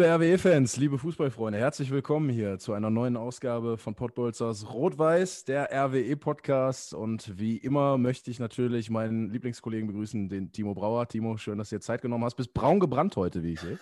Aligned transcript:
Liebe 0.00 0.14
RWE-Fans, 0.14 0.78
liebe 0.78 0.96
Fußballfreunde, 0.96 1.58
herzlich 1.58 1.90
willkommen 1.90 2.30
hier 2.30 2.58
zu 2.58 2.72
einer 2.72 2.88
neuen 2.88 3.18
Ausgabe 3.18 3.76
von 3.76 3.94
Pottbolzers 3.94 4.72
Rot-Weiß, 4.72 5.44
der 5.44 5.70
RWE-Podcast. 5.70 6.94
Und 6.94 7.38
wie 7.38 7.58
immer 7.58 7.98
möchte 7.98 8.30
ich 8.30 8.38
natürlich 8.38 8.88
meinen 8.88 9.30
Lieblingskollegen 9.30 9.88
begrüßen, 9.88 10.30
den 10.30 10.52
Timo 10.52 10.72
Brauer. 10.72 11.06
Timo, 11.06 11.36
schön, 11.36 11.58
dass 11.58 11.68
du 11.68 11.76
dir 11.76 11.80
Zeit 11.80 12.00
genommen 12.00 12.24
hast. 12.24 12.36
Bist 12.36 12.54
braun 12.54 12.80
gebrannt 12.80 13.14
heute, 13.16 13.42
wie 13.42 13.52
ich 13.52 13.60
sehe. 13.60 13.78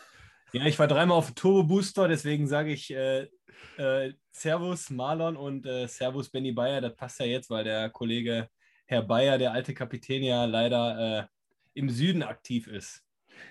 Ja, 0.52 0.66
ich 0.66 0.76
war 0.80 0.88
dreimal 0.88 1.16
auf 1.16 1.30
Turbo 1.36 1.62
Booster, 1.62 2.08
deswegen 2.08 2.48
sage 2.48 2.72
ich 2.72 2.92
äh, 2.92 3.28
äh, 3.76 4.12
Servus 4.32 4.90
Marlon 4.90 5.36
und 5.36 5.66
äh, 5.66 5.86
Servus 5.86 6.30
Benny 6.30 6.50
Bayer. 6.50 6.80
Das 6.80 6.96
passt 6.96 7.20
ja 7.20 7.26
jetzt, 7.26 7.48
weil 7.48 7.62
der 7.62 7.90
Kollege 7.90 8.48
Herr 8.86 9.02
Bayer, 9.02 9.38
der 9.38 9.52
alte 9.52 9.72
Kapitän, 9.72 10.24
ja 10.24 10.46
leider 10.46 11.20
äh, 11.20 11.26
im 11.74 11.88
Süden 11.90 12.24
aktiv 12.24 12.66
ist. 12.66 13.04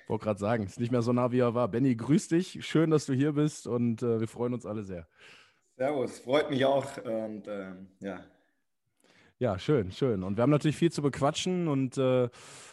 Wollte 0.07 0.25
gerade 0.25 0.39
sagen, 0.39 0.63
ist 0.63 0.79
nicht 0.79 0.91
mehr 0.91 1.01
so 1.01 1.13
nah, 1.13 1.31
wie 1.31 1.39
er 1.39 1.53
war. 1.53 1.67
Benny, 1.67 1.95
grüß 1.95 2.29
dich. 2.29 2.65
Schön, 2.65 2.89
dass 2.89 3.05
du 3.05 3.13
hier 3.13 3.33
bist 3.33 3.67
und 3.67 4.01
äh, 4.01 4.19
wir 4.19 4.27
freuen 4.27 4.53
uns 4.53 4.65
alle 4.65 4.83
sehr. 4.83 5.07
Servus, 5.77 6.19
freut 6.19 6.49
mich 6.49 6.65
auch. 6.65 6.85
Und 6.97 7.47
ähm, 7.47 7.87
ja. 7.99 8.19
Ja, 9.39 9.59
schön, 9.59 9.91
schön. 9.91 10.23
Und 10.23 10.35
wir 10.35 10.41
haben 10.41 10.49
natürlich 10.49 10.77
viel 10.77 10.91
zu 10.91 11.03
bequatschen 11.03 11.67
und 11.67 11.95
äh, 11.99 12.27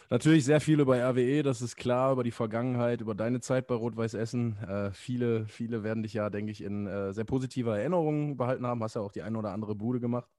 natürlich 0.09 0.45
sehr 0.45 0.59
viel 0.59 0.79
über 0.79 0.97
RWE, 0.97 1.43
das 1.43 1.61
ist 1.61 1.75
klar, 1.75 2.13
über 2.13 2.23
die 2.23 2.31
Vergangenheit, 2.31 3.01
über 3.01 3.13
deine 3.13 3.39
Zeit 3.39 3.67
bei 3.67 3.75
Rot-Weiß 3.75 4.15
Essen. 4.15 4.57
Äh, 4.67 4.91
viele, 4.91 5.45
viele 5.45 5.83
werden 5.83 6.01
dich 6.01 6.13
ja, 6.13 6.31
denke 6.31 6.51
ich, 6.51 6.63
in 6.63 6.87
äh, 6.87 7.13
sehr 7.13 7.23
positiver 7.23 7.77
Erinnerung 7.77 8.35
behalten 8.35 8.65
haben. 8.65 8.81
Hast 8.81 8.95
ja 8.95 9.01
auch 9.01 9.11
die 9.11 9.21
eine 9.21 9.37
oder 9.37 9.51
andere 9.51 9.75
Bude 9.75 9.99
gemacht. 9.99 10.31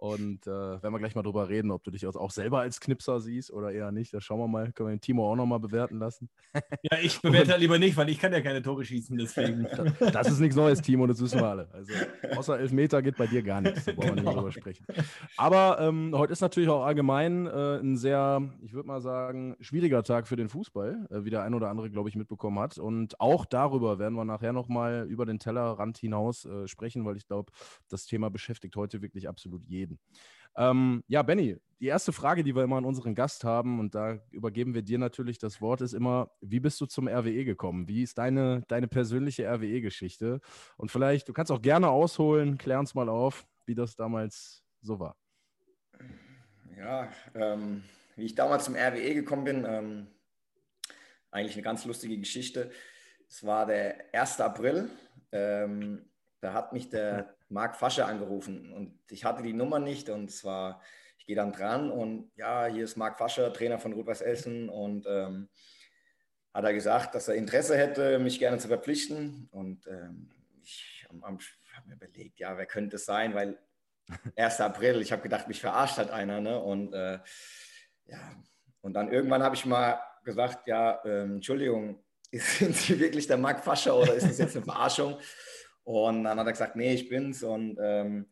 Und 0.00 0.46
äh, 0.46 0.50
werden 0.50 0.94
wir 0.94 0.98
gleich 0.98 1.14
mal 1.14 1.22
drüber 1.22 1.50
reden, 1.50 1.70
ob 1.70 1.84
du 1.84 1.90
dich 1.90 2.06
auch 2.06 2.30
selber 2.30 2.60
als 2.60 2.80
Knipser 2.80 3.20
siehst 3.20 3.52
oder 3.52 3.70
eher 3.70 3.92
nicht. 3.92 4.14
Das 4.14 4.24
schauen 4.24 4.38
wir 4.38 4.48
mal. 4.48 4.72
Können 4.72 4.88
wir 4.88 4.96
den 4.96 5.02
Timo 5.02 5.30
auch 5.30 5.36
nochmal 5.36 5.60
bewerten 5.60 5.98
lassen. 5.98 6.30
Ja, 6.54 6.98
ich 7.02 7.20
bewerte 7.22 7.50
halt 7.50 7.60
lieber 7.60 7.78
nicht, 7.78 7.98
weil 7.98 8.08
ich 8.08 8.18
kann 8.18 8.32
ja 8.32 8.40
keine 8.40 8.62
Tore 8.62 8.82
schießen, 8.82 9.18
deswegen. 9.18 9.66
Das 10.10 10.28
ist 10.28 10.40
nichts 10.40 10.56
Neues, 10.56 10.80
Timo, 10.80 11.06
das 11.06 11.20
wissen 11.20 11.40
wir 11.40 11.48
alle. 11.48 11.68
Also 11.74 11.92
außer 12.34 12.58
Elfmeter 12.58 13.02
geht 13.02 13.18
bei 13.18 13.26
dir 13.26 13.42
gar 13.42 13.60
nichts. 13.60 13.84
Da 13.84 13.92
brauchen 13.92 14.08
wir 14.08 14.14
genau. 14.16 14.30
nicht 14.30 14.38
drüber 14.38 14.52
sprechen. 14.52 14.86
Aber 15.36 15.78
ähm, 15.80 16.14
heute 16.14 16.32
ist 16.32 16.40
natürlich 16.40 16.70
auch 16.70 16.82
allgemein 16.82 17.46
äh, 17.46 17.76
ein 17.80 17.98
sehr, 17.98 18.40
ich 18.62 18.72
würde 18.72 18.88
mal 18.88 19.02
sagen, 19.02 19.54
schwieriger 19.60 20.02
Tag 20.02 20.26
für 20.26 20.36
den 20.36 20.48
Fußball, 20.48 21.08
äh, 21.10 21.24
wie 21.24 21.30
der 21.30 21.42
ein 21.42 21.52
oder 21.52 21.68
andere, 21.68 21.90
glaube 21.90 22.08
ich, 22.08 22.16
mitbekommen 22.16 22.58
hat. 22.58 22.78
Und 22.78 23.20
auch 23.20 23.44
darüber 23.44 23.98
werden 23.98 24.14
wir 24.14 24.24
nachher 24.24 24.54
nochmal 24.54 25.06
über 25.10 25.26
den 25.26 25.38
Tellerrand 25.38 25.98
hinaus 25.98 26.46
äh, 26.46 26.66
sprechen, 26.66 27.04
weil 27.04 27.18
ich 27.18 27.26
glaube, 27.26 27.52
das 27.90 28.06
Thema 28.06 28.30
beschäftigt 28.30 28.76
heute 28.76 29.02
wirklich 29.02 29.28
absolut 29.28 29.62
jeden 29.66 29.89
reden. 29.90 30.00
Ähm, 30.56 31.04
ja, 31.08 31.22
Benny, 31.22 31.56
die 31.80 31.86
erste 31.86 32.12
Frage, 32.12 32.44
die 32.44 32.54
wir 32.54 32.62
immer 32.62 32.76
an 32.76 32.84
unseren 32.84 33.14
Gast 33.14 33.44
haben, 33.44 33.80
und 33.80 33.94
da 33.94 34.18
übergeben 34.30 34.74
wir 34.74 34.82
dir 34.82 34.98
natürlich 34.98 35.38
das 35.38 35.60
Wort, 35.60 35.80
ist 35.80 35.94
immer, 35.94 36.30
wie 36.40 36.60
bist 36.60 36.80
du 36.80 36.86
zum 36.86 37.08
RWE 37.08 37.44
gekommen? 37.44 37.88
Wie 37.88 38.02
ist 38.02 38.18
deine, 38.18 38.62
deine 38.68 38.86
persönliche 38.86 39.48
RWE-Geschichte? 39.48 40.40
Und 40.76 40.90
vielleicht, 40.90 41.28
du 41.28 41.32
kannst 41.32 41.50
auch 41.50 41.62
gerne 41.62 41.88
ausholen, 41.88 42.58
klär 42.58 42.78
uns 42.78 42.94
mal 42.94 43.08
auf, 43.08 43.46
wie 43.64 43.74
das 43.74 43.96
damals 43.96 44.62
so 44.82 44.98
war. 45.00 45.16
Ja, 46.76 47.08
ähm, 47.34 47.82
wie 48.16 48.24
ich 48.24 48.34
damals 48.34 48.64
zum 48.64 48.74
RWE 48.74 49.14
gekommen 49.14 49.44
bin, 49.44 49.64
ähm, 49.66 50.06
eigentlich 51.30 51.54
eine 51.54 51.62
ganz 51.62 51.84
lustige 51.84 52.18
Geschichte. 52.18 52.70
Es 53.28 53.44
war 53.44 53.64
der 53.64 54.12
1. 54.12 54.40
April. 54.40 54.90
Ähm, 55.32 56.04
da 56.40 56.52
hat 56.52 56.72
mich 56.72 56.90
der 56.90 57.36
Marc 57.50 57.76
Fasche 57.76 58.06
angerufen 58.06 58.72
und 58.72 58.98
ich 59.10 59.24
hatte 59.24 59.42
die 59.42 59.52
Nummer 59.52 59.78
nicht 59.78 60.08
und 60.08 60.30
zwar, 60.30 60.80
ich 61.18 61.26
gehe 61.26 61.36
dann 61.36 61.52
dran 61.52 61.90
und 61.90 62.30
ja, 62.36 62.66
hier 62.66 62.84
ist 62.84 62.96
Marc 62.96 63.18
Fascher, 63.18 63.52
Trainer 63.52 63.78
von 63.78 63.92
Rot-Weiß 63.92 64.22
Essen 64.22 64.68
und 64.68 65.06
ähm, 65.08 65.48
hat 66.54 66.64
er 66.64 66.72
gesagt, 66.72 67.14
dass 67.14 67.28
er 67.28 67.34
Interesse 67.34 67.76
hätte, 67.76 68.18
mich 68.18 68.38
gerne 68.38 68.58
zu 68.58 68.68
verpflichten 68.68 69.48
und 69.50 69.86
ähm, 69.86 70.30
ich 70.62 71.06
habe 71.10 71.88
mir 71.88 71.94
überlegt, 71.94 72.38
ja, 72.38 72.56
wer 72.56 72.66
könnte 72.66 72.96
es 72.96 73.04
sein, 73.04 73.34
weil 73.34 73.58
1. 74.36 74.60
April, 74.60 75.00
ich 75.00 75.12
habe 75.12 75.22
gedacht, 75.22 75.48
mich 75.48 75.60
verarscht 75.60 75.98
hat 75.98 76.10
einer 76.10 76.40
ne? 76.40 76.60
und 76.60 76.92
äh, 76.92 77.18
ja, 78.06 78.42
und 78.80 78.94
dann 78.94 79.12
irgendwann 79.12 79.42
habe 79.42 79.54
ich 79.54 79.66
mal 79.66 80.00
gesagt, 80.24 80.66
ja, 80.66 81.00
ähm, 81.04 81.36
Entschuldigung, 81.36 82.04
sind 82.32 82.76
Sie 82.76 82.98
wirklich 82.98 83.26
der 83.26 83.38
Marc 83.38 83.64
Fascher 83.64 83.96
oder 83.96 84.14
ist 84.14 84.28
das 84.28 84.38
jetzt 84.38 84.56
eine 84.56 84.64
Verarschung? 84.70 85.18
Und 85.90 86.22
dann 86.22 86.38
hat 86.38 86.46
er 86.46 86.52
gesagt, 86.52 86.76
nee, 86.76 86.94
ich 86.94 87.08
bin's. 87.08 87.42
Und 87.42 87.76
ähm, 87.82 88.30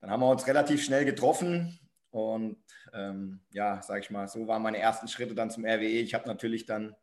dann 0.00 0.10
haben 0.10 0.20
wir 0.20 0.30
uns 0.30 0.46
relativ 0.46 0.82
schnell 0.82 1.04
getroffen. 1.04 1.78
Und 2.08 2.56
ähm, 2.94 3.40
ja, 3.50 3.82
sag 3.82 4.02
ich 4.02 4.10
mal, 4.10 4.28
so 4.28 4.46
waren 4.48 4.62
meine 4.62 4.78
ersten 4.78 5.06
Schritte 5.06 5.34
dann 5.34 5.50
zum 5.50 5.66
RWE. 5.66 5.84
Ich 5.84 6.14
habe 6.14 6.26
natürlich 6.26 6.64
dann 6.64 6.96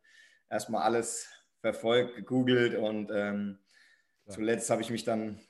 erstmal 0.50 0.82
alles 0.82 1.28
verfolgt, 1.60 2.16
gegoogelt 2.16 2.74
und 2.74 3.10
ähm, 3.12 3.58
ja. 4.26 4.32
zuletzt 4.32 4.68
habe 4.68 4.82
ich 4.82 4.90
mich 4.90 5.04
dann 5.04 5.40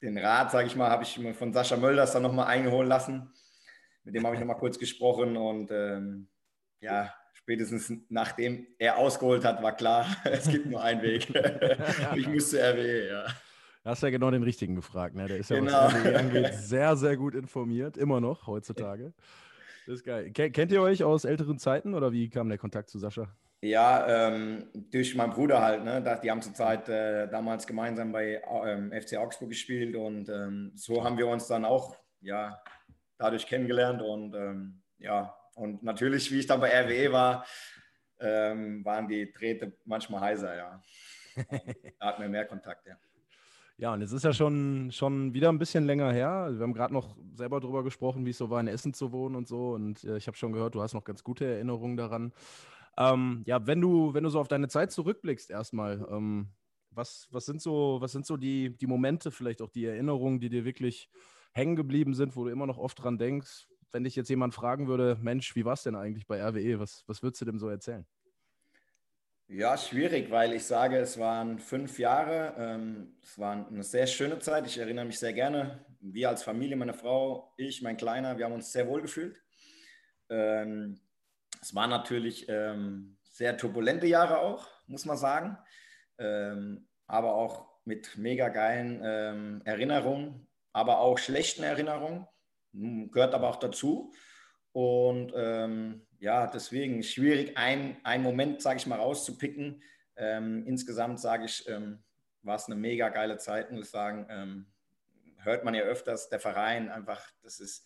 den 0.00 0.16
Rat, 0.16 0.52
sage 0.52 0.68
ich 0.68 0.76
mal, 0.76 0.90
habe 0.90 1.02
ich 1.02 1.20
von 1.36 1.52
Sascha 1.52 1.76
Mölders 1.76 2.12
dann 2.12 2.22
nochmal 2.22 2.46
eingeholen 2.46 2.88
lassen. 2.88 3.32
Mit 4.04 4.14
dem 4.14 4.24
habe 4.24 4.36
ich 4.36 4.40
nochmal 4.40 4.58
kurz 4.58 4.78
gesprochen 4.78 5.36
und 5.36 5.70
ähm, 5.72 6.28
ja, 6.80 7.12
spätestens 7.34 7.92
nachdem 8.08 8.66
er 8.78 8.98
ausgeholt 8.98 9.44
hat, 9.44 9.62
war 9.62 9.74
klar, 9.74 10.06
es 10.24 10.48
gibt 10.48 10.66
nur 10.66 10.82
einen 10.82 11.02
Weg. 11.02 11.28
ich 12.16 12.28
muss 12.28 12.50
zur 12.50 12.60
RWE, 12.60 13.08
ja. 13.08 13.26
Du 13.84 13.90
hast 13.90 14.02
ja 14.02 14.10
genau 14.10 14.30
den 14.30 14.44
richtigen 14.44 14.76
gefragt. 14.76 15.16
Ne? 15.16 15.26
Der 15.26 15.38
ist 15.38 15.50
ja, 15.50 15.58
genau. 15.58 15.86
RWE 15.88 16.18
angeht, 16.18 16.54
sehr, 16.54 16.96
sehr 16.96 17.16
gut 17.16 17.34
informiert. 17.34 17.96
Immer 17.96 18.20
noch 18.20 18.46
heutzutage. 18.46 19.12
Das 19.86 19.96
ist 19.96 20.04
geil. 20.04 20.30
Kennt 20.30 20.70
ihr 20.70 20.80
euch 20.80 21.02
aus 21.02 21.24
älteren 21.24 21.58
Zeiten 21.58 21.94
oder 21.94 22.12
wie 22.12 22.30
kam 22.30 22.48
der 22.48 22.58
Kontakt 22.58 22.88
zu 22.88 22.98
Sascha? 22.98 23.34
Ja, 23.60 24.28
ähm, 24.28 24.68
durch 24.90 25.14
meinen 25.14 25.32
Bruder 25.32 25.60
halt. 25.60 25.84
Ne? 25.84 26.02
Die 26.22 26.30
haben 26.30 26.42
zurzeit 26.42 26.88
äh, 26.88 27.28
damals 27.28 27.66
gemeinsam 27.66 28.12
bei 28.12 28.40
ähm, 28.64 28.92
FC 28.92 29.16
Augsburg 29.16 29.50
gespielt 29.50 29.96
und 29.96 30.28
ähm, 30.28 30.72
so 30.74 31.04
haben 31.04 31.18
wir 31.18 31.26
uns 31.26 31.48
dann 31.48 31.64
auch 31.64 31.96
ja, 32.20 32.60
dadurch 33.18 33.46
kennengelernt 33.46 34.02
und 34.02 34.34
ähm, 34.34 34.82
ja, 34.98 35.36
und 35.54 35.82
natürlich, 35.82 36.30
wie 36.32 36.40
ich 36.40 36.46
dann 36.46 36.60
bei 36.60 36.70
RWE 36.70 37.12
war, 37.12 37.46
ähm, 38.20 38.84
waren 38.84 39.08
die 39.08 39.32
Drähte 39.32 39.76
manchmal 39.84 40.22
heißer, 40.22 40.56
ja. 40.56 40.82
da 41.98 42.06
hatten 42.06 42.22
wir 42.22 42.28
mehr 42.28 42.46
Kontakt, 42.46 42.86
ja. 42.86 42.96
Ja, 43.82 43.94
und 43.94 44.00
es 44.00 44.12
ist 44.12 44.22
ja 44.22 44.32
schon, 44.32 44.92
schon 44.92 45.34
wieder 45.34 45.48
ein 45.48 45.58
bisschen 45.58 45.86
länger 45.86 46.12
her. 46.12 46.50
Wir 46.52 46.62
haben 46.62 46.72
gerade 46.72 46.94
noch 46.94 47.16
selber 47.34 47.58
darüber 47.58 47.82
gesprochen, 47.82 48.24
wie 48.24 48.30
es 48.30 48.38
so 48.38 48.48
war, 48.48 48.60
in 48.60 48.68
Essen 48.68 48.94
zu 48.94 49.10
wohnen 49.10 49.34
und 49.34 49.48
so. 49.48 49.72
Und 49.72 50.04
äh, 50.04 50.16
ich 50.18 50.28
habe 50.28 50.36
schon 50.36 50.52
gehört, 50.52 50.76
du 50.76 50.82
hast 50.82 50.94
noch 50.94 51.02
ganz 51.02 51.24
gute 51.24 51.46
Erinnerungen 51.46 51.96
daran. 51.96 52.32
Ähm, 52.96 53.42
ja, 53.44 53.66
wenn 53.66 53.80
du, 53.80 54.14
wenn 54.14 54.22
du 54.22 54.30
so 54.30 54.38
auf 54.38 54.46
deine 54.46 54.68
Zeit 54.68 54.92
zurückblickst, 54.92 55.50
erstmal, 55.50 56.06
ähm, 56.12 56.50
was, 56.92 57.26
was 57.32 57.44
sind 57.44 57.60
so, 57.60 57.96
was 58.00 58.12
sind 58.12 58.24
so 58.24 58.36
die, 58.36 58.78
die 58.78 58.86
Momente, 58.86 59.32
vielleicht 59.32 59.60
auch 59.60 59.70
die 59.70 59.86
Erinnerungen, 59.86 60.38
die 60.38 60.48
dir 60.48 60.64
wirklich 60.64 61.10
hängen 61.52 61.74
geblieben 61.74 62.14
sind, 62.14 62.36
wo 62.36 62.44
du 62.44 62.50
immer 62.50 62.68
noch 62.68 62.78
oft 62.78 63.02
dran 63.02 63.18
denkst? 63.18 63.66
Wenn 63.90 64.04
dich 64.04 64.14
jetzt 64.14 64.30
jemand 64.30 64.54
fragen 64.54 64.86
würde, 64.86 65.18
Mensch, 65.20 65.56
wie 65.56 65.64
war 65.64 65.72
es 65.72 65.82
denn 65.82 65.96
eigentlich 65.96 66.28
bei 66.28 66.40
RWE? 66.40 66.78
Was, 66.78 67.02
was 67.08 67.20
würdest 67.24 67.40
du 67.40 67.46
dem 67.46 67.58
so 67.58 67.68
erzählen? 67.68 68.06
Ja, 69.48 69.76
schwierig, 69.76 70.30
weil 70.30 70.54
ich 70.54 70.64
sage, 70.64 70.96
es 70.96 71.18
waren 71.18 71.58
fünf 71.58 71.98
Jahre. 71.98 72.54
Ähm, 72.56 73.16
es 73.22 73.38
war 73.38 73.66
eine 73.66 73.82
sehr 73.82 74.06
schöne 74.06 74.38
Zeit. 74.38 74.66
Ich 74.66 74.78
erinnere 74.78 75.04
mich 75.04 75.18
sehr 75.18 75.32
gerne. 75.32 75.84
Wir 76.00 76.30
als 76.30 76.42
Familie, 76.42 76.76
meine 76.76 76.94
Frau, 76.94 77.52
ich, 77.56 77.82
mein 77.82 77.96
Kleiner, 77.96 78.38
wir 78.38 78.46
haben 78.46 78.54
uns 78.54 78.72
sehr 78.72 78.88
wohl 78.88 79.02
gefühlt. 79.02 79.42
Ähm, 80.30 81.00
es 81.60 81.74
waren 81.74 81.90
natürlich 81.90 82.48
ähm, 82.48 83.18
sehr 83.24 83.56
turbulente 83.56 84.06
Jahre 84.06 84.38
auch, 84.38 84.68
muss 84.86 85.04
man 85.04 85.16
sagen. 85.16 85.58
aber 87.06 87.34
auch 87.34 87.66
mit 87.84 88.16
mega 88.16 88.48
geilen 88.48 89.62
Erinnerungen, 89.64 90.46
aber 90.72 91.00
auch 91.00 91.18
schlechten 91.18 91.62
Erinnerungen. 91.62 92.26
Hm, 92.74 93.10
gehört 93.10 93.34
aber 93.34 93.48
auch 93.48 93.56
dazu. 93.56 94.12
Und 94.72 95.32
ähm, 95.34 96.06
ja, 96.22 96.46
deswegen 96.46 97.02
schwierig, 97.02 97.56
einen 97.56 98.22
Moment, 98.22 98.62
sage 98.62 98.76
ich 98.76 98.86
mal, 98.86 99.00
rauszupicken. 99.00 99.82
Ähm, 100.16 100.64
insgesamt 100.68 101.18
sage 101.18 101.46
ich, 101.46 101.68
ähm, 101.68 102.04
war 102.42 102.54
es 102.54 102.66
eine 102.66 102.76
mega 102.76 103.08
geile 103.08 103.38
Zeit, 103.38 103.72
muss 103.72 103.86
ich 103.86 103.90
sagen. 103.90 104.26
Ähm, 104.30 104.66
hört 105.38 105.64
man 105.64 105.74
ja 105.74 105.82
öfters, 105.82 106.28
der 106.28 106.38
Verein 106.38 106.90
einfach, 106.90 107.28
das 107.42 107.58
ist, 107.58 107.84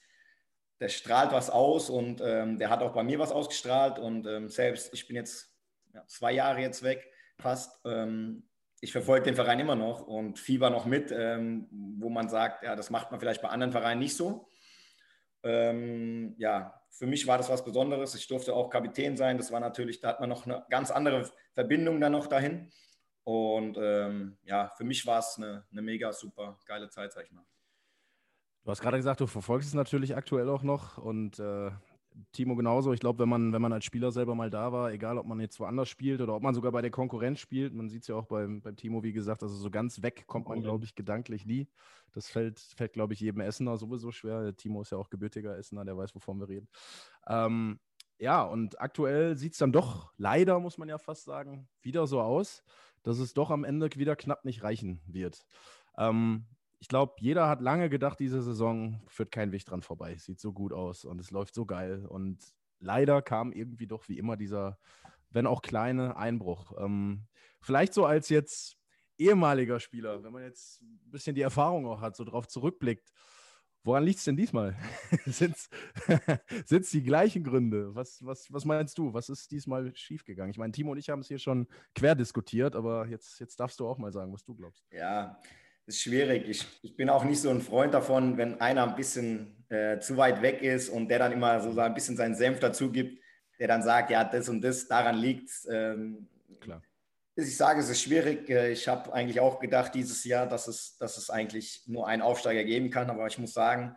der 0.81 0.91
strahlt 0.91 1.33
was 1.33 1.49
aus 1.49 1.89
und 1.89 2.21
ähm, 2.23 2.59
der 2.59 2.69
hat 2.69 2.83
auch 2.83 2.93
bei 2.93 3.03
mir 3.03 3.19
was 3.19 3.33
ausgestrahlt. 3.33 3.99
Und 3.99 4.27
ähm, 4.27 4.51
selbst, 4.51 4.93
ich 4.93 5.07
bin 5.07 5.17
jetzt 5.17 5.51
ja, 5.95 6.05
zwei 6.07 6.33
Jahre 6.33 6.61
jetzt 6.61 6.83
weg, 6.83 7.11
fast. 7.39 7.81
Ähm, 7.87 8.47
ich 8.83 8.93
verfolge 8.93 9.25
den 9.25 9.35
Verein 9.35 9.61
immer 9.61 9.77
noch 9.77 10.07
und 10.07 10.39
fieber 10.39 10.69
noch 10.69 10.85
mit, 10.85 11.11
wo 11.11 12.11
man 12.11 12.29
sagt, 12.29 12.63
ja, 12.63 12.77
das 12.77 12.91
macht 12.91 13.11
man 13.11 13.19
vielleicht 13.19 13.41
bei 13.41 13.49
anderen 13.49 13.73
Vereinen 13.73 14.01
nicht 14.01 14.15
so. 14.15 14.51
Ähm, 15.47 16.35
ja, 16.39 16.81
für 16.91 17.07
mich 17.07 17.27
war 17.27 17.39
das 17.39 17.49
was 17.49 17.65
Besonderes. 17.65 18.15
Ich 18.15 18.27
durfte 18.27 18.55
auch 18.55 18.71
Kapitän 18.71 19.17
sein. 19.17 19.37
Das 19.37 19.53
war 19.53 19.61
natürlich, 19.61 20.01
da 20.01 20.09
hat 20.09 20.21
man 20.21 20.29
noch 20.29 20.47
eine 20.47 20.65
ganz 20.71 20.91
andere 20.91 21.31
Verbindung 21.53 22.01
dann 22.01 22.13
noch 22.13 22.27
dahin. 22.27 22.71
Und 23.25 23.77
ähm, 23.79 24.39
ja, 24.43 24.73
für 24.77 24.85
mich 24.85 25.07
war 25.07 25.19
es 25.19 25.37
eine, 25.37 25.67
eine 25.71 25.83
mega 25.83 26.13
super 26.13 26.59
geile 26.67 26.89
Zeit, 26.89 27.13
sag 27.13 27.25
ich 27.25 27.33
mal. 27.33 27.45
Du 28.65 28.71
hast 28.71 28.81
gerade 28.81 28.97
gesagt, 28.97 29.21
du 29.21 29.27
verfolgst 29.27 29.69
es 29.69 29.75
natürlich 29.75 30.17
aktuell 30.17 30.49
auch 30.49 30.63
noch 30.63 30.99
und 30.99 31.39
äh, 31.39 31.71
Timo 32.33 32.57
genauso. 32.57 32.93
Ich 32.93 33.01
glaube, 33.01 33.21
wenn 33.21 33.29
man, 33.29 33.53
wenn 33.53 33.63
man 33.63 33.73
als 33.73 33.85
Spieler 33.85 34.11
selber 34.11 34.35
mal 34.35 34.51
da 34.51 34.73
war, 34.73 34.93
egal 34.93 35.19
ob 35.19 35.27
man 35.27 35.41
jetzt 35.41 35.61
woanders 35.61 35.89
spielt 35.89 36.21
oder 36.21 36.35
ob 36.35 36.43
man 36.43 36.55
sogar 36.55 36.73
bei 36.73 36.83
der 36.83 36.91
Konkurrenz 36.91 37.41
spielt, 37.41 37.75
man 37.75 37.89
sieht 37.89 38.03
es 38.03 38.09
ja 38.09 38.15
auch 38.15 38.27
beim, 38.27 38.63
beim 38.63 38.77
Timo, 38.77 39.03
wie 39.03 39.13
gesagt, 39.13 39.43
also 39.43 39.55
so 39.55 39.71
ganz 39.71 40.03
weg 40.03 40.25
kommt 40.27 40.49
man, 40.49 40.63
glaube 40.63 40.85
ich, 40.85 40.95
gedanklich 40.95 41.47
nie. 41.47 41.69
Das 42.13 42.29
fällt, 42.29 42.59
fällt 42.59 42.95
glaube 42.95 43.15
ich, 43.15 43.21
jedem 43.21 43.41
Essener 43.41 43.77
sowieso 43.77 44.11
schwer. 44.11 44.43
Der 44.43 44.57
Timo 44.57 44.83
ist 44.83 44.91
ja 44.91 44.99
auch 44.99 45.11
gebürtiger 45.11 45.57
Essener, 45.57 45.85
der 45.85 45.97
weiß, 45.97 46.15
wovon 46.15 46.41
wir 46.41 46.49
reden. 46.49 46.69
Ähm, 47.27 47.79
ja, 48.19 48.43
und 48.45 48.81
aktuell 48.81 49.37
sieht 49.37 49.53
es 49.53 49.59
dann 49.59 49.73
doch 49.73 50.13
leider, 50.17 50.59
muss 50.59 50.79
man 50.79 50.89
ja 50.89 50.99
fast 50.99 51.25
sagen, 51.25 51.69
wieder 51.83 52.07
so 52.07 52.21
aus, 52.21 52.63
dass 53.03 53.19
es 53.19 53.35
doch 53.35 53.51
am 53.51 53.65
Ende 53.65 53.91
wieder 53.95 54.17
knapp 54.17 54.45
nicht 54.45 54.63
reichen 54.63 55.01
wird. 55.07 55.47
Ähm, 55.99 56.47
ich 56.79 56.89
glaube, 56.89 57.15
jeder 57.19 57.49
hat 57.49 57.61
lange 57.61 57.89
gedacht, 57.89 58.21
diese 58.21 58.43
Saison 58.43 59.01
führt 59.09 59.31
kein 59.31 59.53
Weg 59.53 59.65
dran 59.65 59.83
vorbei. 59.83 60.17
Sieht 60.19 60.41
so 60.41 60.53
gut 60.53 60.73
aus 60.73 61.05
und 61.05 61.21
es 61.21 61.31
läuft 61.31 61.55
so 61.55 61.65
geil. 61.65 62.05
Und 62.07 62.39
leider 62.81 63.23
kam 63.23 63.53
irgendwie 63.53 63.87
doch 63.87 64.09
wie 64.09 64.19
immer 64.19 64.37
dieser, 64.37 64.79
wenn 65.31 65.47
auch 65.47 65.63
kleine, 65.63 66.17
Einbruch. 66.17 66.73
Ähm, 66.79 67.27
vielleicht 67.61 67.95
so 67.95 68.05
als 68.05 68.29
jetzt 68.29 68.77
ehemaliger 69.19 69.81
Spieler, 69.81 70.23
wenn 70.23 70.33
man 70.33 70.43
jetzt 70.43 70.83
ein 70.83 71.11
bisschen 71.11 71.35
die 71.35 71.43
Erfahrung 71.43 71.87
auch 71.87 72.01
hat, 72.01 72.17
so 72.17 72.25
drauf 72.25 72.47
zurückblickt. 72.47 73.11
Woran 73.83 74.03
liegt 74.03 74.19
es 74.19 74.25
denn 74.25 74.37
diesmal? 74.37 74.77
Sind 75.27 75.57
es 75.57 76.91
die 76.91 77.05
gleichen 77.05 77.45
Gründe? 77.45 77.95
Was, 77.95 78.19
was, 78.25 78.53
was 78.53 78.65
meinst 78.65 78.99
du? 78.99 79.15
Was 79.15 79.29
ist 79.29 79.51
diesmal 79.53 79.95
schiefgegangen? 79.95 80.51
Ich 80.51 80.59
meine, 80.59 80.73
Timo 80.73 80.91
und 80.91 80.99
ich 80.99 81.09
haben 81.09 81.21
es 81.21 81.29
hier 81.29 81.39
schon 81.39 81.69
quer 81.95 82.17
diskutiert, 82.17 82.75
aber 82.75 83.07
jetzt, 83.07 83.39
jetzt 83.39 83.61
darfst 83.61 83.79
du 83.79 83.87
auch 83.87 83.97
mal 83.97 84.13
sagen, 84.13 84.33
was 84.33 84.43
du 84.43 84.57
glaubst. 84.57 84.85
Ja, 84.91 85.41
ist 85.87 86.01
schwierig. 86.01 86.49
Ich, 86.49 86.67
ich 86.83 86.97
bin 86.97 87.09
auch 87.09 87.25
nicht 87.25 87.41
so 87.41 87.51
ein 87.51 87.61
Freund 87.61 87.95
davon, 87.95 88.37
wenn 88.37 88.61
einer 88.61 88.87
ein 88.87 88.97
bisschen 88.97 89.65
äh, 89.69 89.99
zu 89.99 90.17
weit 90.17 90.43
weg 90.43 90.63
ist 90.63 90.89
und 90.89 91.09
der 91.09 91.19
dann 91.19 91.33
immer 91.33 91.61
so 91.61 91.79
ein 91.79 91.95
bisschen 91.95 92.17
seinen 92.17 92.35
Senf 92.35 92.61
dazu 92.61 92.91
gibt, 92.91 93.23
der 93.59 93.69
dann 93.69 93.83
sagt, 93.83 94.11
ja, 94.11 94.25
das 94.25 94.49
und 94.49 94.63
das, 94.63 94.89
daran 94.89 95.17
liegt 95.17 95.51
ähm, 95.71 96.29
Klar. 96.61 96.83
Ich 97.37 97.57
sage, 97.57 97.81
es 97.81 97.91
ist 97.91 98.03
schwierig. 98.03 98.49
Äh, 98.49 98.73
ich 98.73 98.89
habe 98.89 99.13
eigentlich 99.13 99.41
auch 99.41 99.61
gedacht 99.61 99.95
dieses 99.95 100.25
Jahr, 100.25 100.47
dass 100.47 100.69
es, 100.69 100.97
dass 100.99 101.17
es 101.17 101.31
eigentlich 101.31 101.83
nur 101.87 102.07
einen 102.07 102.23
Aufsteiger 102.23 102.65
geben 102.65 102.91
kann. 102.91 103.11
Aber 103.11 103.27
ich 103.27 103.39
muss 103.39 103.53
sagen, 103.53 103.95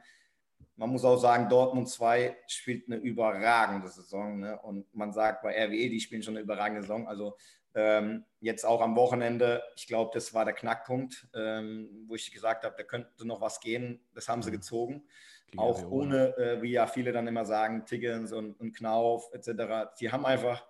man 0.75 0.89
muss 0.89 1.03
auch 1.03 1.17
sagen, 1.17 1.49
Dortmund 1.49 1.89
2 1.89 2.37
spielt 2.47 2.87
eine 2.87 2.97
überragende 2.97 3.87
Saison. 3.87 4.39
Ne? 4.39 4.59
Und 4.59 4.93
man 4.93 5.13
sagt 5.13 5.41
bei 5.41 5.53
RWE, 5.53 5.89
die 5.89 5.99
spielen 5.99 6.23
schon 6.23 6.35
eine 6.35 6.43
überragende 6.43 6.81
Saison. 6.81 7.07
Also 7.07 7.37
ähm, 7.75 8.25
jetzt 8.41 8.65
auch 8.65 8.81
am 8.81 8.95
Wochenende, 8.95 9.63
ich 9.75 9.87
glaube, 9.87 10.11
das 10.13 10.33
war 10.33 10.45
der 10.45 10.53
Knackpunkt, 10.53 11.27
ähm, 11.35 12.05
wo 12.07 12.15
ich 12.15 12.31
gesagt 12.31 12.63
habe, 12.63 12.75
da 12.77 12.83
könnte 12.83 13.27
noch 13.27 13.41
was 13.41 13.59
gehen. 13.59 13.99
Das 14.13 14.29
haben 14.29 14.41
sie 14.41 14.49
mhm. 14.49 14.55
gezogen. 14.55 15.03
Klingt 15.47 15.59
auch 15.61 15.89
ohne, 15.89 16.37
äh, 16.37 16.61
wie 16.61 16.71
ja 16.71 16.87
viele 16.87 17.11
dann 17.11 17.27
immer 17.27 17.45
sagen, 17.45 17.85
Tiggens 17.85 18.31
und, 18.31 18.59
und 18.59 18.75
Knauf 18.75 19.29
etc. 19.33 19.91
Die 19.99 20.11
haben 20.11 20.25
einfach 20.25 20.65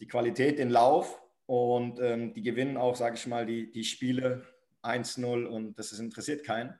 die 0.00 0.06
Qualität, 0.06 0.58
den 0.58 0.70
Lauf 0.70 1.22
und 1.46 2.00
ähm, 2.00 2.32
die 2.34 2.42
gewinnen 2.42 2.76
auch, 2.76 2.96
sage 2.96 3.16
ich 3.16 3.26
mal, 3.26 3.46
die, 3.46 3.70
die 3.70 3.84
Spiele 3.84 4.44
1-0 4.82 5.44
und 5.44 5.78
das 5.78 5.92
ist, 5.92 5.98
interessiert 6.00 6.44
keinen. 6.44 6.74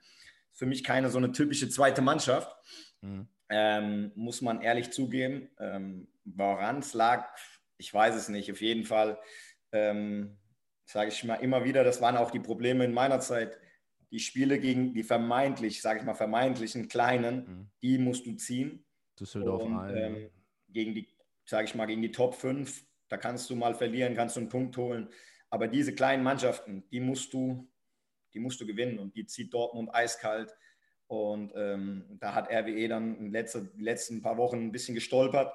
Für 0.52 0.66
mich 0.66 0.84
keine 0.84 1.10
so 1.10 1.18
eine 1.18 1.32
typische 1.32 1.68
zweite 1.68 2.02
Mannschaft, 2.02 2.56
mhm. 3.02 3.28
ähm, 3.48 4.12
muss 4.14 4.40
man 4.40 4.62
ehrlich 4.62 4.90
zugeben. 4.90 5.50
Ähm, 5.58 6.08
Woran 6.24 6.78
es 6.78 6.94
lag, 6.94 7.28
ich 7.76 7.92
weiß 7.92 8.14
es 8.14 8.30
nicht. 8.30 8.50
Auf 8.50 8.62
jeden 8.62 8.84
Fall 8.84 9.18
ähm, 9.74 10.38
sage 10.86 11.08
ich 11.08 11.24
mal 11.24 11.36
immer 11.36 11.64
wieder, 11.64 11.84
das 11.84 12.00
waren 12.00 12.16
auch 12.16 12.30
die 12.30 12.40
Probleme 12.40 12.84
in 12.84 12.94
meiner 12.94 13.20
Zeit. 13.20 13.58
Die 14.10 14.20
Spiele 14.20 14.60
gegen 14.60 14.94
die 14.94 15.02
vermeintlich, 15.02 15.82
sage 15.82 15.98
ich 15.98 16.04
mal, 16.04 16.14
vermeintlichen 16.14 16.88
Kleinen, 16.88 17.36
mhm. 17.36 17.70
die 17.82 17.98
musst 17.98 18.26
du 18.26 18.34
ziehen. 18.34 18.84
Düsseldorf 19.18 19.62
und, 19.62 19.96
ähm, 19.96 20.30
gegen 20.68 20.94
die, 20.94 21.08
sage 21.44 21.64
ich 21.64 21.74
mal, 21.74 21.86
gegen 21.86 22.02
die 22.02 22.12
Top 22.12 22.34
5, 22.34 22.84
da 23.08 23.16
kannst 23.16 23.50
du 23.50 23.56
mal 23.56 23.74
verlieren, 23.74 24.14
kannst 24.14 24.36
du 24.36 24.40
einen 24.40 24.48
Punkt 24.48 24.76
holen. 24.76 25.08
Aber 25.50 25.68
diese 25.68 25.94
kleinen 25.94 26.22
Mannschaften, 26.22 26.84
die 26.90 27.00
musst 27.00 27.32
du, 27.32 27.68
die 28.32 28.40
musst 28.40 28.60
du 28.60 28.66
gewinnen 28.66 28.98
und 28.98 29.16
die 29.16 29.26
zieht 29.26 29.52
Dortmund 29.52 29.94
eiskalt. 29.94 30.54
Und 31.06 31.52
ähm, 31.54 32.16
da 32.18 32.34
hat 32.34 32.50
RWE 32.50 32.88
dann 32.88 33.16
in 33.16 33.30
letzter, 33.30 33.60
die 33.60 33.82
letzten 33.82 34.22
paar 34.22 34.36
Wochen 34.36 34.56
ein 34.56 34.72
bisschen 34.72 34.94
gestolpert. 34.94 35.52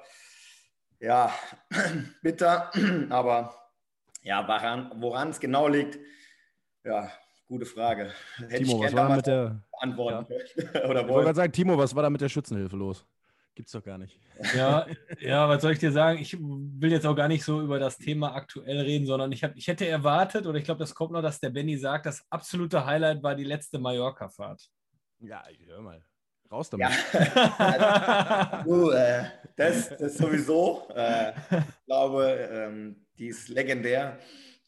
Ja, 1.00 1.34
bitter, 2.22 2.70
aber 3.10 3.59
ja, 4.22 4.46
woran 4.96 5.30
es 5.30 5.40
genau 5.40 5.68
liegt, 5.68 5.98
ja, 6.84 7.10
gute 7.46 7.66
Frage. 7.66 8.12
Hätte 8.36 8.64
Timo, 8.64 8.80
was 8.80 8.94
war 8.94 9.08
da 9.08 9.16
mit 9.16 9.26
der 9.26 9.62
Antworten 9.80 10.32
ja. 10.32 10.84
Oder 10.88 11.02
ich 11.02 11.08
wollte 11.08 11.24
gerade 11.24 11.36
sagen, 11.36 11.52
Timo, 11.52 11.76
was 11.76 11.94
war 11.94 12.02
da 12.02 12.10
mit 12.10 12.20
der 12.20 12.28
Schützenhilfe 12.28 12.76
los? 12.76 13.06
Gibt's 13.54 13.72
doch 13.72 13.82
gar 13.82 13.98
nicht. 13.98 14.18
Ja, 14.56 14.86
ja, 15.20 15.48
was 15.48 15.60
soll 15.60 15.72
ich 15.72 15.80
dir 15.80 15.92
sagen? 15.92 16.18
Ich 16.18 16.38
will 16.40 16.92
jetzt 16.92 17.06
auch 17.06 17.16
gar 17.16 17.28
nicht 17.28 17.44
so 17.44 17.60
über 17.60 17.78
das 17.78 17.98
Thema 17.98 18.34
aktuell 18.34 18.80
reden, 18.80 19.06
sondern 19.06 19.32
ich, 19.32 19.44
hab, 19.44 19.54
ich 19.56 19.66
hätte 19.68 19.86
erwartet, 19.86 20.46
oder 20.46 20.58
ich 20.58 20.64
glaube, 20.64 20.78
das 20.78 20.94
kommt 20.94 21.12
noch, 21.12 21.20
dass 21.20 21.40
der 21.40 21.50
Benny 21.50 21.76
sagt, 21.76 22.06
das 22.06 22.24
absolute 22.30 22.86
Highlight 22.86 23.22
war 23.22 23.34
die 23.34 23.44
letzte 23.44 23.78
Mallorca-Fahrt. 23.78 24.70
Ja, 25.18 25.42
ich 25.50 25.66
hör 25.66 25.82
mal. 25.82 26.02
Raus 26.50 26.68
damit. 26.68 26.88
Ja. 26.88 28.62
du, 28.64 28.90
äh, 28.90 29.24
das, 29.56 29.96
das 29.96 30.18
sowieso. 30.18 30.88
Äh, 30.94 31.30
ich 31.30 31.86
glaube, 31.86 32.48
ähm, 32.52 33.06
die 33.18 33.28
ist 33.28 33.48
legendär. 33.48 34.18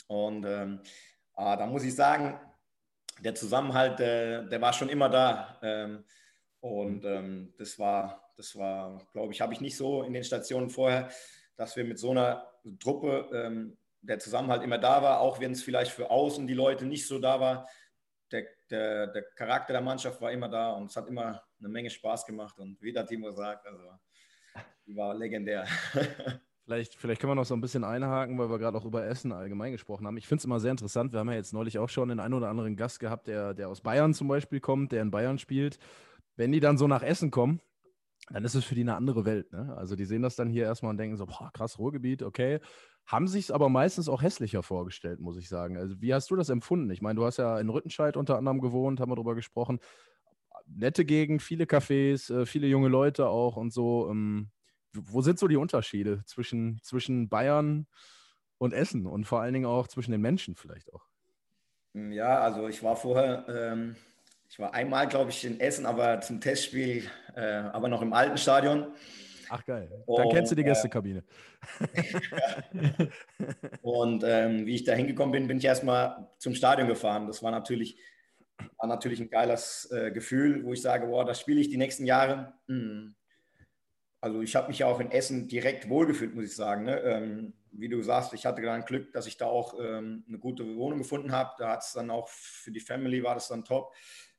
Und 0.07 0.45
ähm, 0.45 0.81
ah, 1.35 1.57
da 1.57 1.67
muss 1.67 1.83
ich 1.83 1.95
sagen, 1.95 2.39
der 3.21 3.35
Zusammenhalt, 3.35 3.99
der, 3.99 4.43
der 4.43 4.61
war 4.61 4.73
schon 4.73 4.89
immer 4.89 5.09
da. 5.09 5.59
Ähm, 5.63 6.05
und 6.61 7.05
ähm, 7.05 7.53
das 7.59 7.79
war, 7.79 8.33
das 8.37 8.57
war, 8.57 9.05
glaube 9.13 9.33
ich, 9.33 9.41
habe 9.41 9.53
ich 9.53 9.61
nicht 9.61 9.77
so 9.77 10.03
in 10.03 10.13
den 10.13 10.25
Stationen 10.25 10.71
vorher, 10.71 11.09
dass 11.57 11.77
wir 11.77 11.85
mit 11.85 11.99
so 11.99 12.11
einer 12.11 12.47
Truppe, 12.79 13.29
ähm, 13.33 13.77
der 14.01 14.19
Zusammenhalt 14.19 14.63
immer 14.63 14.79
da 14.79 15.03
war, 15.03 15.21
auch 15.21 15.41
wenn 15.41 15.53
es 15.53 15.63
vielleicht 15.63 15.93
für 15.93 16.11
außen 16.11 16.47
die 16.47 16.55
Leute 16.55 16.85
nicht 16.85 17.07
so 17.07 17.19
da 17.19 17.41
war. 17.41 17.69
Der, 18.31 18.47
der, 18.71 19.09
der 19.09 19.23
Charakter 19.35 19.73
der 19.73 19.83
Mannschaft 19.83 20.21
war 20.21 20.33
immer 20.33 20.49
da 20.49 20.73
und 20.73 20.91
es 20.91 20.97
hat 20.97 21.07
immer 21.09 21.43
eine 21.63 21.73
Menge 21.73 21.91
Spaß 21.91 22.27
gemacht. 22.27 22.59
Und 22.59 22.81
wie 22.81 22.93
der 22.93 23.07
Timo 23.07 23.31
sagt, 23.31 23.67
also 23.67 23.83
die 24.87 24.97
war 24.97 25.15
legendär. 25.15 25.67
Vielleicht, 26.65 26.95
vielleicht 26.95 27.21
können 27.21 27.33
wir 27.33 27.35
noch 27.35 27.45
so 27.45 27.55
ein 27.55 27.61
bisschen 27.61 27.83
einhaken, 27.83 28.39
weil 28.39 28.49
wir 28.49 28.59
gerade 28.61 28.79
auch 28.79 28.85
über 28.85 29.05
Essen 29.05 29.33
allgemein 29.33 29.73
gesprochen 29.73 30.07
haben. 30.07 30.17
Ich 30.17 30.29
finde 30.29 30.43
es 30.43 30.45
immer 30.45 30.61
sehr 30.61 30.71
interessant. 30.71 31.13
Wir 31.13 31.19
haben 31.19 31.29
ja 31.29 31.35
jetzt 31.35 31.53
neulich 31.53 31.81
auch 31.81 31.89
schon 31.89 32.09
den 32.09 32.21
einen 32.21 32.35
oder 32.35 32.49
anderen 32.49 32.77
Gast 32.77 33.01
gehabt, 33.01 33.27
der, 33.27 33.53
der 33.53 33.69
aus 33.69 33.81
Bayern 33.81 34.15
zum 34.15 34.29
Beispiel 34.29 34.61
kommt, 34.61 34.93
der 34.93 35.03
in 35.03 35.11
Bayern 35.11 35.41
spielt. 35.41 35.81
Wenn 36.37 36.53
die 36.53 36.61
dann 36.61 36.79
so 36.79 36.87
nach 36.87 37.03
Essen 37.03 37.33
kommen, 37.33 37.61
dann 38.31 38.45
ist 38.45 38.55
es 38.55 38.65
für 38.65 38.77
die 38.77 38.83
eine 38.83 38.95
andere 38.95 39.25
Welt. 39.25 39.53
Ne? 39.53 39.75
Also 39.77 39.97
die 39.97 40.05
sehen 40.05 40.23
das 40.23 40.37
dann 40.37 40.49
hier 40.49 40.65
erstmal 40.65 40.91
und 40.91 40.99
denken 40.99 41.17
so, 41.17 41.27
boah, 41.27 41.51
krass, 41.53 41.81
Ruhrgebiet, 41.81 42.23
okay. 42.23 42.61
Haben 43.07 43.27
sich 43.27 43.47
es 43.47 43.51
aber 43.51 43.69
meistens 43.69 44.09
auch 44.09 44.23
hässlicher 44.23 44.63
vorgestellt, 44.63 45.19
muss 45.19 45.37
ich 45.37 45.49
sagen. 45.49 45.77
Also 45.77 46.01
wie 46.01 46.15
hast 46.15 46.31
du 46.31 46.37
das 46.37 46.49
empfunden? 46.49 46.91
Ich 46.91 47.03
meine, 47.03 47.17
du 47.17 47.25
hast 47.25 47.39
ja 47.39 47.59
in 47.59 47.69
Rüttenscheid 47.69 48.17
unter 48.17 48.39
anderem 48.39 48.61
gewohnt, 48.61 49.01
haben 49.01 49.11
wir 49.11 49.17
darüber 49.17 49.35
gesprochen. 49.35 49.81
Nette 50.67 51.05
Gegend, 51.05 51.43
viele 51.43 51.65
Cafés, 51.65 52.33
äh, 52.33 52.47
viele 52.47 52.67
junge 52.67 52.89
Leute 52.89 53.29
auch 53.29 53.57
und 53.57 53.73
so. 53.73 54.09
Ähm, 54.11 54.51
wo 54.95 55.23
sind 55.23 55.39
so 55.39 55.49
die 55.49 55.57
Unterschiede 55.57 56.23
zwischen, 56.27 56.81
zwischen 56.83 57.29
Bayern 57.29 57.87
und 58.59 58.73
Essen 58.73 59.07
und 59.07 59.25
vor 59.25 59.41
allen 59.41 59.55
Dingen 59.55 59.67
auch 59.67 59.89
zwischen 59.89 60.13
den 60.13 60.21
Menschen 60.21 60.55
vielleicht 60.55 60.93
auch? 60.93 61.07
Hm, 61.95 62.13
ja, 62.13 62.41
also 62.41 62.69
ich 62.69 62.83
war 62.83 62.97
vorher, 62.97 63.47
ähm, 63.49 63.97
ich 64.49 64.59
war 64.59 64.75
einmal, 64.75 65.09
glaube 65.09 65.31
ich, 65.31 65.45
in 65.45 65.61
Essen, 65.61 65.87
aber 65.87 66.21
zum 66.21 66.41
Testspiel, 66.41 67.05
äh, 67.35 67.41
aber 67.41 67.89
noch 67.89 68.03
im 68.03 68.13
alten 68.13 68.37
Stadion. 68.37 68.87
Ach 69.49 69.65
geil, 69.67 69.89
dann 69.91 70.27
und, 70.27 70.33
kennst 70.33 70.51
du 70.51 70.57
die 70.57 70.63
äh, 70.63 70.67
Gästekabine. 70.67 71.25
Äh, 71.93 73.07
und 73.83 74.25
ähm, 74.27 74.65
wie 74.65 74.75
ich 74.75 74.85
da 74.85 74.93
hingekommen 74.93 75.33
bin, 75.33 75.47
bin 75.47 75.59
ich 75.59 75.65
erstmal 75.65 76.31
zum 76.39 76.55
Stadion 76.55 76.89
gefahren. 76.89 77.27
Das 77.27 77.43
war 77.43 77.51
natürlich, 77.51 77.99
war 78.77 78.89
natürlich 78.89 79.21
ein 79.21 79.31
geiles 79.31 79.91
äh, 79.91 80.11
Gefühl, 80.11 80.65
wo 80.65 80.73
ich 80.73 80.83
sage, 80.83 81.07
boah, 81.07 81.25
das 81.25 81.41
spiele 81.41 81.61
ich 81.61 81.69
die 81.69 81.77
nächsten 81.77 82.07
Jahre. 82.07 82.55
Hm 82.69 83.15
also 84.23 84.41
ich 84.41 84.55
habe 84.55 84.69
mich 84.69 84.79
ja 84.79 84.87
auch 84.87 85.01
in 85.01 85.11
Essen 85.11 85.49
direkt 85.49 85.89
wohlgefühlt, 85.89 86.35
muss 86.35 86.45
ich 86.45 86.55
sagen. 86.55 86.85
Ne? 86.85 87.01
Ähm, 87.01 87.55
wie 87.73 87.89
du 87.89 88.01
sagst, 88.03 88.33
ich 88.33 88.47
hatte 88.47 88.63
dann 88.63 88.85
Glück, 88.85 89.13
dass 89.13 89.27
ich 89.27 89.37
da 89.37 89.47
auch 89.47 89.77
ähm, 89.81 90.25
eine 90.29 90.39
gute 90.39 90.77
Wohnung 90.77 90.99
gefunden 90.99 91.33
habe. 91.33 91.51
Da 91.59 91.73
hat 91.73 91.83
es 91.83 91.93
dann 91.93 92.09
auch 92.09 92.29
für 92.29 92.71
die 92.71 92.81
Family 92.81 93.25
war 93.25 93.35
das 93.35 93.49
dann 93.49 93.65
top. 93.65 93.93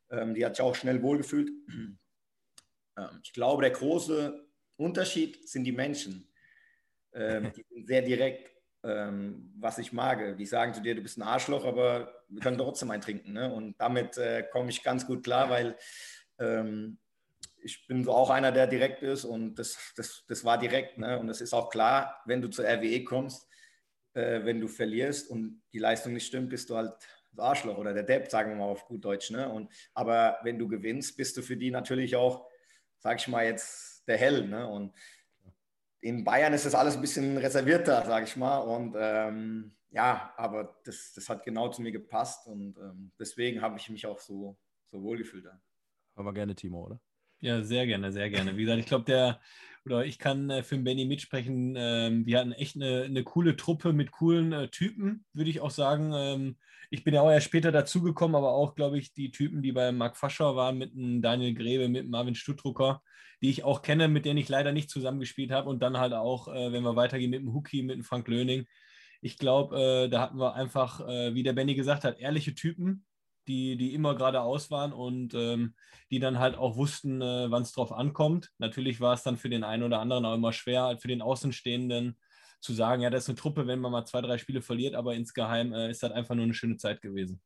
Ähm, 0.10 0.34
die 0.34 0.46
hat 0.46 0.56
sich 0.56 0.64
auch 0.64 0.74
schnell 0.74 1.04
wohlgefühlt. 1.04 1.52
Ähm, 2.96 3.22
ich 3.24 3.34
glaube, 3.34 3.64
der 3.64 3.72
große 3.72 4.48
Unterschied 4.76 5.50
sind 5.50 5.64
die 5.64 5.72
Menschen. 5.72 6.32
Ähm, 7.12 7.52
die 7.52 7.66
sind 7.68 7.88
sehr 7.88 8.04
direkt. 8.04 8.53
Ähm, 8.84 9.52
was 9.58 9.78
ich 9.78 9.94
mag. 9.94 10.38
Die 10.38 10.46
sagen 10.46 10.74
zu 10.74 10.82
dir, 10.82 10.96
du 10.96 11.02
bist 11.02 11.18
ein 11.18 11.24
Arschloch, 11.24 11.66
aber 11.66 12.14
wir 12.28 12.42
können 12.42 12.58
trotzdem 12.58 12.92
eintrinken. 12.92 13.34
Ne? 13.34 13.52
Und 13.52 13.80
damit 13.80 14.18
äh, 14.18 14.44
komme 14.52 14.70
ich 14.70 14.84
ganz 14.84 15.08
gut 15.08 15.24
klar, 15.24 15.50
weil 15.50 15.78
ähm, 16.40 16.98
ich 17.64 17.88
bin 17.88 18.04
so 18.04 18.12
auch 18.12 18.30
einer, 18.30 18.52
der 18.52 18.68
direkt 18.68 19.02
ist 19.04 19.24
und 19.24 19.56
das, 19.56 19.94
das, 19.96 20.26
das 20.28 20.44
war 20.44 20.58
direkt. 20.58 20.98
Ne? 20.98 21.18
Und 21.18 21.30
es 21.30 21.42
ist 21.42 21.54
auch 21.54 21.70
klar, 21.70 22.22
wenn 22.26 22.42
du 22.42 22.50
zur 22.50 22.66
RWE 22.66 23.04
kommst, 23.04 23.48
äh, 24.14 24.44
wenn 24.44 24.60
du 24.60 24.68
verlierst 24.68 25.30
und 25.30 25.62
die 25.72 25.80
Leistung 25.80 26.14
nicht 26.14 26.28
stimmt, 26.28 26.50
bist 26.50 26.70
du 26.70 26.76
halt 26.76 26.94
das 27.32 27.40
Arschloch 27.46 27.78
oder 27.78 27.94
der 27.94 28.04
Depp, 28.04 28.30
sagen 28.30 28.52
wir 28.52 28.58
mal 28.58 28.66
auf 28.66 28.86
gut 28.86 29.04
Deutsch. 29.04 29.32
Ne? 29.32 29.50
Und, 29.50 29.72
aber 29.94 30.40
wenn 30.44 30.60
du 30.60 30.68
gewinnst, 30.68 31.16
bist 31.18 31.38
du 31.38 31.42
für 31.42 31.58
die 31.58 31.72
natürlich 31.72 32.16
auch, 32.16 32.48
sag 33.00 33.20
ich 33.20 33.28
mal 33.28 33.46
jetzt, 33.46 34.08
der 34.08 34.18
Hell. 34.18 34.46
Ne? 34.48 34.68
Und 34.68 34.94
in 36.04 36.26
Bayern 36.26 36.54
ist 36.54 36.66
das 36.66 36.76
alles 36.76 36.96
ein 36.96 37.02
bisschen 37.02 37.38
reservierter, 37.38 38.04
sag 38.06 38.26
ich 38.26 38.36
mal. 38.36 38.58
Und 38.58 38.94
ähm, 38.98 39.72
ja, 39.90 40.34
aber 40.36 40.82
das, 40.84 41.14
das 41.16 41.30
hat 41.30 41.44
genau 41.44 41.70
zu 41.70 41.82
mir 41.82 41.92
gepasst 41.92 42.46
und 42.48 42.78
ähm, 42.78 43.12
deswegen 43.18 43.62
habe 43.62 43.78
ich 43.78 43.90
mich 43.90 44.06
auch 44.06 44.20
so, 44.20 44.58
so 44.92 45.02
wohl 45.02 45.18
gefühlt. 45.18 45.48
Aber 46.16 46.34
gerne 46.34 46.56
Timo, 46.56 46.86
oder? 46.86 47.00
Ja, 47.40 47.64
sehr 47.64 47.86
gerne, 47.86 48.12
sehr 48.12 48.30
gerne. 48.30 48.58
Wie 48.58 48.64
gesagt, 48.64 48.80
ich 48.80 48.86
glaube, 48.86 49.06
der, 49.06 49.40
oder 49.86 50.06
ich 50.06 50.20
kann 50.20 50.50
äh, 50.50 50.64
für 50.64 50.76
den 50.76 50.84
Benny 50.84 51.06
mitsprechen, 51.06 51.76
ähm, 51.78 52.26
wir 52.26 52.40
hatten 52.40 52.54
echt 52.54 52.76
eine, 52.76 53.04
eine 53.04 53.24
coole 53.24 53.56
Truppe 53.56 53.94
mit 53.94 54.12
coolen 54.12 54.54
äh, 54.54 54.70
Typen, 54.70 55.26
würde 55.34 55.50
ich 55.50 55.60
auch 55.60 55.72
sagen. 55.72 56.14
Ähm, 56.16 56.58
ich 56.90 57.04
bin 57.04 57.14
ja 57.14 57.22
auch 57.22 57.32
erst 57.32 57.48
später 57.48 57.72
dazugekommen, 57.72 58.36
aber 58.36 58.52
auch, 58.52 58.76
glaube 58.76 58.98
ich, 58.98 59.14
die 59.14 59.32
Typen, 59.32 59.62
die 59.62 59.72
bei 59.72 59.92
Marc 59.92 60.16
Fascher 60.16 60.56
waren, 60.56 60.78
mit 60.78 60.94
einem 60.94 61.22
Daniel 61.22 61.54
Grebe, 61.54 61.90
mit 61.90 62.08
Marvin 62.10 62.36
Stuttrucker, 62.36 63.02
die 63.42 63.50
ich 63.50 63.64
auch 63.64 63.82
kenne, 63.82 64.08
mit 64.08 64.26
denen 64.26 64.38
ich 64.38 64.48
leider 64.48 64.72
nicht 64.72 64.90
zusammengespielt 64.90 65.52
habe. 65.52 65.70
Und 65.70 65.82
dann 65.82 65.98
halt 65.98 66.14
auch, 66.14 66.48
äh, 66.48 66.72
wenn 66.72 66.84
wir 66.84 66.96
weitergehen, 66.96 67.32
mit 67.32 67.42
dem 67.42 67.54
Hookie, 67.54 67.84
mit 67.84 67.96
dem 67.96 68.04
Frank 68.04 68.28
Löning. 68.28 68.66
Ich 69.22 69.38
glaube, 69.38 70.06
äh, 70.06 70.10
da 70.10 70.22
hatten 70.22 70.38
wir 70.38 70.54
einfach, 70.54 71.02
äh, 71.08 71.34
wie 71.34 71.44
der 71.44 71.54
Benny 71.54 71.76
gesagt 71.76 72.04
hat, 72.04 72.20
ehrliche 72.20 72.56
Typen, 72.56 73.06
die, 73.48 73.78
die 73.78 73.94
immer 73.94 74.16
geradeaus 74.16 74.72
waren 74.72 74.94
und 74.94 75.34
ähm, 75.34 75.76
die 76.12 76.20
dann 76.20 76.40
halt 76.40 76.58
auch 76.58 76.76
wussten, 76.76 77.22
äh, 77.22 77.50
wann 77.50 77.64
es 77.64 77.72
drauf 77.72 77.92
ankommt. 77.92 78.52
Natürlich 78.58 79.02
war 79.02 79.14
es 79.14 79.24
dann 79.24 79.38
für 79.38 79.50
den 79.50 79.64
einen 79.64 79.84
oder 79.84 80.00
anderen 80.00 80.26
auch 80.26 80.36
immer 80.36 80.54
schwer, 80.54 80.98
für 81.00 81.08
den 81.08 81.22
Außenstehenden 81.22 82.18
zu 82.62 82.74
sagen, 82.74 83.02
ja, 83.02 83.10
das 83.10 83.24
ist 83.24 83.30
eine 83.30 83.38
Truppe, 83.38 83.68
wenn 83.68 83.80
man 83.80 83.92
mal 83.92 84.06
zwei, 84.06 84.22
drei 84.22 84.38
Spiele 84.38 84.62
verliert, 84.62 84.96
aber 84.96 85.16
insgeheim 85.16 85.74
äh, 85.74 85.92
ist 85.92 86.02
das 86.04 86.12
einfach 86.12 86.36
nur 86.36 86.46
eine 86.46 86.54
schöne 86.54 86.78
Zeit 86.78 87.02
gewesen. 87.02 87.42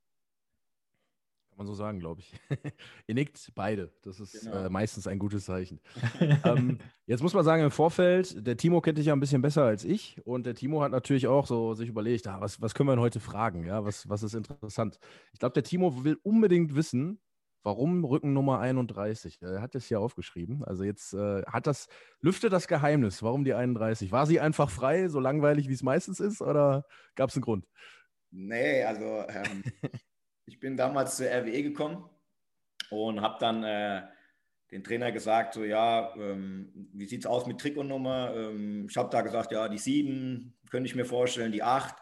Kann 1.58 1.66
man 1.66 1.74
so 1.74 1.74
sagen, 1.74 2.00
glaube 2.00 2.22
ich. 2.22 2.34
Ihr 3.08 3.16
nickt 3.16 3.52
beide. 3.56 3.92
Das 4.04 4.20
ist 4.20 4.44
genau. 4.44 4.66
äh, 4.66 4.70
meistens 4.70 5.08
ein 5.08 5.18
gutes 5.18 5.46
Zeichen. 5.46 5.80
ähm, 6.44 6.78
jetzt 7.08 7.24
muss 7.24 7.34
man 7.34 7.44
sagen, 7.44 7.64
im 7.64 7.72
Vorfeld, 7.72 8.46
der 8.46 8.58
Timo 8.58 8.80
kennt 8.80 9.00
dich 9.00 9.08
ja 9.08 9.14
ein 9.14 9.20
bisschen 9.20 9.42
besser 9.42 9.64
als 9.64 9.84
ich. 9.84 10.22
Und 10.24 10.46
der 10.46 10.54
Timo 10.54 10.84
hat 10.84 10.92
natürlich 10.92 11.26
auch 11.26 11.48
so 11.48 11.74
sich 11.74 11.90
überlegt, 11.90 12.28
ah, 12.28 12.40
was, 12.40 12.62
was 12.62 12.76
können 12.76 12.90
wir 12.90 12.96
denn 12.96 13.02
heute 13.02 13.20
fragen? 13.20 13.66
Ja, 13.66 13.84
was, 13.84 14.08
was 14.08 14.22
ist 14.22 14.36
interessant? 14.36 15.00
Ich 15.34 15.40
glaube, 15.40 15.54
der 15.54 15.64
Timo 15.64 16.04
will 16.04 16.20
unbedingt 16.22 16.76
wissen, 16.76 17.20
warum 17.64 18.06
Rücken 18.06 18.34
Nummer 18.34 18.60
31? 18.60 19.42
Er 19.42 19.60
hat 19.60 19.74
es 19.74 19.88
hier 19.88 20.00
aufgeschrieben. 20.00 20.64
Also 20.64 20.84
jetzt 20.84 21.16
äh, 21.16 21.42
hat 21.48 21.66
das, 21.66 21.88
lüftet 22.22 22.54
das 22.54 22.68
Geheimnis, 22.68 23.24
warum 23.24 23.44
die 23.44 23.56
31? 23.56 24.12
War 24.12 24.28
sie 24.28 24.40
einfach 24.40 24.70
frei, 24.70 25.08
so 25.08 25.20
langweilig, 25.20 25.68
wie 25.70 25.74
es 25.74 25.82
meistens 25.82 26.20
ist, 26.20 26.40
oder 26.40 26.86
gab 27.16 27.32
es 27.32 27.36
einen 27.36 27.42
Grund? 27.42 27.68
Nee, 28.30 28.84
also 28.84 29.26
ähm, 29.28 29.64
ich 30.48 30.60
bin 30.60 30.78
damals 30.78 31.18
zur 31.18 31.28
RWE 31.28 31.62
gekommen 31.62 32.10
und 32.90 33.22
habe 33.22 33.38
dann 33.40 33.64
äh, 33.64 34.02
den 34.72 34.84
Trainer 34.84 35.12
gesagt, 35.12 35.54
so 35.54 35.64
ja, 35.64 36.16
ähm, 36.16 36.72
wie 36.94 37.06
sieht 37.06 37.22
es 37.22 37.26
aus 37.26 37.46
mit 37.46 37.60
Trikotnummer? 37.60 38.34
Ähm, 38.34 38.88
ich 38.90 38.98
habe 38.98 39.10
da 39.10 39.22
gesagt, 39.22 39.52
ja, 39.52 39.68
die 39.68 39.78
7 39.78 40.58
könnte 40.70 40.88
ich 40.88 40.96
mir 40.96 41.06
vorstellen, 41.06 41.52
die 41.52 41.64
8 41.64 41.96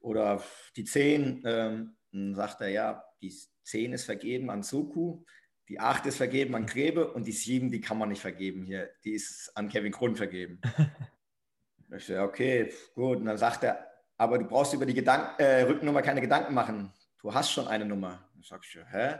oder 0.00 0.42
die 0.76 0.84
10. 0.84 1.42
Ähm, 1.44 1.96
dann 2.12 2.34
sagt 2.34 2.60
er, 2.60 2.68
ja, 2.68 3.04
die 3.22 3.32
10 3.62 3.92
ist 3.92 4.04
vergeben 4.04 4.50
an 4.50 4.62
Soku, 4.62 5.24
die 5.68 5.78
8 5.78 6.06
ist 6.06 6.16
vergeben 6.16 6.56
an 6.56 6.66
Grebe 6.66 7.12
und 7.12 7.26
die 7.26 7.32
7, 7.32 7.70
die 7.70 7.80
kann 7.80 7.98
man 7.98 8.08
nicht 8.08 8.22
vergeben 8.22 8.64
hier. 8.64 8.90
Die 9.04 9.12
ist 9.12 9.52
an 9.54 9.68
Kevin 9.68 9.92
Grund 9.92 10.16
vergeben. 10.16 10.60
ich 11.96 12.06
so, 12.06 12.12
ja, 12.14 12.24
okay, 12.24 12.72
gut. 12.94 13.18
Und 13.18 13.26
dann 13.26 13.38
sagt 13.38 13.62
er, 13.62 13.86
aber 14.16 14.38
du 14.38 14.46
brauchst 14.46 14.74
über 14.74 14.86
die 14.86 14.94
Gedank 14.94 15.38
äh, 15.38 15.62
Rückennummer 15.62 16.02
keine 16.02 16.20
Gedanken 16.20 16.54
machen 16.54 16.92
du 17.20 17.34
hast 17.34 17.52
schon 17.52 17.68
eine 17.68 17.84
Nummer. 17.84 18.28
Dann 18.34 18.42
sag 18.42 18.64
ich, 18.64 18.78
hä? 18.90 19.18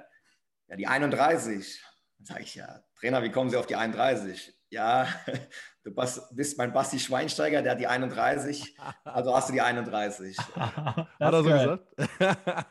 Ja, 0.68 0.76
die 0.76 0.86
31. 0.86 1.82
Dann 2.18 2.26
sage 2.26 2.42
ich, 2.42 2.54
ja, 2.54 2.82
Trainer, 2.98 3.22
wie 3.22 3.30
kommen 3.30 3.50
Sie 3.50 3.56
auf 3.56 3.66
die 3.66 3.76
31? 3.76 4.54
Ja, 4.70 5.08
du 5.84 5.94
bist 5.94 6.58
mein 6.58 6.72
Basti 6.72 6.98
Schweinsteiger, 6.98 7.62
der 7.62 7.72
hat 7.72 7.80
die 7.80 7.86
31, 7.86 8.76
also 9.04 9.34
hast 9.34 9.48
du 9.48 9.54
die 9.54 9.62
31. 9.62 10.36
hat 10.54 11.08
er 11.18 11.42
so 11.42 11.48
gesagt? 11.48 11.86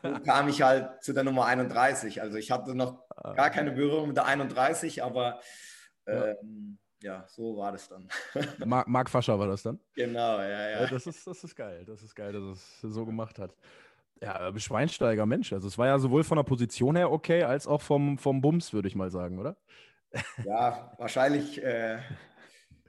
Dann 0.02 0.22
kam 0.22 0.48
ich 0.48 0.62
halt 0.62 1.02
zu 1.02 1.12
der 1.12 1.24
Nummer 1.24 1.46
31. 1.46 2.22
Also 2.22 2.36
ich 2.36 2.50
hatte 2.50 2.74
noch 2.74 3.08
gar 3.34 3.50
keine 3.50 3.72
Berührung 3.72 4.08
mit 4.08 4.16
der 4.16 4.26
31, 4.26 5.02
aber 5.02 5.40
ähm, 6.06 6.78
ja, 7.02 7.24
so 7.28 7.56
war 7.56 7.72
das 7.72 7.88
dann. 7.88 8.08
Marc, 8.64 8.88
Marc 8.88 9.10
Fascher 9.10 9.38
war 9.38 9.46
das 9.46 9.62
dann? 9.62 9.80
Genau, 9.94 10.38
ja, 10.38 10.70
ja. 10.70 10.86
Das 10.86 11.06
ist, 11.06 11.26
das 11.26 11.42
ist 11.42 11.54
geil, 11.56 11.84
das 11.84 12.02
ist 12.02 12.14
geil, 12.14 12.32
dass 12.32 12.44
es 12.44 12.80
so 12.80 13.06
gemacht 13.06 13.38
hat. 13.38 13.54
Ja, 14.20 14.48
äh, 14.48 14.58
Schweinsteiger, 14.58 15.26
Mensch. 15.26 15.52
Also 15.52 15.68
es 15.68 15.78
war 15.78 15.86
ja 15.86 15.98
sowohl 15.98 16.24
von 16.24 16.36
der 16.36 16.44
Position 16.44 16.96
her 16.96 17.12
okay, 17.12 17.44
als 17.44 17.66
auch 17.66 17.80
vom, 17.80 18.18
vom 18.18 18.40
Bums, 18.40 18.72
würde 18.72 18.88
ich 18.88 18.94
mal 18.94 19.10
sagen, 19.10 19.38
oder? 19.38 19.56
Ja, 20.44 20.92
wahrscheinlich 20.98 21.62
äh, 21.62 21.98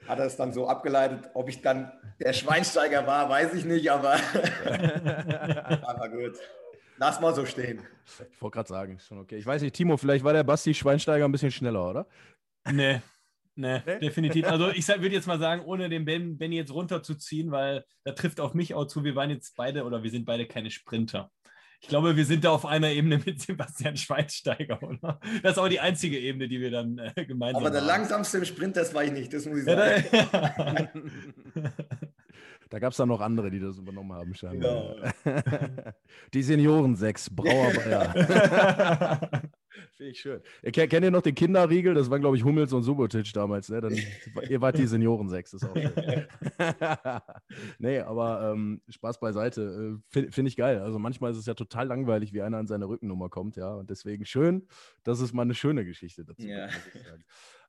hat 0.08 0.20
er 0.20 0.26
es 0.26 0.38
dann 0.38 0.54
so 0.54 0.68
abgeleitet. 0.68 1.30
Ob 1.34 1.50
ich 1.50 1.62
dann 1.62 1.92
der 2.20 2.34
Schweinsteiger 2.34 3.06
war, 3.06 3.30
weiß 3.30 3.54
ich 3.54 3.66
nicht, 3.66 3.92
aber, 3.92 4.14
aber 5.84 6.10
gut. 6.10 6.38
Lass 6.98 7.22
mal 7.22 7.34
so 7.34 7.46
stehen. 7.46 7.82
Ich 8.32 8.42
wollte 8.42 8.56
gerade 8.56 8.70
sagen, 8.70 8.96
ist 8.98 9.08
schon 9.08 9.20
okay. 9.20 9.38
Ich 9.38 9.46
weiß 9.46 9.62
nicht, 9.62 9.76
Timo, 9.76 9.98
vielleicht 9.98 10.24
war 10.26 10.34
der 10.34 10.44
Basti 10.44 10.74
Schweinsteiger 10.74 11.26
ein 11.26 11.32
bisschen 11.32 11.52
schneller, 11.52 11.90
oder? 11.90 12.08
Nee, 12.70 13.02
Nee, 13.56 13.82
nee, 13.86 14.00
definitiv. 14.00 14.46
Also 14.46 14.70
ich 14.70 14.88
würde 14.88 15.10
jetzt 15.10 15.28
mal 15.28 15.40
sagen, 15.40 15.64
ohne 15.66 15.90
den 15.90 16.06
ben, 16.06 16.38
Benny 16.38 16.56
jetzt 16.56 16.74
runterzuziehen, 16.74 17.52
weil 17.52 17.84
da 18.04 18.14
trifft 18.14 18.40
auf 18.40 18.54
mich 18.54 18.74
auch 18.74 18.86
zu, 18.86 19.04
wir 19.04 19.16
waren 19.16 19.30
jetzt 19.30 19.56
beide 19.58 19.84
oder 19.84 20.02
wir 20.04 20.12
sind 20.12 20.26
beide 20.26 20.48
keine 20.48 20.72
Sprinter. 20.72 21.30
Ich 21.82 21.88
glaube, 21.88 22.18
wir 22.18 22.26
sind 22.26 22.44
da 22.44 22.52
auf 22.52 22.66
einer 22.66 22.90
Ebene 22.90 23.22
mit 23.26 23.40
Sebastian 23.42 23.96
Schweinsteiger, 23.96 24.84
oder? 24.84 25.20
Das 25.42 25.54
ist 25.54 25.58
auch 25.58 25.70
die 25.70 25.80
einzige 25.80 26.20
Ebene, 26.20 26.50
die 26.50 26.60
wir 26.60 26.72
dann 26.72 26.98
äh, 26.98 27.26
gemeinsam 27.26 27.64
haben. 27.64 27.68
Aber 27.68 27.72
der 27.72 27.82
haben. 27.82 27.88
langsamste 27.88 28.40
im 28.40 28.46
Sprint, 28.46 28.76
das 28.76 28.94
war 28.94 29.06
ich 29.06 29.12
nicht, 29.12 29.34
das 29.34 29.46
muss 29.46 29.60
ich 29.60 29.66
sagen. 29.66 30.90
da 32.70 32.80
gab 32.80 32.92
es 32.92 32.98
dann 32.98 33.08
noch 33.08 33.22
andere, 33.22 33.50
die 33.50 33.62
das 33.62 33.78
übernommen 33.78 34.12
haben, 34.12 34.34
scheinbar. 34.36 34.96
Ja. 35.26 35.94
Die 36.34 36.44
Senioren 36.44 36.96
6, 36.96 37.30
Brauer 37.30 37.72
Finde 40.00 40.12
ich 40.14 40.22
schön. 40.22 40.42
Kennt 40.72 41.04
ihr 41.04 41.12
noch 41.12 41.22
den 41.22 41.36
Kinderriegel? 41.36 41.94
Das 41.94 42.10
war, 42.10 42.20
glaube 42.20 42.38
ich, 42.38 42.46
Hummels 42.46 42.72
und 42.72 42.84
Subotic 42.84 43.34
damals. 43.34 43.68
Ne? 43.68 43.82
Dann, 43.82 43.92
ihr 44.50 44.62
wart 44.62 44.78
die 44.78 44.88
Senioren 44.88 45.28
sechs, 45.28 45.52
ist 45.52 45.66
auch 45.66 45.76
schön. 45.76 46.26
nee, 47.80 48.00
aber 48.00 48.54
ähm, 48.54 48.80
Spaß 48.88 49.20
beiseite. 49.20 49.62
Äh, 49.62 50.02
Finde 50.08 50.32
find 50.32 50.48
ich 50.48 50.56
geil. 50.56 50.80
Also 50.80 51.00
manchmal 51.00 51.32
ist 51.32 51.38
es 51.38 51.48
ja 51.48 51.54
total 51.54 51.88
langweilig, 51.88 52.32
wie 52.32 52.42
einer 52.42 52.60
an 52.60 52.68
seine 52.68 52.88
Rückennummer 52.88 53.28
kommt, 53.28 53.58
ja. 53.58 53.74
Und 53.74 53.90
deswegen 53.90 54.24
schön, 54.24 54.70
dass 55.04 55.20
es 55.20 55.34
mal 55.34 55.42
eine 55.42 55.54
schöne 55.54 55.84
Geschichte 55.84 56.24
dazu 56.24 56.48
ja. 56.48 56.68
gibt, 56.68 57.06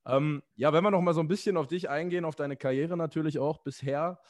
ähm, 0.07 0.45
ja, 0.55 0.73
wenn 0.73 0.85
wir 0.85 0.93
noch 0.93 1.01
mal 1.01 1.15
so 1.15 1.21
ein 1.21 1.29
bisschen 1.29 1.57
auf 1.57 1.67
dich 1.67 1.91
eingehen, 1.91 2.25
auf 2.25 2.37
deine 2.37 2.57
Karriere 2.57 2.97
natürlich 2.97 3.41
auch 3.41 3.59
bisher 3.59 4.21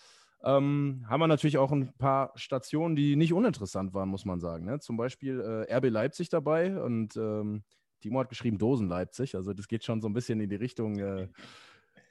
ähm, 0.42 1.04
haben 1.06 1.20
wir 1.20 1.26
natürlich 1.26 1.58
auch 1.58 1.70
ein 1.70 1.92
paar 1.98 2.32
Stationen, 2.34 2.96
die 2.96 3.14
nicht 3.16 3.34
uninteressant 3.34 3.92
waren, 3.92 4.08
muss 4.08 4.24
man 4.24 4.40
sagen. 4.40 4.64
Ne? 4.64 4.80
Zum 4.80 4.96
Beispiel 4.96 5.38
äh, 5.38 5.76
RB 5.76 5.90
Leipzig 5.90 6.30
dabei 6.30 6.82
und 6.82 7.14
ähm, 7.16 7.62
Timo 8.00 8.20
hat 8.20 8.28
geschrieben 8.28 8.58
Dosen 8.58 8.88
Leipzig. 8.88 9.34
Also 9.34 9.52
das 9.52 9.68
geht 9.68 9.84
schon 9.84 10.00
so 10.00 10.08
ein 10.08 10.12
bisschen 10.12 10.40
in 10.40 10.48
die 10.48 10.56
Richtung, 10.56 10.98
äh, 10.98 11.28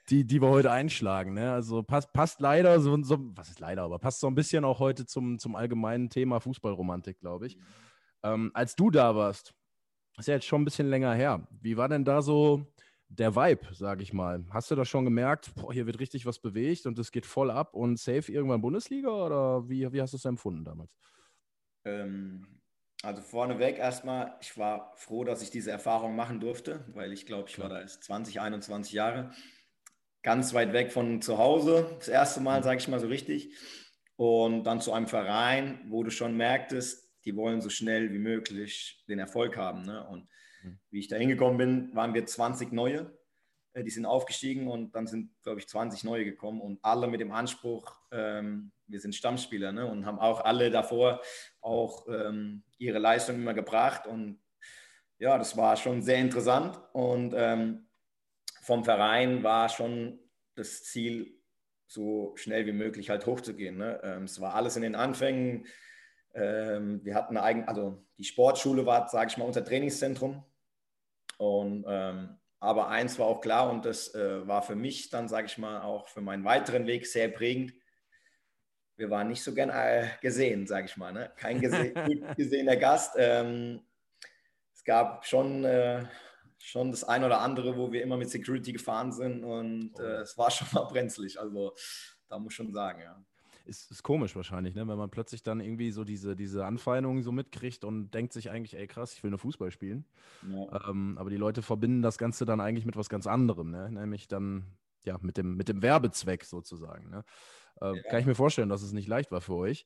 die, 0.09 0.25
die 0.25 0.41
wir 0.41 0.49
heute 0.49 0.71
einschlagen. 0.71 1.33
Ne? 1.33 1.51
Also 1.51 1.83
passt, 1.83 2.11
passt 2.13 2.39
leider 2.41 2.79
so, 2.79 3.01
so, 3.03 3.17
was 3.35 3.49
ist 3.49 3.59
leider, 3.59 3.83
aber 3.83 3.99
passt 3.99 4.19
so 4.19 4.27
ein 4.27 4.35
bisschen 4.35 4.63
auch 4.63 4.79
heute 4.79 5.05
zum, 5.05 5.39
zum 5.39 5.55
allgemeinen 5.55 6.09
Thema 6.09 6.39
Fußballromantik, 6.39 7.19
glaube 7.19 7.47
ich. 7.47 7.57
Ähm, 8.23 8.51
als 8.53 8.75
du 8.75 8.89
da 8.89 9.15
warst, 9.15 9.53
ist 10.17 10.27
ja 10.27 10.35
jetzt 10.35 10.45
schon 10.45 10.61
ein 10.61 10.65
bisschen 10.65 10.89
länger 10.89 11.13
her. 11.13 11.47
Wie 11.61 11.77
war 11.77 11.87
denn 11.87 12.05
da 12.05 12.21
so 12.21 12.67
der 13.09 13.35
Vibe, 13.35 13.73
sage 13.73 14.03
ich 14.03 14.13
mal. 14.13 14.45
Hast 14.51 14.69
du 14.69 14.75
da 14.75 14.85
schon 14.85 15.03
gemerkt, 15.03 15.53
boah, 15.55 15.73
hier 15.73 15.85
wird 15.85 15.99
richtig 15.99 16.25
was 16.25 16.39
bewegt 16.39 16.85
und 16.85 16.97
es 16.99 17.11
geht 17.11 17.25
voll 17.25 17.49
ab 17.49 17.75
und 17.75 17.97
safe 17.97 18.31
irgendwann 18.31 18.61
Bundesliga 18.61 19.09
oder 19.09 19.67
wie, 19.67 19.91
wie 19.91 20.01
hast 20.01 20.13
du 20.13 20.17
es 20.17 20.25
empfunden 20.25 20.63
damals? 20.63 20.95
Ähm, 21.85 22.58
also 23.03 23.21
vorneweg 23.21 23.77
erstmal, 23.77 24.35
ich 24.41 24.57
war 24.57 24.93
froh, 24.95 25.23
dass 25.23 25.41
ich 25.41 25.51
diese 25.51 25.71
Erfahrung 25.71 26.15
machen 26.15 26.39
durfte, 26.39 26.85
weil 26.93 27.13
ich 27.13 27.25
glaube, 27.25 27.49
ich 27.49 27.59
war 27.59 27.69
da 27.69 27.81
erst 27.81 28.03
20, 28.03 28.41
21 28.41 28.93
Jahre. 28.93 29.31
Ganz 30.21 30.53
weit 30.53 30.73
weg 30.73 30.91
von 30.91 31.21
zu 31.21 31.37
Hause, 31.37 31.95
das 31.97 32.09
erste 32.09 32.41
Mal, 32.41 32.59
mhm. 32.59 32.63
sage 32.63 32.79
ich 32.79 32.87
mal 32.87 32.99
so 32.99 33.07
richtig. 33.07 33.55
Und 34.17 34.65
dann 34.65 34.81
zu 34.81 34.91
einem 34.91 35.07
Verein, 35.07 35.85
wo 35.87 36.03
du 36.03 36.11
schon 36.11 36.35
merktest, 36.35 37.09
die 37.23 37.35
wollen 37.35 37.61
so 37.61 37.69
schnell 37.69 38.11
wie 38.11 38.19
möglich 38.19 39.03
den 39.07 39.19
Erfolg 39.19 39.55
haben. 39.55 39.83
Ne? 39.83 40.05
Und 40.07 40.27
Mhm. 40.63 40.79
Wie 40.89 40.99
ich 40.99 41.07
da 41.07 41.15
hingekommen 41.15 41.57
bin, 41.57 41.95
waren 41.95 42.13
wir 42.13 42.25
20 42.25 42.71
neue. 42.71 43.17
Äh, 43.73 43.83
die 43.83 43.91
sind 43.91 44.05
aufgestiegen 44.05 44.67
und 44.67 44.95
dann 44.95 45.07
sind, 45.07 45.31
glaube 45.43 45.59
ich, 45.59 45.67
20 45.67 46.03
neue 46.03 46.25
gekommen 46.25 46.61
und 46.61 46.79
alle 46.81 47.07
mit 47.07 47.21
dem 47.21 47.31
Anspruch, 47.31 47.95
ähm, 48.11 48.71
wir 48.87 48.99
sind 48.99 49.15
Stammspieler 49.15 49.71
ne? 49.71 49.85
und 49.85 50.05
haben 50.05 50.19
auch 50.19 50.41
alle 50.43 50.71
davor 50.71 51.21
auch 51.61 52.07
ähm, 52.07 52.63
ihre 52.77 52.99
Leistung 52.99 53.35
immer 53.35 53.53
gebracht 53.53 54.07
und 54.07 54.39
ja, 55.19 55.37
das 55.37 55.57
war 55.57 55.75
schon 55.75 56.01
sehr 56.01 56.17
interessant 56.17 56.79
und 56.93 57.33
ähm, 57.35 57.87
vom 58.61 58.83
Verein 58.83 59.43
war 59.43 59.69
schon 59.69 60.19
das 60.55 60.83
Ziel, 60.83 61.35
so 61.87 62.33
schnell 62.35 62.65
wie 62.67 62.71
möglich 62.71 63.09
halt 63.09 63.25
hochzugehen. 63.25 63.77
Ne? 63.77 63.99
Ähm, 64.03 64.23
es 64.23 64.39
war 64.39 64.53
alles 64.53 64.75
in 64.75 64.83
den 64.83 64.95
Anfängen. 64.95 65.65
Ähm, 66.35 67.03
wir 67.03 67.15
hatten 67.15 67.35
eine 67.35 67.43
eigene, 67.43 67.67
also 67.67 68.05
die 68.19 68.23
Sportschule 68.23 68.85
war, 68.85 69.09
sage 69.09 69.31
ich 69.31 69.37
mal, 69.37 69.45
unser 69.45 69.65
Trainingszentrum. 69.65 70.43
Und 71.37 71.85
ähm, 71.87 72.38
aber 72.59 72.89
eins 72.89 73.17
war 73.19 73.27
auch 73.27 73.41
klar 73.41 73.69
und 73.69 73.85
das 73.85 74.13
äh, 74.15 74.45
war 74.47 74.61
für 74.61 74.75
mich 74.75 75.09
dann, 75.09 75.27
sage 75.27 75.47
ich 75.47 75.57
mal, 75.57 75.81
auch 75.81 76.07
für 76.07 76.21
meinen 76.21 76.43
weiteren 76.43 76.87
Weg 76.87 77.07
sehr 77.07 77.29
prägend. 77.29 77.73
Wir 78.97 79.09
waren 79.09 79.29
nicht 79.29 79.43
so 79.43 79.53
gern 79.53 79.69
äh, 79.69 80.09
gesehen, 80.21 80.67
sage 80.67 80.87
ich 80.87 80.97
mal. 80.97 81.13
Ne? 81.13 81.31
Kein 81.37 81.61
gese 81.61 81.93
gut 82.05 82.35
gesehener 82.35 82.75
Gast. 82.75 83.15
Ähm, 83.17 83.81
es 84.73 84.83
gab 84.83 85.25
schon, 85.25 85.63
äh, 85.63 86.05
schon 86.57 86.91
das 86.91 87.05
ein 87.05 87.23
oder 87.23 87.39
andere, 87.39 87.77
wo 87.77 87.93
wir 87.93 88.03
immer 88.03 88.17
mit 88.17 88.29
Security 88.29 88.73
gefahren 88.73 89.13
sind 89.13 89.45
und 89.45 89.93
oh. 89.97 90.01
äh, 90.01 90.21
es 90.21 90.37
war 90.37 90.51
schon 90.51 90.67
mal 90.73 90.83
brenzlig. 90.83 91.39
Also 91.39 91.73
da 92.27 92.37
muss 92.39 92.51
ich 92.51 92.57
schon 92.57 92.73
sagen, 92.73 93.01
ja 93.01 93.23
ist, 93.69 93.91
ist 93.91 94.03
komisch 94.03 94.35
wahrscheinlich, 94.35 94.75
ne? 94.75 94.87
wenn 94.87 94.97
man 94.97 95.09
plötzlich 95.09 95.43
dann 95.43 95.61
irgendwie 95.61 95.91
so 95.91 96.03
diese, 96.03 96.35
diese 96.35 96.65
Anfeindungen 96.65 97.23
so 97.23 97.31
mitkriegt 97.31 97.83
und 97.83 98.11
denkt 98.11 98.33
sich 98.33 98.49
eigentlich, 98.49 98.75
ey 98.75 98.87
krass, 98.87 99.13
ich 99.13 99.23
will 99.23 99.29
nur 99.29 99.39
Fußball 99.39 99.71
spielen. 99.71 100.05
Ja. 100.51 100.89
Ähm, 100.89 101.17
aber 101.17 101.29
die 101.29 101.37
Leute 101.37 101.61
verbinden 101.61 102.01
das 102.01 102.17
Ganze 102.17 102.45
dann 102.45 102.59
eigentlich 102.59 102.85
mit 102.85 102.97
was 102.97 103.09
ganz 103.09 103.27
anderem, 103.27 103.71
ne? 103.71 103.89
nämlich 103.91 104.27
dann 104.27 104.65
ja 105.05 105.17
mit 105.21 105.37
dem, 105.37 105.55
mit 105.55 105.69
dem 105.69 105.81
Werbezweck 105.81 106.43
sozusagen. 106.43 107.09
Ne? 107.09 107.23
Äh, 107.81 107.95
ja. 107.95 108.01
Kann 108.09 108.19
ich 108.19 108.25
mir 108.25 108.35
vorstellen, 108.35 108.69
dass 108.69 108.81
es 108.81 108.91
nicht 108.91 109.07
leicht 109.07 109.31
war 109.31 109.41
für 109.41 109.55
euch. 109.55 109.85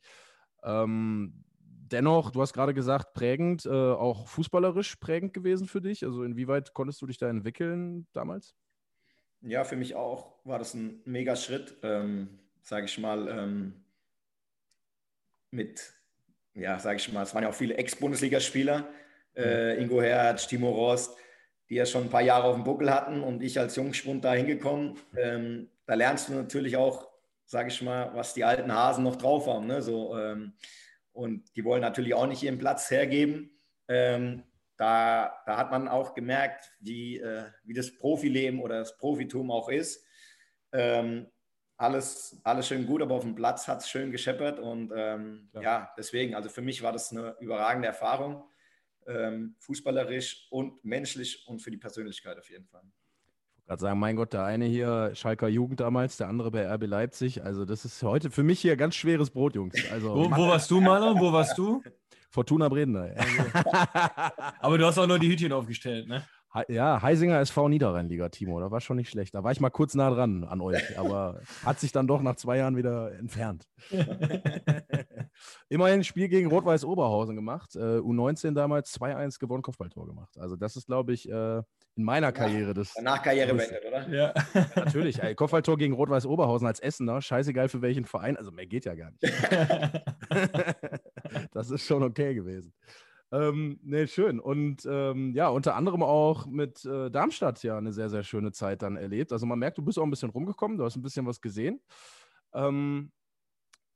Ähm, 0.64 1.44
dennoch, 1.60 2.32
du 2.32 2.42
hast 2.42 2.54
gerade 2.54 2.74
gesagt, 2.74 3.14
prägend, 3.14 3.66
äh, 3.66 3.70
auch 3.70 4.28
fußballerisch 4.28 4.96
prägend 4.98 5.34
gewesen 5.34 5.68
für 5.68 5.82
dich. 5.82 6.04
Also 6.04 6.24
inwieweit 6.24 6.74
konntest 6.74 7.02
du 7.02 7.08
dich 7.08 7.18
da 7.18 7.30
entwickeln 7.30 8.08
damals? 8.14 8.56
Ja, 9.42 9.64
für 9.66 9.76
mich 9.76 9.96
auch 9.96 10.38
war 10.46 10.58
das 10.58 10.74
ein 10.74 11.02
mega 11.06 11.36
Schritt. 11.36 11.78
Ähm, 11.84 12.40
sage 12.64 12.86
ich 12.86 12.98
mal, 12.98 13.28
ähm, 13.28 13.74
mit, 15.52 15.94
ja, 16.56 16.80
sage 16.80 16.98
ich 16.98 17.12
mal, 17.12 17.24
es 17.24 17.36
waren 17.36 17.44
ja 17.44 17.50
auch 17.50 17.54
viele 17.54 17.76
Ex-Bundesligaspieler, 17.76 18.88
äh, 19.36 19.80
Ingo 19.80 20.02
Hertz, 20.02 20.48
Timo 20.48 20.72
Rost, 20.72 21.16
die 21.70 21.76
ja 21.76 21.86
schon 21.86 22.04
ein 22.04 22.10
paar 22.10 22.22
Jahre 22.22 22.46
auf 22.46 22.56
dem 22.56 22.64
Buckel 22.64 22.92
hatten 22.92 23.22
und 23.22 23.44
ich 23.44 23.60
als 23.60 23.76
Jungspund 23.76 24.24
da 24.24 24.34
hingekommen. 24.34 24.98
Ähm, 25.16 25.70
da 25.86 25.94
lernst 25.96 26.30
du 26.30 26.34
natürlich 26.34 26.78
auch, 26.78 27.10
sage 27.46 27.70
ich 27.70 27.82
mal, 27.82 28.16
was 28.16 28.34
die 28.34 28.44
alten 28.44 28.74
Hasen 28.74 29.04
noch 29.04 29.18
drauf 29.18 29.48
haben. 29.48 29.68
Ne? 29.68 29.82
So, 29.82 30.18
ähm, 30.18 30.54
und 31.12 31.56
die 31.56 31.66
wollen 31.66 31.82
natürlich 31.82 32.14
auch 32.14 32.28
nicht 32.28 32.44
ihren 32.44 32.58
Platz 32.58 32.90
hergeben. 32.90 33.52
Ähm, 33.88 34.44
da, 34.78 35.42
da 35.46 35.58
hat 35.58 35.70
man 35.70 35.88
auch 35.88 36.14
gemerkt, 36.14 36.72
wie, 36.80 37.20
äh, 37.20 37.46
wie 37.64 37.74
das 37.74 37.96
Profileben 37.96 38.62
oder 38.62 38.80
das 38.80 38.98
Profitum 38.98 39.52
auch 39.52 39.70
ist. 39.70 40.06
Ähm, 40.72 41.28
alles, 41.78 42.40
alles 42.44 42.68
schön 42.68 42.86
gut, 42.86 43.02
aber 43.02 43.16
auf 43.16 43.24
dem 43.24 43.36
Platz 43.36 43.68
hat 43.68 43.80
es 43.80 43.90
schön 43.90 44.12
gescheppert 44.12 44.60
und 44.60 44.92
ähm, 44.96 45.50
ja. 45.54 45.62
ja. 45.62 45.94
deswegen, 45.98 46.36
also 46.36 46.50
für 46.50 46.62
mich 46.62 46.82
war 46.82 46.92
das 46.92 47.12
eine 47.12 47.36
überragende 47.40 47.88
Erfahrung, 47.88 48.44
ähm, 49.08 49.56
fußballerisch 49.60 50.48
und 50.50 50.84
menschlich 50.86 51.46
und 51.48 51.62
für 51.62 51.72
die 51.72 51.78
Persönlichkeit 51.78 52.38
auf 52.38 52.50
jeden 52.50 52.66
Fall. 52.68 52.82
Ich 52.84 53.58
wollte 53.58 53.68
gerade 53.68 53.82
sagen, 53.82 54.00
mein 54.00 54.16
Gott, 54.16 54.34
der 54.34 54.44
eine 54.44 54.66
hier 54.66 55.12
Schalker 55.16 55.48
Jugend 55.48 55.80
damals, 55.80 56.18
der 56.18 56.28
andere 56.28 56.52
bei 56.52 56.66
RB 56.68 56.86
Leipzig, 56.86 57.44
also 57.44 57.66
das 57.66 57.86
ist 57.86 58.04
heute 58.04 58.30
für 58.30 58.44
mich 58.44 58.60
hier 58.60 58.76
ganz 58.76 58.96
schweres 58.96 59.30
Brot, 59.30 59.56
Jungs. 59.56 59.76
Also, 59.92 60.14
wo, 60.16 60.30
wo 60.30 60.48
warst 60.48 60.70
du, 60.70 60.82
Marlon? 60.82 61.20
Wo 61.20 61.32
warst 61.32 61.58
du? 61.58 61.82
Fortuna 62.30 62.68
Bredner. 62.68 63.14
Also. 63.16 63.44
aber 64.60 64.78
du 64.78 64.86
hast 64.86 64.98
auch 64.98 65.08
nur 65.08 65.20
die 65.20 65.30
Hütchen 65.30 65.54
aufgestellt, 65.54 66.08
ne? 66.08 66.28
Ja, 66.68 67.02
Heisinger 67.02 67.40
SV 67.40 67.68
Niederrheinliga, 67.68 68.30
Timo. 68.30 68.60
Da 68.60 68.70
war 68.70 68.80
schon 68.80 68.98
nicht 68.98 69.10
schlecht. 69.10 69.34
Da 69.34 69.44
war 69.44 69.52
ich 69.52 69.60
mal 69.60 69.72
kurz 69.72 69.96
nah 69.96 70.12
dran 70.12 70.44
an 70.44 70.62
euch, 70.62 70.78
aber 71.00 71.42
hat 71.66 71.80
sich 71.80 71.92
dann 71.92 72.06
doch 72.06 72.22
nach 72.22 72.36
zwei 72.36 72.58
Jahren 72.58 72.78
wieder 72.78 73.12
entfernt. 73.18 73.68
Immerhin 75.70 76.02
ein 76.02 76.04
Spiel 76.04 76.28
gegen 76.28 76.50
Rot-Weiß 76.50 76.86
Oberhausen 76.86 77.36
gemacht. 77.36 77.76
Äh, 77.76 77.98
U19 77.98 78.54
damals 78.54 78.94
2-1 79.00 79.40
gewonnen, 79.40 79.64
Kopfballtor 79.64 80.06
gemacht. 80.06 80.38
Also, 80.38 80.56
das 80.56 80.76
ist, 80.76 80.86
glaube 80.86 81.14
ich, 81.14 81.28
äh, 81.28 81.64
in 81.96 82.04
meiner 82.04 82.32
Karriere 82.32 82.76
das. 82.76 82.94
Danach 82.94 83.24
Karriere 83.24 83.56
beendet, 83.56 83.84
oder? 83.88 84.08
Ja. 84.10 84.34
Natürlich. 84.76 85.24
Ey, 85.24 85.34
Kopfballtor 85.34 85.78
gegen 85.78 85.94
Rot-Weiß 85.94 86.28
Oberhausen 86.28 86.68
als 86.68 86.80
Essener. 86.80 87.20
Scheißegal 87.22 87.68
für 87.68 87.82
welchen 87.82 88.06
Verein. 88.06 88.38
Also, 88.38 88.52
mehr 88.52 88.68
geht 88.68 88.86
ja 88.86 88.94
gar 88.94 89.10
nicht. 89.10 89.24
das 91.52 91.72
ist 91.72 91.86
schon 91.86 92.04
okay 92.04 92.36
gewesen. 92.36 92.74
Ähm, 93.34 93.80
ne, 93.82 94.08
schön. 94.08 94.40
Und 94.40 94.86
ähm, 94.86 95.34
ja, 95.34 95.48
unter 95.50 95.76
anderem 95.76 96.04
auch 96.04 96.46
mit 96.46 96.86
äh, 96.86 97.10
Darmstadt 97.10 97.64
ja 97.64 97.76
eine 97.80 97.92
sehr, 97.92 98.12
sehr 98.12 98.22
schöne 98.22 98.52
Zeit 98.52 98.84
dann 98.84 98.96
erlebt. 98.96 99.32
Also 99.32 99.48
man 99.48 99.58
merkt, 99.58 99.80
du 99.80 99.82
bist 99.82 99.98
auch 99.98 100.04
ein 100.04 100.12
bisschen 100.12 100.30
rumgekommen, 100.30 100.78
du 100.78 100.86
hast 100.86 100.96
ein 100.98 101.02
bisschen 101.02 101.26
was 101.26 101.42
gesehen. 101.42 101.82
Ähm, 102.54 103.12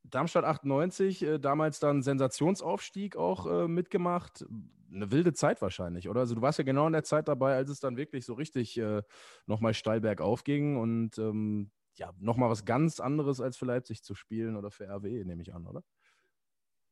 Darmstadt 0.03 0.45
98, 0.45 1.23
äh, 1.23 1.39
damals 1.39 1.79
dann 1.79 2.01
Sensationsaufstieg 2.01 3.15
auch 3.15 3.45
äh, 3.45 3.67
mitgemacht. 3.67 4.43
Eine 4.91 5.11
wilde 5.11 5.33
Zeit 5.33 5.61
wahrscheinlich, 5.61 6.09
oder? 6.09 6.21
Also 6.21 6.33
du 6.33 6.41
warst 6.41 6.57
ja 6.57 6.65
genau 6.65 6.87
in 6.87 6.93
der 6.93 7.03
Zeit 7.03 7.27
dabei, 7.27 7.55
als 7.55 7.69
es 7.69 7.79
dann 7.79 7.97
wirklich 7.97 8.25
so 8.25 8.33
richtig 8.33 8.75
äh, 8.79 9.03
nochmal 9.45 9.75
steil 9.75 10.01
bergauf 10.01 10.45
ging 10.45 10.77
und 10.77 11.19
ähm, 11.19 11.69
ja, 11.95 12.11
nochmal 12.19 12.49
was 12.49 12.65
ganz 12.65 12.99
anderes 12.99 13.39
als 13.41 13.57
für 13.57 13.65
Leipzig 13.65 14.01
zu 14.03 14.15
spielen 14.15 14.55
oder 14.55 14.71
für 14.71 14.85
RWE, 14.87 15.25
nehme 15.25 15.43
ich 15.43 15.53
an, 15.53 15.67
oder? 15.67 15.83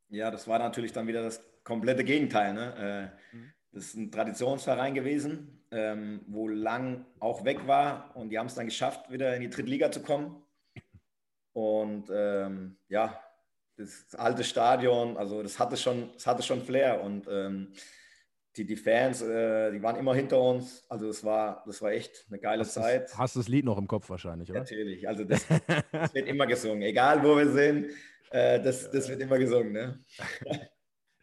Ja, 0.10 0.32
das 0.32 0.48
war 0.48 0.60
natürlich 0.60 0.94
dann 0.94 1.08
wieder 1.08 1.24
das 1.24 1.42
komplette 1.64 2.04
Gegenteil. 2.04 2.54
Ne? 2.54 3.12
Äh, 3.34 3.36
mhm. 3.36 3.52
Das 3.72 3.86
ist 3.86 3.96
ein 3.96 4.12
Traditionsverein 4.12 4.94
gewesen, 4.94 5.66
ähm, 5.72 6.22
wo 6.28 6.48
Lang 6.48 7.06
auch 7.20 7.44
weg 7.44 7.68
war 7.68 8.16
und 8.16 8.30
die 8.30 8.40
haben 8.40 8.48
es 8.48 8.56
dann 8.56 8.68
geschafft, 8.68 9.12
wieder 9.12 9.36
in 9.36 9.42
die 9.42 9.50
Drittliga 9.50 9.92
zu 9.92 10.02
kommen. 10.02 10.42
Und 11.52 12.10
ähm, 12.14 12.78
ja, 12.88 13.20
das, 13.78 14.08
das, 14.10 14.20
alte 14.20 14.44
Stadion, 14.44 15.18
also 15.18 15.44
das 15.44 15.60
hatte 15.60 15.76
schon, 15.76 16.12
das 16.14 16.26
hatte 16.28 16.44
schon 16.44 16.62
Flair 16.62 17.02
und 17.02 17.28
ähm, 17.30 17.74
die, 18.56 18.66
die 18.66 18.76
Fans, 18.76 19.22
äh, 19.22 19.72
die 19.72 19.84
waren 19.84 19.98
immer 19.98 20.16
hinter 20.16 20.42
uns. 20.42 20.86
Also 20.90 21.10
es 21.10 21.24
war, 21.24 21.64
das 21.66 21.82
war 21.82 21.92
echt 21.92 22.26
eine 22.30 22.40
geile 22.40 22.62
hast 22.62 22.74
Zeit. 22.74 23.06
Das, 23.06 23.18
hast 23.18 23.36
du 23.36 23.40
das 23.40 23.50
Lied 23.50 23.66
noch 23.66 23.78
im 23.78 23.88
Kopf 23.88 24.10
wahrscheinlich, 24.10 24.50
oder? 24.50 24.62
Natürlich, 24.62 25.08
also 25.08 25.24
das, 25.26 25.46
das 25.92 26.14
wird 26.14 26.28
immer 26.28 26.48
gesungen, 26.48 26.82
egal 26.82 27.24
wo 27.24 27.38
wir 27.38 27.50
sind. 27.50 27.88
Äh, 28.32 28.62
das, 28.62 28.90
das 28.90 29.08
wird 29.10 29.22
immer 29.22 29.38
gesungen, 29.38 29.72
ne? 29.72 30.00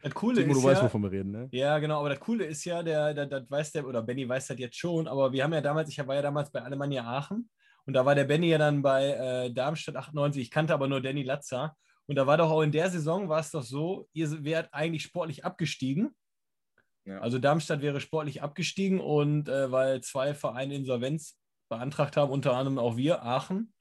Das 0.03 0.15
Coole 0.15 0.41
Timo, 0.41 0.53
ist 0.53 0.63
du 0.63 0.67
ja, 0.67 0.73
weißt, 0.75 0.83
wovon 0.83 1.03
wir 1.05 1.13
reden, 1.13 1.31
ne? 1.31 1.49
Ja, 1.53 1.79
genau, 1.79 2.01
aber 2.01 2.09
das 2.09 2.19
Coole 2.19 2.45
ist 2.45 2.65
ja, 2.65 2.83
der, 2.83 3.15
der, 3.15 3.27
das 3.27 3.49
weiß 3.49 3.71
der, 3.71 3.87
oder 3.87 4.03
Benny 4.03 4.29
weiß 4.29 4.49
das 4.49 4.59
jetzt 4.59 4.77
schon, 4.77 5.07
aber 5.07 5.33
wir 5.33 5.45
haben 5.45 5.53
ja 5.53 5.61
damals, 5.61 5.89
ich 5.91 6.05
war 6.05 6.17
ja 6.17 6.23
damals 6.23 6.51
bei 6.51 6.61
Alemannia 6.61 7.05
Aachen 7.05 7.49
und 7.87 7.95
da 7.95 8.05
war 8.05 8.17
der 8.17 8.25
Benny 8.25 8.49
ja 8.49 8.59
dann 8.59 8.83
bei 8.83 9.11
äh, 9.11 9.53
Darmstadt 9.53 9.95
98, 9.95 10.43
ich 10.43 10.51
kannte 10.51 10.75
aber 10.75 10.89
nur 10.89 11.01
Danny 11.01 11.23
Latzer 11.23 11.77
und 12.07 12.17
da 12.17 12.27
war 12.27 12.37
doch 12.37 12.51
auch 12.51 12.63
in 12.63 12.73
der 12.73 12.91
Saison, 12.91 13.29
war 13.29 13.39
es 13.39 13.53
doch 13.53 13.63
so, 13.63 14.09
ihr 14.13 14.43
wärt 14.43 14.75
eigentlich 14.75 15.05
sportlich 15.05 15.45
abgestiegen. 15.45 16.11
Ja. 17.05 17.21
Also 17.21 17.39
Darmstadt 17.39 17.81
wäre 17.81 18.01
sportlich 18.01 18.43
abgestiegen 18.43 19.01
und 19.01 19.49
äh, 19.49 19.71
weil 19.71 20.01
zwei 20.01 20.35
Vereine 20.35 20.75
Insolvenz 20.75 21.39
beantragt 21.69 22.17
haben, 22.17 22.33
unter 22.33 22.57
anderem 22.57 22.79
auch 22.79 22.97
wir, 22.97 23.23
Aachen 23.23 23.73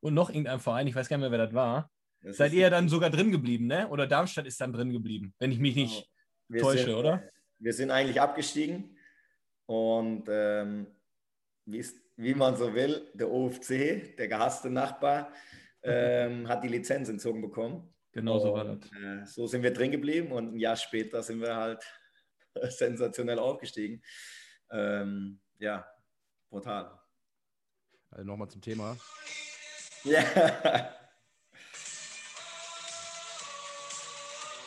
und 0.00 0.14
noch 0.14 0.28
irgendein 0.28 0.58
Verein, 0.58 0.88
ich 0.88 0.96
weiß 0.96 1.08
gar 1.08 1.18
nicht 1.18 1.22
mehr, 1.22 1.30
wer 1.30 1.46
das 1.46 1.54
war, 1.54 1.91
das 2.22 2.36
Seid 2.36 2.52
ihr 2.52 2.70
dann 2.70 2.88
sogar 2.88 3.10
drin 3.10 3.32
geblieben, 3.32 3.66
ne? 3.66 3.88
Oder 3.88 4.06
Darmstadt 4.06 4.46
ist 4.46 4.60
dann 4.60 4.72
drin 4.72 4.92
geblieben, 4.92 5.34
wenn 5.38 5.50
ich 5.50 5.58
mich 5.58 5.74
nicht 5.74 6.08
wir 6.48 6.60
täusche, 6.60 6.84
sind, 6.84 6.94
oder? 6.94 7.28
Wir 7.58 7.72
sind 7.72 7.90
eigentlich 7.90 8.20
abgestiegen 8.20 8.96
und 9.66 10.24
ähm, 10.28 10.86
wie 11.64 12.34
man 12.34 12.56
so 12.56 12.74
will, 12.74 13.10
der 13.14 13.30
OFC, 13.30 14.16
der 14.16 14.28
gehasste 14.28 14.70
Nachbar, 14.70 15.32
ähm, 15.82 16.48
hat 16.48 16.62
die 16.62 16.68
Lizenz 16.68 17.08
entzogen 17.08 17.40
bekommen. 17.40 17.92
Genau 18.12 18.38
so 18.38 18.52
war 18.52 18.64
das. 18.64 18.84
Äh, 18.92 19.26
so 19.26 19.46
sind 19.46 19.62
wir 19.62 19.72
drin 19.72 19.90
geblieben 19.90 20.30
und 20.30 20.54
ein 20.54 20.58
Jahr 20.58 20.76
später 20.76 21.22
sind 21.22 21.40
wir 21.40 21.56
halt 21.56 21.82
sensationell 22.68 23.38
aufgestiegen. 23.38 24.02
Ähm, 24.70 25.40
ja, 25.58 25.86
brutal. 26.50 26.98
Also 28.10 28.26
nochmal 28.26 28.48
zum 28.48 28.60
Thema. 28.60 28.96
Ja. 30.04 30.92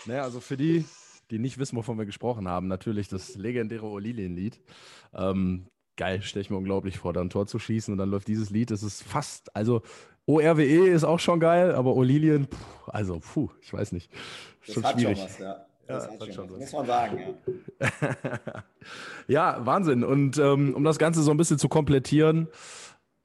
Naja, 0.06 0.24
also 0.24 0.39
für 0.39 0.58
die, 0.58 0.86
die 1.32 1.39
nicht 1.39 1.58
wissen, 1.58 1.76
wovon 1.76 1.98
wir 1.98 2.06
gesprochen 2.06 2.48
haben, 2.48 2.68
natürlich 2.68 3.08
das 3.08 3.36
legendäre 3.36 3.86
Olilien-Lied. 3.86 4.60
Ähm, 5.13 5.68
geil, 5.96 6.22
stelle 6.22 6.41
ich 6.41 6.50
mir 6.50 6.58
unglaublich 6.58 6.98
vor, 6.98 7.13
da 7.13 7.22
ein 7.22 7.30
Tor 7.30 7.48
zu 7.48 7.60
schießen 7.60 7.91
und 7.91 7.98
dann 7.98 8.10
läuft 8.10 8.28
dieses 8.28 8.50
Lied. 8.50 8.72
Das 8.72 8.84
ist 8.84 9.04
fast, 9.04 9.56
also 9.56 9.82
ORWE 10.28 10.88
ist 10.89 11.04
auch 11.04 11.20
schon 11.20 11.39
geil, 11.39 11.74
aber 11.74 11.96
Olilien, 11.96 12.48
puh, 12.48 12.58
also 12.88 13.20
puh, 13.20 13.50
ich 13.62 13.72
weiß 13.74 13.91
nicht. 13.91 14.12
Das 14.65 14.76
schon 14.76 14.84
hat 14.84 15.00
schwierig. 15.00 15.18
schon 15.18 15.28
was, 15.28 15.39
ja. 15.39 15.65
Das, 15.88 16.06
ja, 16.06 16.18
das 16.18 16.36
schon. 16.36 16.50
Muss 16.50 16.74
man 16.74 16.86
sagen, 16.86 17.36
ja. 17.80 18.63
Ja, 19.28 19.65
Wahnsinn. 19.65 20.04
Und 20.04 20.38
ähm, 20.39 20.74
um 20.74 20.84
das 20.84 20.98
Ganze 20.98 21.22
so 21.22 21.30
ein 21.30 21.38
bisschen 21.38 21.60
zu 21.60 21.70
komplettieren, 21.70 22.48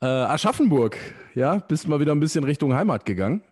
äh, 0.03 0.07
Aschaffenburg, 0.07 0.99
ja, 1.35 1.57
bist 1.57 1.89
mal 1.89 2.01
wieder 2.01 2.13
ein 2.13 2.21
bisschen 2.21 2.45
Richtung 2.45 2.75
Heimat 2.75 3.07
gegangen. 3.07 3.43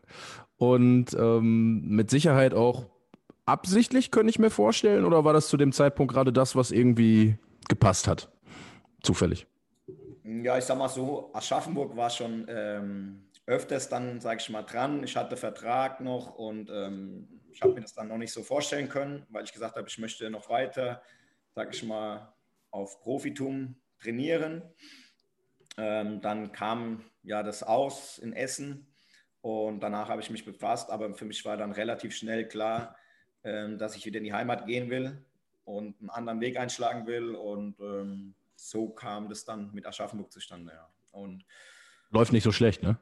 Und 0.58 1.14
ähm, 1.18 1.88
mit 1.88 2.10
Sicherheit 2.10 2.52
auch 2.52 2.86
absichtlich, 3.48 4.10
könnte 4.10 4.30
ich 4.30 4.38
mir 4.38 4.50
vorstellen, 4.50 5.04
oder 5.04 5.24
war 5.24 5.32
das 5.32 5.48
zu 5.48 5.56
dem 5.56 5.72
Zeitpunkt 5.72 6.12
gerade 6.12 6.32
das, 6.32 6.54
was 6.54 6.70
irgendwie 6.70 7.38
gepasst 7.68 8.06
hat? 8.06 8.30
Zufällig. 9.02 9.46
Ja, 10.24 10.58
ich 10.58 10.64
sag 10.64 10.76
mal 10.76 10.88
so, 10.88 11.30
Aschaffenburg 11.32 11.96
war 11.96 12.10
schon 12.10 12.46
ähm, 12.48 13.28
öfters 13.46 13.88
dann, 13.88 14.20
sage 14.20 14.40
ich 14.40 14.50
mal, 14.50 14.62
dran. 14.62 15.02
Ich 15.02 15.16
hatte 15.16 15.36
Vertrag 15.36 16.00
noch 16.00 16.34
und 16.34 16.68
ähm, 16.70 17.40
ich 17.50 17.62
habe 17.62 17.72
mir 17.72 17.80
das 17.80 17.94
dann 17.94 18.08
noch 18.08 18.18
nicht 18.18 18.32
so 18.32 18.42
vorstellen 18.42 18.88
können, 18.88 19.26
weil 19.30 19.44
ich 19.44 19.52
gesagt 19.52 19.76
habe, 19.76 19.88
ich 19.88 19.98
möchte 19.98 20.28
noch 20.30 20.50
weiter, 20.50 21.02
sage 21.54 21.70
ich 21.72 21.82
mal, 21.82 22.32
auf 22.70 23.00
Profitum 23.00 23.76
trainieren. 24.00 24.62
Ähm, 25.78 26.20
dann 26.20 26.52
kam 26.52 27.04
ja 27.22 27.42
das 27.42 27.62
aus 27.62 28.18
in 28.18 28.34
Essen 28.34 28.86
und 29.40 29.80
danach 29.80 30.08
habe 30.08 30.20
ich 30.20 30.30
mich 30.30 30.44
befasst, 30.44 30.90
aber 30.90 31.14
für 31.14 31.24
mich 31.24 31.44
war 31.44 31.56
dann 31.56 31.72
relativ 31.72 32.14
schnell 32.14 32.46
klar, 32.46 32.96
dass 33.42 33.96
ich 33.96 34.04
wieder 34.04 34.18
in 34.18 34.24
die 34.24 34.32
Heimat 34.32 34.66
gehen 34.66 34.90
will 34.90 35.16
und 35.64 36.00
einen 36.00 36.10
anderen 36.10 36.40
Weg 36.40 36.58
einschlagen 36.58 37.06
will 37.06 37.34
und 37.34 37.78
ähm, 37.80 38.34
so 38.56 38.88
kam 38.88 39.28
das 39.28 39.44
dann 39.44 39.72
mit 39.72 39.86
Aschaffenburg 39.86 40.32
zustande. 40.32 40.72
Ja. 40.72 40.88
Und 41.12 41.44
Läuft 42.10 42.32
nicht 42.32 42.42
so 42.42 42.52
schlecht, 42.52 42.82
ne? 42.82 42.98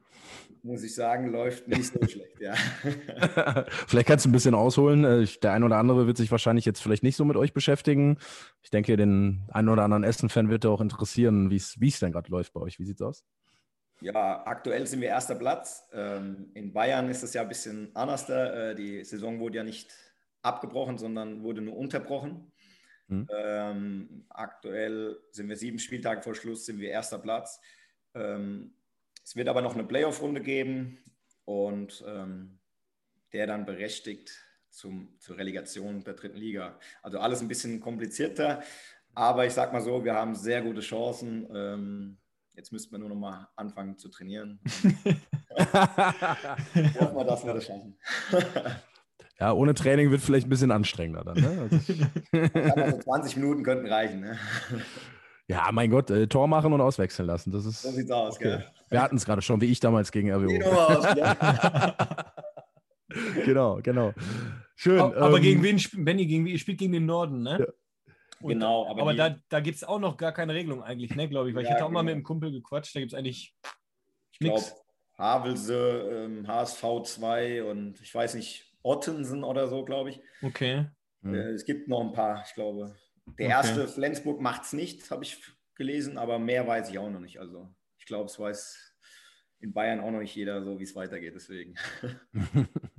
Muss 0.64 0.82
ich 0.82 0.96
sagen, 0.96 1.30
läuft 1.30 1.68
nicht 1.68 1.92
so 1.92 2.08
schlecht, 2.08 2.40
ja. 2.40 2.54
vielleicht 3.86 4.08
kannst 4.08 4.24
du 4.24 4.28
ein 4.28 4.32
bisschen 4.32 4.56
ausholen. 4.56 5.04
Äh, 5.04 5.26
der 5.40 5.52
ein 5.52 5.62
oder 5.62 5.76
andere 5.76 6.08
wird 6.08 6.16
sich 6.16 6.32
wahrscheinlich 6.32 6.64
jetzt 6.64 6.82
vielleicht 6.82 7.04
nicht 7.04 7.14
so 7.14 7.24
mit 7.24 7.36
euch 7.36 7.52
beschäftigen. 7.52 8.18
Ich 8.62 8.70
denke, 8.70 8.96
den 8.96 9.44
einen 9.52 9.68
oder 9.68 9.84
anderen 9.84 10.02
Essen-Fan 10.02 10.50
wird 10.50 10.66
auch 10.66 10.80
interessieren, 10.80 11.50
wie 11.50 11.56
es 11.56 12.00
denn 12.00 12.10
gerade 12.10 12.30
läuft 12.32 12.52
bei 12.52 12.60
euch. 12.60 12.80
Wie 12.80 12.84
sieht's 12.84 13.00
aus? 13.00 13.24
Ja, 14.00 14.44
aktuell 14.44 14.88
sind 14.88 15.00
wir 15.00 15.08
erster 15.08 15.36
Platz. 15.36 15.84
Ähm, 15.92 16.50
in 16.54 16.72
Bayern 16.72 17.08
ist 17.08 17.22
es 17.22 17.32
ja 17.32 17.42
ein 17.42 17.48
bisschen 17.48 17.94
anders. 17.94 18.28
Äh, 18.28 18.74
die 18.74 19.04
Saison 19.04 19.38
wurde 19.38 19.58
ja 19.58 19.64
nicht 19.64 19.88
abgebrochen, 20.46 20.98
sondern 20.98 21.42
wurde 21.42 21.60
nur 21.60 21.76
unterbrochen. 21.76 22.52
Mhm. 23.08 23.28
Ähm, 23.30 24.24
aktuell 24.28 25.18
sind 25.30 25.48
wir 25.48 25.56
sieben 25.56 25.78
Spieltage 25.78 26.22
vor 26.22 26.34
Schluss, 26.34 26.66
sind 26.66 26.80
wir 26.80 26.90
erster 26.90 27.18
Platz. 27.18 27.60
Ähm, 28.14 28.74
es 29.24 29.36
wird 29.36 29.48
aber 29.48 29.62
noch 29.62 29.74
eine 29.74 29.84
Playoff-Runde 29.84 30.40
geben 30.40 30.98
und 31.44 32.04
ähm, 32.06 32.58
der 33.32 33.46
dann 33.46 33.66
berechtigt 33.66 34.30
zum, 34.70 35.16
zur 35.18 35.38
Relegation 35.38 36.02
der 36.04 36.14
dritten 36.14 36.36
Liga. 36.36 36.78
Also 37.02 37.18
alles 37.18 37.40
ein 37.40 37.48
bisschen 37.48 37.80
komplizierter, 37.80 38.62
aber 39.14 39.46
ich 39.46 39.52
sag 39.52 39.72
mal 39.72 39.80
so, 39.80 40.04
wir 40.04 40.14
haben 40.14 40.34
sehr 40.34 40.62
gute 40.62 40.80
Chancen. 40.80 41.48
Ähm, 41.54 42.18
jetzt 42.54 42.72
müssten 42.72 42.92
wir 42.92 42.98
nur 42.98 43.08
noch 43.08 43.16
mal 43.16 43.48
anfangen 43.56 43.98
zu 43.98 44.08
trainieren. 44.08 44.60
Hoffen 45.56 47.16
wir, 47.16 47.24
dass 47.24 47.44
wir 47.44 47.54
das 47.54 47.64
schaffen. 47.64 47.98
Ja, 49.38 49.52
ohne 49.52 49.74
Training 49.74 50.10
wird 50.10 50.22
vielleicht 50.22 50.46
ein 50.46 50.50
bisschen 50.50 50.70
anstrengender 50.70 51.24
dann. 51.24 51.36
Ne? 51.36 51.68
Also, 52.76 52.98
20 52.98 53.36
Minuten 53.36 53.62
könnten 53.62 53.86
reichen. 53.86 54.20
Ne? 54.20 54.38
Ja, 55.48 55.70
mein 55.72 55.90
Gott, 55.90 56.10
äh, 56.10 56.26
Tor 56.26 56.48
machen 56.48 56.72
und 56.72 56.80
auswechseln 56.80 57.26
lassen. 57.26 57.52
Das 57.52 57.66
ist, 57.66 57.82
so 57.82 57.90
sieht's 57.90 58.10
aus, 58.10 58.36
okay. 58.36 58.44
gell? 58.44 58.66
Wir 58.88 59.02
hatten 59.02 59.16
es 59.16 59.24
gerade 59.24 59.42
schon, 59.42 59.60
wie 59.60 59.66
ich 59.66 59.78
damals 59.78 60.10
gegen 60.10 60.32
RWO. 60.32 60.70
Aus, 60.70 61.04
ja. 61.16 61.96
genau, 63.44 63.78
genau. 63.82 64.12
Schön. 64.74 65.00
Aber, 65.00 65.16
aber 65.16 65.36
ähm, 65.36 65.42
gegen 65.42 65.62
wen, 65.62 66.04
Benny, 66.04 66.26
gegen 66.26 66.44
wen, 66.46 66.58
spielt 66.58 66.78
gegen 66.78 66.92
den 66.92 67.06
Norden, 67.06 67.42
ne? 67.42 67.58
Ja. 67.60 67.66
Und, 68.40 68.48
genau. 68.48 68.88
Aber, 68.88 69.02
aber 69.02 69.12
die, 69.12 69.18
da, 69.18 69.36
da 69.48 69.60
gibt 69.60 69.76
es 69.76 69.84
auch 69.84 69.98
noch 69.98 70.16
gar 70.16 70.32
keine 70.32 70.54
Regelung 70.54 70.82
eigentlich, 70.82 71.14
ne, 71.14 71.28
glaube 71.28 71.48
ich. 71.48 71.54
Weil 71.54 71.64
ja, 71.64 71.68
ich 71.68 71.74
hatte 71.74 71.84
auch 71.84 71.88
genau. 71.88 72.00
mal 72.00 72.04
mit 72.04 72.14
einem 72.14 72.22
Kumpel 72.22 72.50
gequatscht, 72.52 72.94
da 72.94 73.00
gibt 73.00 73.12
es 73.12 73.18
eigentlich 73.18 73.54
ich 74.32 74.38
glaube, 74.38 74.62
Havelse, 75.16 76.10
ähm, 76.12 76.46
HSV 76.46 76.84
2 77.04 77.64
und 77.64 78.00
ich 78.02 78.14
weiß 78.14 78.34
nicht, 78.34 78.75
Ottensen 78.86 79.44
oder 79.44 79.68
so, 79.68 79.84
glaube 79.84 80.10
ich. 80.10 80.20
Okay. 80.42 80.86
Äh, 81.24 81.50
es 81.50 81.64
gibt 81.64 81.88
noch 81.88 82.00
ein 82.00 82.12
paar, 82.12 82.42
ich 82.46 82.54
glaube. 82.54 82.96
Der 83.38 83.48
erste 83.48 83.82
okay. 83.82 83.92
Flensburg 83.92 84.40
macht 84.40 84.62
es 84.62 84.72
nicht, 84.72 85.10
habe 85.10 85.24
ich 85.24 85.42
gelesen, 85.74 86.16
aber 86.16 86.38
mehr 86.38 86.66
weiß 86.66 86.88
ich 86.90 86.98
auch 86.98 87.10
noch 87.10 87.20
nicht. 87.20 87.40
Also 87.40 87.74
ich 87.98 88.06
glaube, 88.06 88.26
es 88.26 88.38
weiß 88.38 88.94
in 89.60 89.72
Bayern 89.72 90.00
auch 90.00 90.10
noch 90.10 90.20
nicht 90.20 90.34
jeder 90.34 90.62
so, 90.62 90.78
wie 90.78 90.84
es 90.84 90.94
weitergeht, 90.94 91.34
deswegen. 91.34 91.74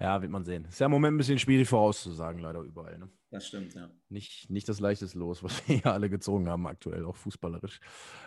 ja, 0.00 0.20
wird 0.22 0.30
man 0.30 0.44
sehen. 0.44 0.64
Ist 0.64 0.80
ja 0.80 0.86
im 0.86 0.92
Moment 0.92 1.14
ein 1.14 1.18
bisschen 1.18 1.38
schwierig 1.38 1.68
vorauszusagen, 1.68 2.40
leider 2.40 2.60
überall. 2.60 2.98
Ne? 2.98 3.08
Das 3.30 3.46
stimmt, 3.46 3.74
ja. 3.74 3.88
Nicht, 4.08 4.50
nicht 4.50 4.68
das 4.68 4.80
leichteste 4.80 5.16
Los, 5.16 5.44
was 5.44 5.66
wir 5.68 5.76
hier 5.76 5.92
alle 5.92 6.10
gezogen 6.10 6.48
haben, 6.48 6.66
aktuell, 6.66 7.04
auch 7.04 7.16
fußballerisch. 7.16 7.80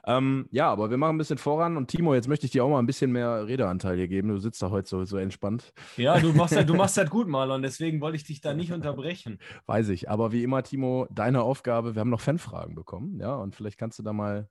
Ähm, 0.05 0.47
ja, 0.51 0.69
aber 0.69 0.89
wir 0.89 0.97
machen 0.97 1.15
ein 1.15 1.17
bisschen 1.17 1.37
voran 1.37 1.75
und 1.75 1.87
Timo, 1.87 2.13
jetzt 2.13 2.29
möchte 2.29 2.45
ich 2.45 2.53
dir 2.53 2.63
auch 2.63 2.69
mal 2.69 2.79
ein 2.79 2.85
bisschen 2.85 3.11
mehr 3.11 3.45
Redeanteil 3.45 3.97
hier 3.97 4.07
geben. 4.07 4.29
Du 4.29 4.37
sitzt 4.37 4.61
da 4.61 4.69
heute 4.69 4.87
so, 4.87 5.03
so 5.03 5.17
entspannt. 5.17 5.73
Ja, 5.97 6.17
du 6.19 6.31
machst 6.31 6.55
halt, 6.55 6.69
du 6.69 6.75
machst 6.75 6.97
halt 6.97 7.09
gut, 7.09 7.27
Marlon, 7.27 7.61
deswegen 7.61 7.99
wollte 7.99 8.15
ich 8.15 8.23
dich 8.23 8.39
da 8.39 8.53
nicht 8.53 8.71
unterbrechen. 8.71 9.39
Weiß 9.65 9.89
ich, 9.89 10.09
aber 10.09 10.31
wie 10.31 10.43
immer, 10.43 10.63
Timo, 10.63 11.07
deine 11.11 11.41
Aufgabe, 11.41 11.95
wir 11.95 11.99
haben 11.99 12.09
noch 12.09 12.21
Fanfragen 12.21 12.75
bekommen, 12.75 13.19
ja, 13.19 13.35
und 13.35 13.55
vielleicht 13.55 13.77
kannst 13.77 13.99
du 13.99 14.03
da 14.03 14.13
mal 14.13 14.47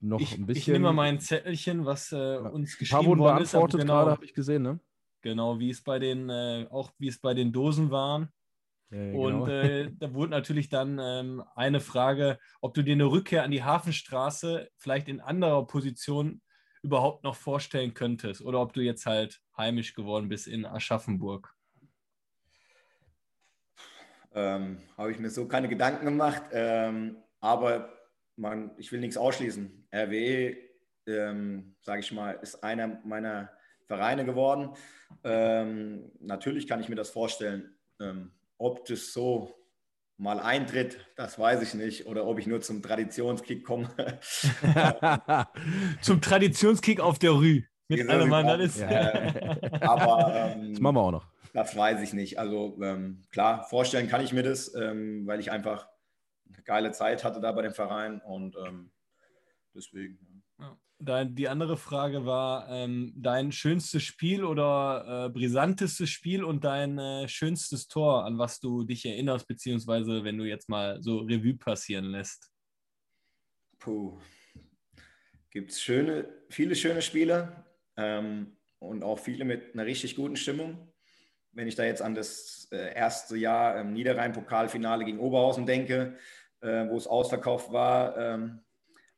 noch 0.00 0.20
ich, 0.20 0.36
ein 0.36 0.46
bisschen. 0.46 0.60
Ich 0.60 0.68
nehme 0.68 0.86
mal 0.86 0.92
mein 0.92 1.20
Zettelchen, 1.20 1.84
was 1.84 2.12
äh, 2.12 2.38
uns 2.38 2.76
geschrieben 2.76 3.06
worden 3.06 3.36
beantwortet 3.36 3.78
ist. 3.78 3.82
Genau, 3.82 3.94
gerade, 3.94 4.10
habe 4.10 4.24
ich 4.24 4.34
gesehen, 4.34 4.62
ne? 4.62 4.80
Genau, 5.26 5.58
wie 5.58 5.70
es 5.70 5.82
bei 5.82 5.98
den, 5.98 6.30
äh, 6.30 6.68
auch 6.70 6.92
wie 6.98 7.08
es 7.08 7.20
bei 7.20 7.34
den 7.34 7.52
Dosen 7.52 7.90
waren. 7.90 8.32
Ja, 8.90 9.10
genau. 9.10 9.42
Und 9.42 9.48
äh, 9.48 9.90
da 9.98 10.14
wurde 10.14 10.30
natürlich 10.30 10.68
dann 10.68 11.00
ähm, 11.02 11.42
eine 11.56 11.80
Frage, 11.80 12.38
ob 12.60 12.74
du 12.74 12.82
dir 12.82 12.92
eine 12.92 13.06
Rückkehr 13.06 13.42
an 13.42 13.50
die 13.50 13.64
Hafenstraße 13.64 14.68
vielleicht 14.76 15.08
in 15.08 15.20
anderer 15.20 15.66
Position 15.66 16.42
überhaupt 16.84 17.24
noch 17.24 17.34
vorstellen 17.34 17.92
könntest 17.92 18.40
oder 18.40 18.60
ob 18.60 18.72
du 18.72 18.82
jetzt 18.82 19.04
halt 19.04 19.40
heimisch 19.56 19.94
geworden 19.94 20.28
bist 20.28 20.46
in 20.46 20.64
Aschaffenburg. 20.64 21.52
Ähm, 24.32 24.78
Habe 24.96 25.10
ich 25.10 25.18
mir 25.18 25.30
so 25.30 25.48
keine 25.48 25.68
Gedanken 25.68 26.04
gemacht, 26.04 26.44
ähm, 26.52 27.16
aber 27.40 27.92
man, 28.36 28.70
ich 28.76 28.92
will 28.92 29.00
nichts 29.00 29.16
ausschließen. 29.16 29.88
RWE, 29.92 30.56
ähm, 31.08 31.74
sage 31.80 31.98
ich 31.98 32.12
mal, 32.12 32.38
ist 32.42 32.62
einer 32.62 33.00
meiner 33.04 33.55
Vereine 33.86 34.24
geworden. 34.24 34.70
Ähm, 35.24 36.10
natürlich 36.20 36.66
kann 36.66 36.80
ich 36.80 36.88
mir 36.88 36.96
das 36.96 37.10
vorstellen. 37.10 37.74
Ähm, 38.00 38.32
ob 38.58 38.84
das 38.86 39.12
so 39.12 39.54
mal 40.18 40.40
eintritt, 40.40 40.98
das 41.16 41.38
weiß 41.38 41.62
ich 41.62 41.74
nicht. 41.74 42.06
Oder 42.06 42.26
ob 42.26 42.38
ich 42.38 42.46
nur 42.46 42.60
zum 42.60 42.82
Traditionskick 42.82 43.64
komme. 43.64 43.88
zum 46.00 46.20
Traditionskick 46.20 47.00
auf 47.00 47.18
der 47.18 47.32
Rue. 47.32 47.64
Mit 47.88 48.00
genau, 48.00 48.14
allem 48.14 48.28
Mann, 48.30 48.46
das 48.46 48.80
Ja. 48.80 48.88
aber 49.80 50.54
ähm, 50.56 50.72
das 50.72 50.80
machen 50.80 50.96
wir 50.96 51.02
auch 51.02 51.12
noch. 51.12 51.26
Das 51.52 51.76
weiß 51.76 52.02
ich 52.02 52.12
nicht. 52.12 52.38
Also 52.38 52.78
ähm, 52.82 53.22
klar, 53.30 53.64
vorstellen 53.64 54.08
kann 54.08 54.22
ich 54.22 54.32
mir 54.32 54.42
das, 54.42 54.74
ähm, 54.74 55.26
weil 55.26 55.40
ich 55.40 55.50
einfach 55.52 55.88
eine 56.52 56.62
geile 56.64 56.92
Zeit 56.92 57.24
hatte 57.24 57.40
da 57.40 57.52
bei 57.52 57.62
dem 57.62 57.72
Verein 57.72 58.20
und 58.20 58.56
ähm, 58.56 58.90
deswegen. 59.74 60.42
Ja. 60.58 60.76
Die 60.98 61.48
andere 61.48 61.76
Frage 61.76 62.24
war 62.24 62.70
ähm, 62.70 63.12
dein 63.14 63.52
schönstes 63.52 64.02
Spiel 64.02 64.44
oder 64.44 65.26
äh, 65.26 65.28
brisantestes 65.28 66.08
Spiel 66.08 66.42
und 66.42 66.64
dein 66.64 66.98
äh, 66.98 67.28
schönstes 67.28 67.86
Tor, 67.86 68.24
an 68.24 68.38
was 68.38 68.60
du 68.60 68.82
dich 68.82 69.04
erinnerst, 69.04 69.46
beziehungsweise 69.46 70.24
wenn 70.24 70.38
du 70.38 70.44
jetzt 70.44 70.70
mal 70.70 71.02
so 71.02 71.18
Revue 71.18 71.58
passieren 71.58 72.06
lässt. 72.06 72.50
Puh. 73.78 74.18
Gibt 75.50 75.70
es 75.70 75.82
schöne, 75.82 76.28
viele 76.48 76.74
schöne 76.74 77.02
Spiele 77.02 77.64
ähm, 77.98 78.56
und 78.78 79.02
auch 79.02 79.18
viele 79.18 79.44
mit 79.44 79.74
einer 79.74 79.84
richtig 79.84 80.16
guten 80.16 80.36
Stimmung. 80.36 80.92
Wenn 81.52 81.68
ich 81.68 81.74
da 81.74 81.84
jetzt 81.84 82.00
an 82.00 82.14
das 82.14 82.68
äh, 82.72 82.94
erste 82.94 83.36
Jahr 83.36 83.80
im 83.80 83.92
Niederrhein-Pokalfinale 83.92 85.04
gegen 85.04 85.18
Oberhausen 85.18 85.66
denke, 85.66 86.16
äh, 86.60 86.88
wo 86.88 86.96
es 86.96 87.06
ausverkauft 87.06 87.70
war, 87.70 88.16
ähm, 88.16 88.60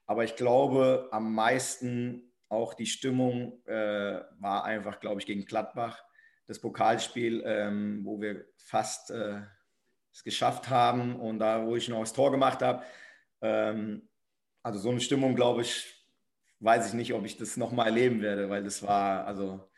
aber 0.08 0.24
ich 0.24 0.36
glaube, 0.36 1.08
am 1.12 1.34
meisten 1.34 2.32
auch 2.48 2.72
die 2.72 2.86
Stimmung 2.86 3.62
äh, 3.66 4.20
war 4.40 4.64
einfach, 4.64 5.00
glaube 5.00 5.20
ich, 5.20 5.26
gegen 5.26 5.44
Gladbach. 5.44 6.02
Das 6.46 6.60
Pokalspiel, 6.60 7.42
ähm, 7.44 8.00
wo 8.04 8.18
wir 8.18 8.46
fast 8.56 9.10
äh, 9.10 9.42
es 10.10 10.24
geschafft 10.24 10.70
haben 10.70 11.20
und 11.20 11.38
da, 11.40 11.66
wo 11.66 11.76
ich 11.76 11.90
noch 11.90 12.00
das 12.00 12.14
Tor 12.14 12.30
gemacht 12.30 12.62
habe. 12.62 12.82
Ähm, 13.42 14.08
also 14.62 14.78
so 14.78 14.88
eine 14.88 15.00
Stimmung, 15.00 15.36
glaube 15.36 15.60
ich, 15.60 16.02
weiß 16.60 16.88
ich 16.88 16.94
nicht, 16.94 17.12
ob 17.12 17.26
ich 17.26 17.36
das 17.36 17.58
nochmal 17.58 17.88
erleben 17.88 18.22
werde, 18.22 18.48
weil 18.48 18.64
das 18.64 18.82
war, 18.82 19.26
also 19.26 19.68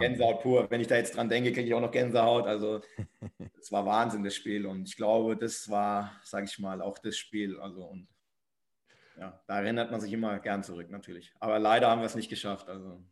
Gänsehaut 0.00 0.42
pur. 0.42 0.68
Wenn 0.68 0.80
ich 0.80 0.88
da 0.88 0.96
jetzt 0.96 1.14
dran 1.14 1.28
denke, 1.28 1.52
kriege 1.52 1.68
ich 1.68 1.74
auch 1.74 1.80
noch 1.80 1.92
Gänsehaut. 1.92 2.48
Also 2.48 2.80
es 3.60 3.70
war 3.70 3.86
Wahnsinn, 3.86 4.24
das 4.24 4.34
Spiel. 4.34 4.66
Und 4.66 4.88
ich 4.88 4.96
glaube, 4.96 5.36
das 5.36 5.70
war, 5.70 6.20
sage 6.24 6.46
ich 6.46 6.58
mal, 6.58 6.82
auch 6.82 6.98
das 6.98 7.16
Spiel. 7.16 7.56
Also 7.60 7.84
und 7.84 8.08
ja, 9.18 9.40
da 9.46 9.60
erinnert 9.60 9.90
man 9.90 10.00
sich 10.00 10.12
immer 10.12 10.38
gern 10.38 10.62
zurück, 10.62 10.90
natürlich. 10.90 11.32
Aber 11.40 11.58
leider 11.58 11.90
haben 11.90 12.00
wir 12.00 12.06
es 12.06 12.14
nicht 12.14 12.28
geschafft. 12.28 12.68
Also. 12.68 13.02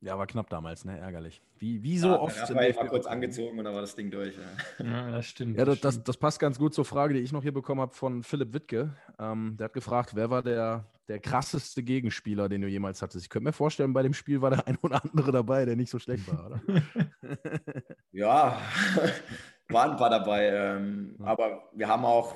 Ja, 0.00 0.16
war 0.16 0.28
knapp 0.28 0.48
damals, 0.48 0.84
ne? 0.84 0.96
Ärgerlich. 0.96 1.42
Wie, 1.58 1.82
wie 1.82 1.98
so 1.98 2.08
Ja, 2.10 2.20
oft. 2.20 2.36
war 2.54 2.68
ich 2.68 2.76
mal 2.76 2.86
kurz 2.86 3.02
DFB-Pokal. 3.04 3.12
angezogen 3.12 3.58
und 3.58 3.64
dann 3.64 3.74
war 3.74 3.80
das 3.80 3.96
Ding 3.96 4.12
durch. 4.12 4.32
Ja. 4.78 4.84
Ja, 4.84 5.10
das 5.10 5.26
stimmt. 5.26 5.58
Ja, 5.58 5.64
das, 5.64 5.80
das, 5.80 6.04
das 6.04 6.16
passt 6.16 6.38
ganz 6.38 6.56
gut 6.56 6.72
zur 6.72 6.84
Frage, 6.84 7.14
die 7.14 7.20
ich 7.20 7.32
noch 7.32 7.42
hier 7.42 7.52
bekommen 7.52 7.80
habe 7.80 7.92
von 7.94 8.22
Philipp 8.22 8.52
Wittke. 8.52 8.94
Ähm, 9.18 9.56
der 9.58 9.64
hat 9.64 9.72
gefragt, 9.72 10.14
wer 10.14 10.30
war 10.30 10.42
der, 10.44 10.84
der 11.08 11.18
krasseste 11.18 11.82
Gegenspieler, 11.82 12.48
den 12.48 12.60
du 12.60 12.68
jemals 12.68 13.02
hattest? 13.02 13.24
Ich 13.24 13.28
könnte 13.28 13.46
mir 13.48 13.52
vorstellen, 13.52 13.92
bei 13.92 14.04
dem 14.04 14.14
Spiel 14.14 14.40
war 14.40 14.50
der 14.50 14.64
ein 14.68 14.76
oder 14.82 15.02
andere 15.04 15.32
dabei, 15.32 15.64
der 15.64 15.74
nicht 15.74 15.90
so 15.90 15.98
schlecht 15.98 16.30
war, 16.32 16.46
oder? 16.46 16.60
Ja, 18.12 18.60
waren 19.68 19.90
ein 19.92 19.96
paar 19.96 20.10
dabei. 20.10 20.46
Ähm, 20.48 21.16
Ja. 21.18 21.26
Aber 21.26 21.68
wir 21.74 21.88
haben 21.88 22.04
auch, 22.04 22.34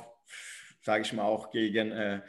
sage 0.81 1.03
ich 1.03 1.13
mal, 1.13 1.23
auch 1.23 1.51
gegen 1.51 1.93
äh, 1.93 2.23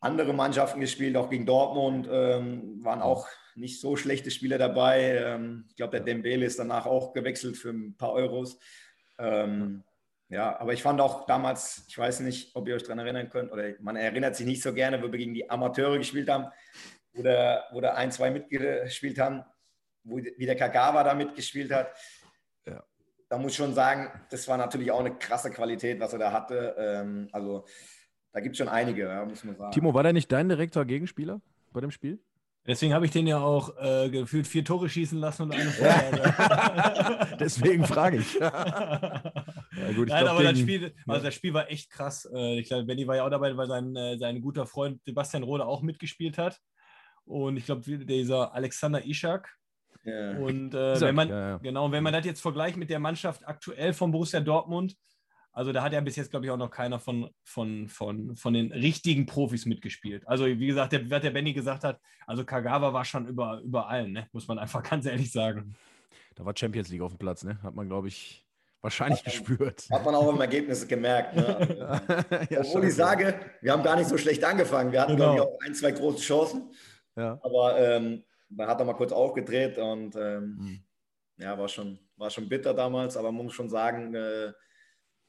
andere 0.00 0.32
Mannschaften 0.32 0.80
gespielt, 0.80 1.16
auch 1.16 1.30
gegen 1.30 1.46
Dortmund. 1.46 2.08
Ähm, 2.10 2.84
waren 2.84 3.02
auch 3.02 3.26
nicht 3.54 3.80
so 3.80 3.96
schlechte 3.96 4.30
Spieler 4.30 4.58
dabei. 4.58 5.16
Ähm, 5.16 5.66
ich 5.68 5.76
glaube, 5.76 5.92
der 5.92 6.00
Dembele 6.00 6.46
ist 6.46 6.58
danach 6.58 6.86
auch 6.86 7.12
gewechselt 7.12 7.56
für 7.56 7.70
ein 7.70 7.96
paar 7.96 8.12
Euros. 8.12 8.58
Ähm, 9.18 9.84
ja, 10.28 10.58
aber 10.60 10.74
ich 10.74 10.82
fand 10.82 11.00
auch 11.00 11.26
damals, 11.26 11.84
ich 11.88 11.96
weiß 11.96 12.20
nicht, 12.20 12.54
ob 12.54 12.68
ihr 12.68 12.74
euch 12.74 12.82
daran 12.82 12.98
erinnern 12.98 13.30
könnt, 13.30 13.50
oder 13.50 13.72
man 13.80 13.96
erinnert 13.96 14.36
sich 14.36 14.46
nicht 14.46 14.62
so 14.62 14.74
gerne, 14.74 15.02
wo 15.02 15.10
wir 15.10 15.18
gegen 15.18 15.34
die 15.34 15.48
Amateure 15.48 15.96
gespielt 15.96 16.28
haben, 16.28 16.48
wo 17.14 17.22
da, 17.22 17.64
wo 17.72 17.80
da 17.80 17.94
ein, 17.94 18.12
zwei 18.12 18.30
mitgespielt 18.30 19.18
haben, 19.18 19.42
wo, 20.04 20.18
wie 20.18 20.46
der 20.46 20.56
Kagawa 20.56 21.02
da 21.02 21.14
mitgespielt 21.14 21.72
hat. 21.72 21.96
Ja. 22.66 22.84
Da 23.30 23.38
muss 23.38 23.52
ich 23.52 23.56
schon 23.56 23.74
sagen, 23.74 24.10
das 24.30 24.46
war 24.48 24.58
natürlich 24.58 24.90
auch 24.90 25.00
eine 25.00 25.16
krasse 25.16 25.50
Qualität, 25.50 25.98
was 25.98 26.12
er 26.12 26.18
da 26.18 26.32
hatte. 26.32 26.76
Ähm, 26.78 27.28
also 27.32 27.64
da 28.32 28.40
gibt 28.40 28.54
es 28.54 28.58
schon 28.58 28.68
einige, 28.68 29.04
ja, 29.04 29.24
muss 29.24 29.44
man 29.44 29.56
sagen. 29.56 29.72
Timo, 29.72 29.94
war 29.94 30.02
der 30.02 30.12
nicht 30.12 30.30
dein 30.30 30.48
direkter 30.48 30.84
Gegenspieler 30.84 31.40
bei 31.72 31.80
dem 31.80 31.90
Spiel? 31.90 32.20
Deswegen 32.68 32.92
habe 32.92 33.06
ich 33.06 33.10
den 33.10 33.26
ja 33.26 33.38
auch 33.38 33.74
äh, 33.78 34.10
gefühlt 34.10 34.46
vier 34.46 34.62
Tore 34.62 34.90
schießen 34.90 35.18
lassen 35.18 35.44
und 35.44 35.52
eine 35.52 35.70
Vorlage. 35.70 37.36
Deswegen 37.40 37.84
frage 37.86 38.18
ich. 38.18 38.34
ja, 38.38 39.22
gut, 39.96 40.08
ich 40.08 40.12
Nein, 40.12 40.24
glaub, 40.24 40.28
aber 40.28 40.42
das 40.42 40.58
Spiel, 40.58 40.94
also 41.06 41.24
das 41.24 41.34
Spiel 41.34 41.54
war 41.54 41.70
echt 41.70 41.90
krass. 41.90 42.28
Äh, 42.30 42.60
Ich 42.60 42.68
glaube, 42.68 42.84
Benny 42.84 43.06
war 43.06 43.16
ja 43.16 43.24
auch 43.24 43.30
dabei, 43.30 43.56
weil 43.56 43.68
sein, 43.68 43.96
äh, 43.96 44.18
sein 44.18 44.42
guter 44.42 44.66
Freund 44.66 45.02
Sebastian 45.06 45.44
Rode 45.44 45.64
auch 45.64 45.80
mitgespielt 45.80 46.36
hat. 46.36 46.60
Und 47.24 47.56
ich 47.56 47.64
glaube, 47.64 47.80
dieser 48.04 48.52
Alexander 48.54 49.02
Ishak. 49.02 49.50
Ja. 50.04 50.36
Und 50.36 50.74
äh, 50.74 50.92
Isaac, 50.92 51.08
wenn 51.08 51.14
man, 51.14 51.28
ja, 51.30 51.48
ja. 51.48 51.58
genau, 51.58 51.90
wenn 51.90 52.02
man 52.02 52.12
das 52.12 52.26
jetzt 52.26 52.42
vergleicht 52.42 52.76
mit 52.76 52.90
der 52.90 52.98
Mannschaft 52.98 53.48
aktuell 53.48 53.94
von 53.94 54.12
Borussia 54.12 54.40
Dortmund, 54.40 54.94
also 55.52 55.72
da 55.72 55.82
hat 55.82 55.92
ja 55.92 56.00
bis 56.00 56.16
jetzt, 56.16 56.30
glaube 56.30 56.46
ich, 56.46 56.52
auch 56.52 56.56
noch 56.56 56.70
keiner 56.70 56.98
von, 57.00 57.30
von, 57.42 57.88
von, 57.88 58.36
von 58.36 58.52
den 58.54 58.70
richtigen 58.72 59.26
Profis 59.26 59.66
mitgespielt. 59.66 60.26
Also 60.28 60.46
wie 60.46 60.66
gesagt, 60.66 60.92
der, 60.92 61.10
was 61.10 61.22
der 61.22 61.30
Benny 61.30 61.52
gesagt 61.52 61.84
hat, 61.84 62.00
also 62.26 62.44
Kagawa 62.44 62.92
war 62.92 63.04
schon 63.04 63.26
über, 63.26 63.60
über 63.64 63.88
allen, 63.88 64.12
ne? 64.12 64.28
muss 64.32 64.46
man 64.48 64.58
einfach 64.58 64.82
ganz 64.88 65.06
ehrlich 65.06 65.32
sagen. 65.32 65.74
Da 66.36 66.44
war 66.44 66.54
Champions 66.56 66.88
League 66.90 67.02
auf 67.02 67.12
dem 67.12 67.18
Platz, 67.18 67.42
ne? 67.42 67.60
Hat 67.62 67.74
man, 67.74 67.88
glaube 67.88 68.06
ich, 68.08 68.46
wahrscheinlich 68.80 69.24
gespürt. 69.24 69.88
Hat 69.90 70.04
man 70.04 70.14
auch 70.14 70.32
im 70.32 70.40
Ergebnis 70.40 70.86
gemerkt. 70.86 71.34
Ne? 71.34 72.06
Ja, 72.50 72.60
Obwohl 72.60 72.84
ich 72.84 72.94
sage, 72.94 73.40
wir 73.60 73.72
haben 73.72 73.82
gar 73.82 73.96
nicht 73.96 74.08
so 74.08 74.16
schlecht 74.16 74.44
angefangen. 74.44 74.92
Wir 74.92 75.00
hatten, 75.00 75.16
Genau. 75.16 75.34
glaube 75.34 75.50
ich, 75.50 75.56
auch 75.56 75.66
ein, 75.66 75.74
zwei 75.74 75.90
große 75.90 76.18
Chancen. 76.20 76.70
Ja. 77.16 77.40
Aber 77.42 77.76
ähm, 77.78 78.22
man 78.50 78.68
hat 78.68 78.78
er 78.80 78.86
mal 78.86 78.94
kurz 78.94 79.10
aufgedreht 79.10 79.76
und 79.78 80.14
ähm, 80.14 80.56
Hm. 80.60 80.80
ja, 81.38 81.58
war 81.58 81.68
schon, 81.68 81.98
war 82.16 82.30
schon 82.30 82.48
bitter 82.48 82.72
damals, 82.72 83.16
aber 83.16 83.32
man 83.32 83.46
muss 83.46 83.54
schon 83.54 83.68
sagen, 83.68 84.14
äh, 84.14 84.52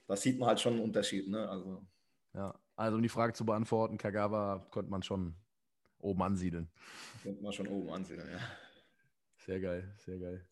da 0.09 0.15
sieht 0.17 0.39
man 0.39 0.49
halt 0.49 0.59
schon 0.59 0.73
einen 0.73 0.81
Unterschied. 0.83 1.29
Ne? 1.29 1.47
Also, 1.47 1.85
ja. 2.33 2.53
Also, 2.75 2.97
um 2.97 3.03
die 3.03 3.09
Frage 3.09 3.33
zu 3.33 3.45
beantworten, 3.45 3.97
Kagawa 3.97 4.59
konnte 4.71 4.89
man 4.91 5.03
schon 5.03 5.35
oben 5.99 6.21
ansiedeln. 6.23 6.69
könnte 7.23 7.43
man 7.43 7.53
schon 7.53 7.67
oben 7.67 7.89
ansehen. 7.91 8.19
Ja. 8.19 8.39
Sehr 9.37 9.59
geil, 9.59 9.93
sehr 9.97 10.17
geil. 10.19 10.45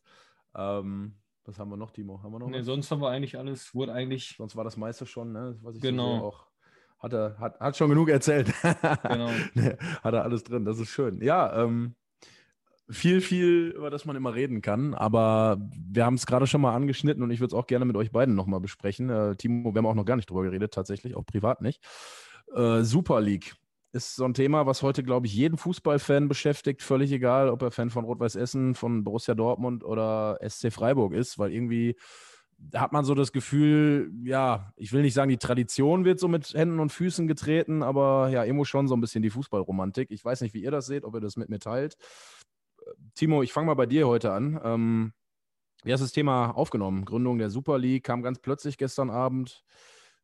Ähm, 0.55 1.15
was 1.45 1.57
haben 1.59 1.69
wir 1.69 1.77
noch, 1.77 1.91
Timo? 1.91 2.21
Haben 2.21 2.33
wir 2.33 2.39
noch 2.39 2.49
Nee, 2.49 2.59
was? 2.59 2.65
sonst 2.65 2.91
haben 2.91 3.01
wir 3.01 3.09
eigentlich 3.09 3.37
alles, 3.37 3.73
wurde 3.73 3.93
eigentlich, 3.93 4.35
Sonst 4.37 4.55
war 4.55 4.63
das 4.63 4.75
meiste 4.77 5.05
schon, 5.05 5.31
ne? 5.31 5.57
Was 5.61 5.75
ich 5.75 5.81
Genau. 5.81 6.19
so 6.19 6.25
auch. 6.25 6.47
Hat 6.99 7.13
er 7.13 7.37
hat, 7.39 7.59
hat 7.59 7.77
schon 7.77 7.89
genug 7.89 8.09
erzählt. 8.09 8.51
genau. 8.61 9.29
Hat 10.03 10.13
er 10.13 10.23
alles 10.23 10.43
drin, 10.43 10.65
das 10.65 10.79
ist 10.79 10.89
schön. 10.89 11.21
Ja, 11.21 11.63
ähm, 11.63 11.95
viel, 12.89 13.21
viel, 13.21 13.73
über 13.75 13.89
das 13.89 14.05
man 14.05 14.15
immer 14.15 14.33
reden 14.33 14.61
kann, 14.61 14.93
aber 14.93 15.57
wir 15.89 16.05
haben 16.05 16.13
es 16.13 16.25
gerade 16.25 16.47
schon 16.47 16.61
mal 16.61 16.73
angeschnitten 16.73 17.21
und 17.21 17.31
ich 17.31 17.39
würde 17.39 17.53
es 17.55 17.59
auch 17.59 17.67
gerne 17.67 17.85
mit 17.85 17.97
euch 17.97 18.11
beiden 18.11 18.35
nochmal 18.35 18.59
besprechen. 18.59 19.09
Äh, 19.09 19.35
Timo, 19.35 19.73
wir 19.73 19.79
haben 19.79 19.85
auch 19.85 19.95
noch 19.95 20.05
gar 20.05 20.15
nicht 20.15 20.29
drüber 20.29 20.43
geredet, 20.43 20.73
tatsächlich, 20.73 21.15
auch 21.15 21.25
privat 21.25 21.61
nicht. 21.61 21.83
Äh, 22.55 22.83
Super 22.83 23.19
League 23.19 23.55
ist 23.91 24.15
so 24.15 24.25
ein 24.25 24.33
Thema, 24.33 24.65
was 24.65 24.83
heute, 24.83 25.03
glaube 25.03 25.27
ich, 25.27 25.33
jeden 25.33 25.57
Fußballfan 25.57 26.27
beschäftigt, 26.27 26.81
völlig 26.81 27.11
egal, 27.11 27.49
ob 27.49 27.61
er 27.61 27.71
Fan 27.71 27.89
von 27.89 28.05
Rot-Weiß 28.05 28.35
Essen, 28.35 28.75
von 28.75 29.03
Borussia 29.03 29.35
Dortmund 29.35 29.83
oder 29.83 30.39
SC 30.47 30.71
Freiburg 30.71 31.13
ist, 31.13 31.39
weil 31.39 31.51
irgendwie 31.51 31.95
hat 32.73 32.91
man 32.91 33.05
so 33.05 33.13
das 33.13 33.31
Gefühl, 33.31 34.11
ja, 34.23 34.71
ich 34.77 34.91
will 34.91 35.01
nicht 35.01 35.13
sagen, 35.13 35.29
die 35.29 35.37
Tradition 35.37 36.05
wird 36.05 36.19
so 36.19 36.27
mit 36.27 36.53
Händen 36.53 36.79
und 36.79 36.91
Füßen 36.91 37.27
getreten, 37.27 37.83
aber 37.83 38.29
ja, 38.29 38.43
irgendwo 38.43 38.65
schon 38.65 38.87
so 38.87 38.95
ein 38.95 39.01
bisschen 39.01 39.21
die 39.21 39.29
Fußballromantik. 39.29 40.09
Ich 40.11 40.25
weiß 40.25 40.41
nicht, 40.41 40.53
wie 40.53 40.63
ihr 40.63 40.71
das 40.71 40.87
seht, 40.87 41.03
ob 41.03 41.13
ihr 41.13 41.21
das 41.21 41.37
mit 41.37 41.49
mir 41.49 41.59
teilt. 41.59 41.97
Timo, 43.15 43.43
ich 43.43 43.53
fange 43.53 43.67
mal 43.67 43.73
bei 43.75 43.85
dir 43.85 44.07
heute 44.07 44.31
an. 44.31 44.59
Ähm, 44.63 45.13
wie 45.83 45.93
hast 45.93 46.01
du 46.01 46.05
das 46.05 46.11
Thema 46.11 46.51
aufgenommen? 46.51 47.05
Gründung 47.05 47.37
der 47.37 47.49
Super 47.49 47.77
League 47.77 48.03
kam 48.03 48.21
ganz 48.21 48.39
plötzlich 48.39 48.77
gestern 48.77 49.09
Abend. 49.09 49.63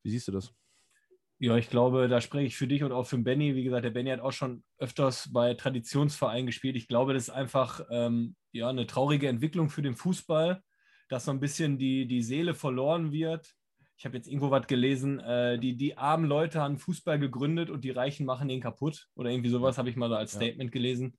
Wie 0.02 0.10
siehst 0.10 0.28
du 0.28 0.32
das? 0.32 0.54
Ja, 1.40 1.58
ich 1.58 1.70
glaube, 1.70 2.08
da 2.08 2.22
spreche 2.22 2.48
ich 2.48 2.56
für 2.56 2.68
dich 2.68 2.84
und 2.84 2.92
auch 2.92 3.06
für 3.06 3.18
Benny. 3.18 3.56
Wie 3.56 3.64
gesagt, 3.64 3.84
der 3.84 3.90
Benny 3.92 4.10
hat 4.12 4.22
auch 4.22 4.32
schon 4.32 4.64
öfters 4.78 5.32
bei 5.32 5.54
Traditionsvereinen 5.54 6.46
gespielt. 6.46 6.76
Ich 6.76 6.88
glaube, 6.88 7.14
das 7.14 7.24
ist 7.24 7.30
einfach 7.30 7.82
ähm, 7.92 8.36
ja, 8.52 8.70
eine 8.70 8.88
traurige 8.88 9.28
Entwicklung 9.28 9.70
für 9.70 9.82
den 9.82 9.96
Fußball, 9.96 10.62
dass 11.10 11.26
so 11.26 11.32
ein 11.32 11.40
bisschen 11.40 11.78
die, 11.78 12.08
die 12.08 12.22
Seele 12.22 12.54
verloren 12.54 13.12
wird. 13.12 13.56
Ich 13.98 14.06
habe 14.06 14.16
jetzt 14.16 14.28
irgendwo 14.28 14.52
was 14.52 14.68
gelesen, 14.68 15.20
äh, 15.20 15.60
die, 15.60 15.76
die 15.76 15.98
armen 15.98 16.26
Leute 16.26 16.62
haben 16.62 16.78
Fußball 16.78 17.20
gegründet 17.20 17.70
und 17.70 17.84
die 17.84 17.92
Reichen 17.92 18.26
machen 18.26 18.50
ihn 18.50 18.62
kaputt. 18.62 19.10
Oder 19.16 19.30
irgendwie 19.30 19.50
sowas 19.50 19.78
habe 19.78 19.90
ich 19.90 19.96
mal 19.96 20.10
so 20.10 20.16
als 20.16 20.34
Ja. 20.34 20.38
Statement 20.38 20.72
gelesen. 20.72 21.18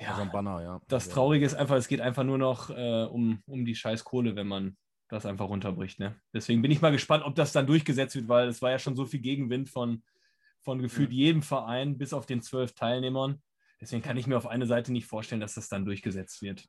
Ja. 0.00 0.16
So 0.16 0.22
ein 0.22 0.30
Banner, 0.32 0.62
ja. 0.62 0.80
Das 0.88 1.06
Ja. 1.06 1.12
Traurige 1.12 1.44
ist 1.44 1.54
einfach, 1.54 1.76
es 1.76 1.88
geht 1.88 2.00
einfach 2.00 2.24
nur 2.24 2.38
noch 2.38 2.70
äh, 2.70 3.04
um, 3.04 3.42
um 3.46 3.64
die 3.64 3.74
scheiß 3.74 4.04
Kohle, 4.04 4.34
wenn 4.34 4.48
man 4.48 4.76
das 5.08 5.26
einfach 5.26 5.48
runterbricht. 5.48 5.98
Ne? 5.98 6.18
Deswegen 6.32 6.62
bin 6.62 6.70
ich 6.70 6.80
mal 6.80 6.92
gespannt, 6.92 7.24
ob 7.24 7.34
das 7.34 7.52
dann 7.52 7.66
durchgesetzt 7.66 8.14
wird, 8.14 8.28
weil 8.28 8.48
es 8.48 8.62
war 8.62 8.70
ja 8.70 8.78
schon 8.78 8.96
so 8.96 9.04
viel 9.04 9.20
Gegenwind 9.20 9.68
von, 9.68 10.02
von 10.62 10.80
gefühlt 10.80 11.12
jedem 11.12 11.42
Verein, 11.42 11.98
bis 11.98 12.12
auf 12.12 12.26
den 12.26 12.40
zwölf 12.42 12.74
Teilnehmern. 12.74 13.42
Deswegen 13.80 14.02
kann 14.02 14.16
ich 14.16 14.26
mir 14.26 14.36
auf 14.36 14.46
eine 14.46 14.66
Seite 14.66 14.92
nicht 14.92 15.06
vorstellen, 15.06 15.40
dass 15.40 15.54
das 15.54 15.68
dann 15.68 15.84
durchgesetzt 15.84 16.42
wird. 16.42 16.66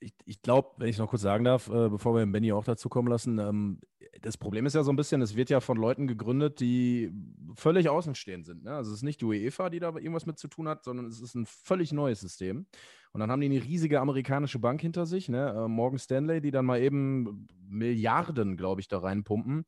Ich, 0.00 0.14
ich 0.24 0.42
glaube, 0.42 0.70
wenn 0.78 0.88
ich 0.88 0.98
noch 0.98 1.08
kurz 1.08 1.22
sagen 1.22 1.44
darf, 1.44 1.68
äh, 1.68 1.88
bevor 1.88 2.14
wir 2.14 2.26
Benny 2.26 2.52
auch 2.52 2.64
dazu 2.64 2.88
kommen 2.88 3.08
lassen, 3.08 3.38
ähm, 3.38 3.80
das 4.22 4.36
Problem 4.36 4.66
ist 4.66 4.74
ja 4.74 4.82
so 4.82 4.90
ein 4.90 4.96
bisschen, 4.96 5.22
es 5.22 5.36
wird 5.36 5.50
ja 5.50 5.60
von 5.60 5.76
Leuten 5.76 6.06
gegründet, 6.06 6.60
die 6.60 7.12
völlig 7.54 7.88
außenstehend 7.88 8.44
sind. 8.44 8.64
Ne? 8.64 8.74
Also 8.74 8.90
es 8.90 8.98
ist 8.98 9.02
nicht 9.02 9.20
die 9.20 9.24
UEFA, 9.24 9.70
die 9.70 9.78
da 9.78 9.88
irgendwas 9.88 10.26
mit 10.26 10.38
zu 10.38 10.48
tun 10.48 10.68
hat, 10.68 10.84
sondern 10.84 11.06
es 11.06 11.20
ist 11.20 11.34
ein 11.34 11.46
völlig 11.46 11.92
neues 11.92 12.20
System. 12.20 12.66
Und 13.12 13.20
dann 13.20 13.30
haben 13.30 13.40
die 13.40 13.46
eine 13.46 13.62
riesige 13.62 14.00
amerikanische 14.00 14.58
Bank 14.58 14.80
hinter 14.80 15.06
sich, 15.06 15.28
ne? 15.28 15.50
äh, 15.50 15.68
Morgan 15.68 15.98
Stanley, 15.98 16.40
die 16.40 16.50
dann 16.50 16.66
mal 16.66 16.80
eben 16.80 17.46
Milliarden, 17.68 18.56
glaube 18.56 18.80
ich, 18.80 18.88
da 18.88 18.98
reinpumpen. 18.98 19.64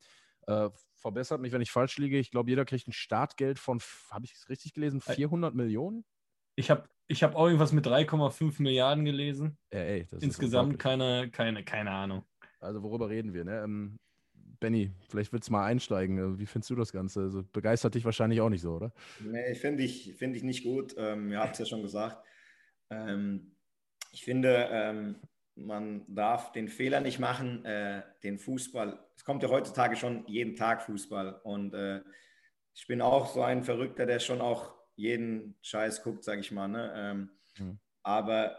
Äh, 0.47 0.69
verbessert 0.95 1.41
mich, 1.41 1.51
wenn 1.51 1.61
ich 1.61 1.71
falsch 1.71 1.97
liege. 1.97 2.17
Ich 2.17 2.31
glaube, 2.31 2.49
jeder 2.49 2.65
kriegt 2.65 2.87
ein 2.87 2.93
Startgeld 2.93 3.59
von, 3.59 3.79
habe 4.09 4.25
ich 4.25 4.33
es 4.33 4.49
richtig 4.49 4.73
gelesen, 4.73 5.01
400 5.01 5.53
Millionen? 5.55 6.05
Ich 6.55 6.69
habe 6.69 6.87
ich 7.07 7.23
hab 7.23 7.35
auch 7.35 7.45
irgendwas 7.45 7.73
mit 7.73 7.85
3,5 7.85 8.61
Milliarden 8.61 9.05
gelesen. 9.05 9.57
Ja, 9.71 9.79
ey, 9.79 10.03
das 10.03 10.13
ist 10.19 10.23
Insgesamt 10.23 10.79
keine, 10.79 11.29
keine, 11.31 11.63
keine 11.63 11.91
Ahnung. 11.91 12.23
Also 12.59 12.81
worüber 12.81 13.09
reden 13.09 13.33
wir? 13.33 13.43
Ne? 13.43 13.61
Ähm, 13.63 13.99
Benny, 14.59 14.91
vielleicht 15.09 15.33
willst 15.33 15.49
du 15.49 15.51
mal 15.51 15.65
einsteigen. 15.65 16.17
Äh, 16.17 16.39
Wie 16.39 16.45
findest 16.45 16.69
du 16.69 16.75
das 16.75 16.93
Ganze? 16.93 17.21
Also, 17.21 17.43
begeistert 17.51 17.95
dich 17.95 18.05
wahrscheinlich 18.05 18.39
auch 18.39 18.49
nicht 18.49 18.61
so, 18.61 18.75
oder? 18.75 18.93
Nee, 19.19 19.55
finde 19.55 19.83
ich, 19.83 20.15
find 20.15 20.35
ich 20.37 20.43
nicht 20.43 20.63
gut. 20.63 20.95
Ähm, 20.97 21.31
ihr 21.31 21.39
habt 21.39 21.53
es 21.53 21.59
ja 21.59 21.65
schon 21.65 21.81
gesagt. 21.81 22.25
Ähm, 22.89 23.57
ich 24.11 24.23
finde, 24.23 24.69
ähm, 24.71 25.15
man 25.55 26.05
darf 26.07 26.51
den 26.51 26.69
Fehler 26.69 27.01
nicht 27.01 27.19
machen, 27.19 27.65
äh, 27.65 28.03
den 28.23 28.39
Fußball. 28.39 28.99
Es 29.15 29.25
kommt 29.25 29.43
ja 29.43 29.49
heutzutage 29.49 29.95
schon 29.97 30.25
jeden 30.27 30.55
Tag 30.55 30.83
Fußball. 30.83 31.41
Und 31.43 31.73
äh, 31.73 32.01
ich 32.73 32.87
bin 32.87 33.01
auch 33.01 33.33
so 33.33 33.41
ein 33.41 33.63
Verrückter, 33.63 34.05
der 34.05 34.19
schon 34.19 34.39
auch 34.39 34.73
jeden 34.95 35.55
Scheiß 35.61 36.03
guckt, 36.03 36.23
sage 36.23 36.41
ich 36.41 36.51
mal. 36.51 36.67
Ne? 36.67 36.93
Ähm, 36.95 37.29
Mhm. 37.59 37.79
Aber 38.03 38.57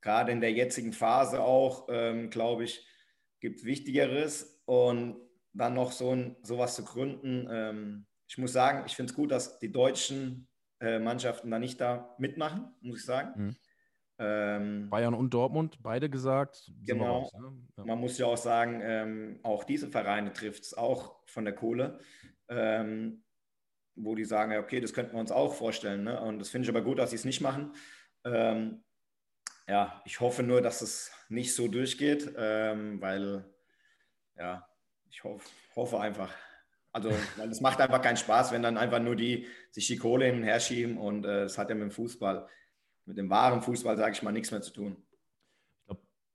gerade 0.00 0.32
in 0.32 0.40
der 0.40 0.52
jetzigen 0.52 0.92
Phase 0.92 1.42
auch, 1.42 1.88
ähm, 1.90 2.30
glaube 2.30 2.64
ich, 2.64 2.86
gibt 3.40 3.60
es 3.60 3.64
Wichtigeres. 3.64 4.62
Und 4.64 5.16
dann 5.52 5.74
noch 5.74 5.92
so 5.92 6.14
ein, 6.14 6.36
sowas 6.42 6.74
zu 6.74 6.84
gründen. 6.84 7.48
Ähm, 7.50 8.06
ich 8.28 8.36
muss 8.36 8.52
sagen, 8.52 8.84
ich 8.86 8.96
finde 8.96 9.12
es 9.12 9.16
gut, 9.16 9.30
dass 9.30 9.58
die 9.58 9.72
deutschen 9.72 10.48
äh, 10.80 10.98
Mannschaften 10.98 11.50
da 11.50 11.58
nicht 11.58 11.80
da 11.80 12.14
mitmachen, 12.18 12.74
muss 12.80 12.98
ich 13.00 13.04
sagen. 13.06 13.42
Mhm. 13.42 13.56
Ähm, 14.18 14.90
Bayern 14.90 15.14
und 15.14 15.32
Dortmund, 15.32 15.78
beide 15.82 16.10
gesagt. 16.10 16.72
Genau. 16.82 17.20
raus, 17.20 17.32
ne? 17.34 17.52
ja. 17.76 17.84
man 17.84 18.00
muss 18.00 18.18
ja 18.18 18.26
auch 18.26 18.36
sagen, 18.36 18.80
ähm, 18.82 19.40
auch 19.42 19.64
diese 19.64 19.88
Vereine 19.88 20.32
trifft 20.32 20.64
es 20.64 20.74
auch 20.74 21.20
von 21.26 21.44
der 21.44 21.54
Kohle, 21.54 22.00
ähm, 22.48 23.22
wo 23.96 24.14
die 24.14 24.24
sagen, 24.24 24.52
ja, 24.52 24.60
okay, 24.60 24.80
das 24.80 24.92
könnten 24.92 25.14
wir 25.14 25.20
uns 25.20 25.32
auch 25.32 25.54
vorstellen. 25.54 26.04
Ne? 26.04 26.20
Und 26.20 26.38
das 26.38 26.50
finde 26.50 26.64
ich 26.64 26.70
aber 26.70 26.82
gut, 26.82 26.98
dass 26.98 27.10
sie 27.10 27.16
es 27.16 27.24
nicht 27.24 27.40
machen. 27.40 27.72
Ähm, 28.24 28.84
ja, 29.66 30.00
ich 30.04 30.20
hoffe 30.20 30.42
nur, 30.42 30.60
dass 30.62 30.82
es 30.82 31.10
nicht 31.28 31.54
so 31.54 31.66
durchgeht, 31.66 32.32
ähm, 32.36 33.00
weil 33.00 33.44
ja, 34.36 34.68
ich 35.10 35.24
hoff, 35.24 35.50
hoffe 35.74 35.98
einfach. 35.98 36.32
Also, 36.92 37.10
weil 37.36 37.50
es 37.50 37.60
macht 37.60 37.80
einfach 37.80 38.00
keinen 38.00 38.16
Spaß, 38.16 38.52
wenn 38.52 38.62
dann 38.62 38.78
einfach 38.78 39.00
nur 39.00 39.16
die 39.16 39.46
sich 39.70 39.86
die 39.86 39.98
Kohle 39.98 40.26
hin 40.26 40.36
und 40.36 40.44
her 40.44 40.60
schieben 40.60 40.96
und 40.96 41.24
es 41.26 41.56
äh, 41.56 41.58
hat 41.58 41.68
ja 41.68 41.74
mit 41.74 41.82
dem 41.82 41.90
Fußball, 41.90 42.48
mit 43.04 43.18
dem 43.18 43.28
wahren 43.28 43.60
Fußball, 43.60 43.96
sage 43.96 44.12
ich 44.12 44.22
mal, 44.22 44.32
nichts 44.32 44.50
mehr 44.50 44.62
zu 44.62 44.72
tun. 44.72 45.05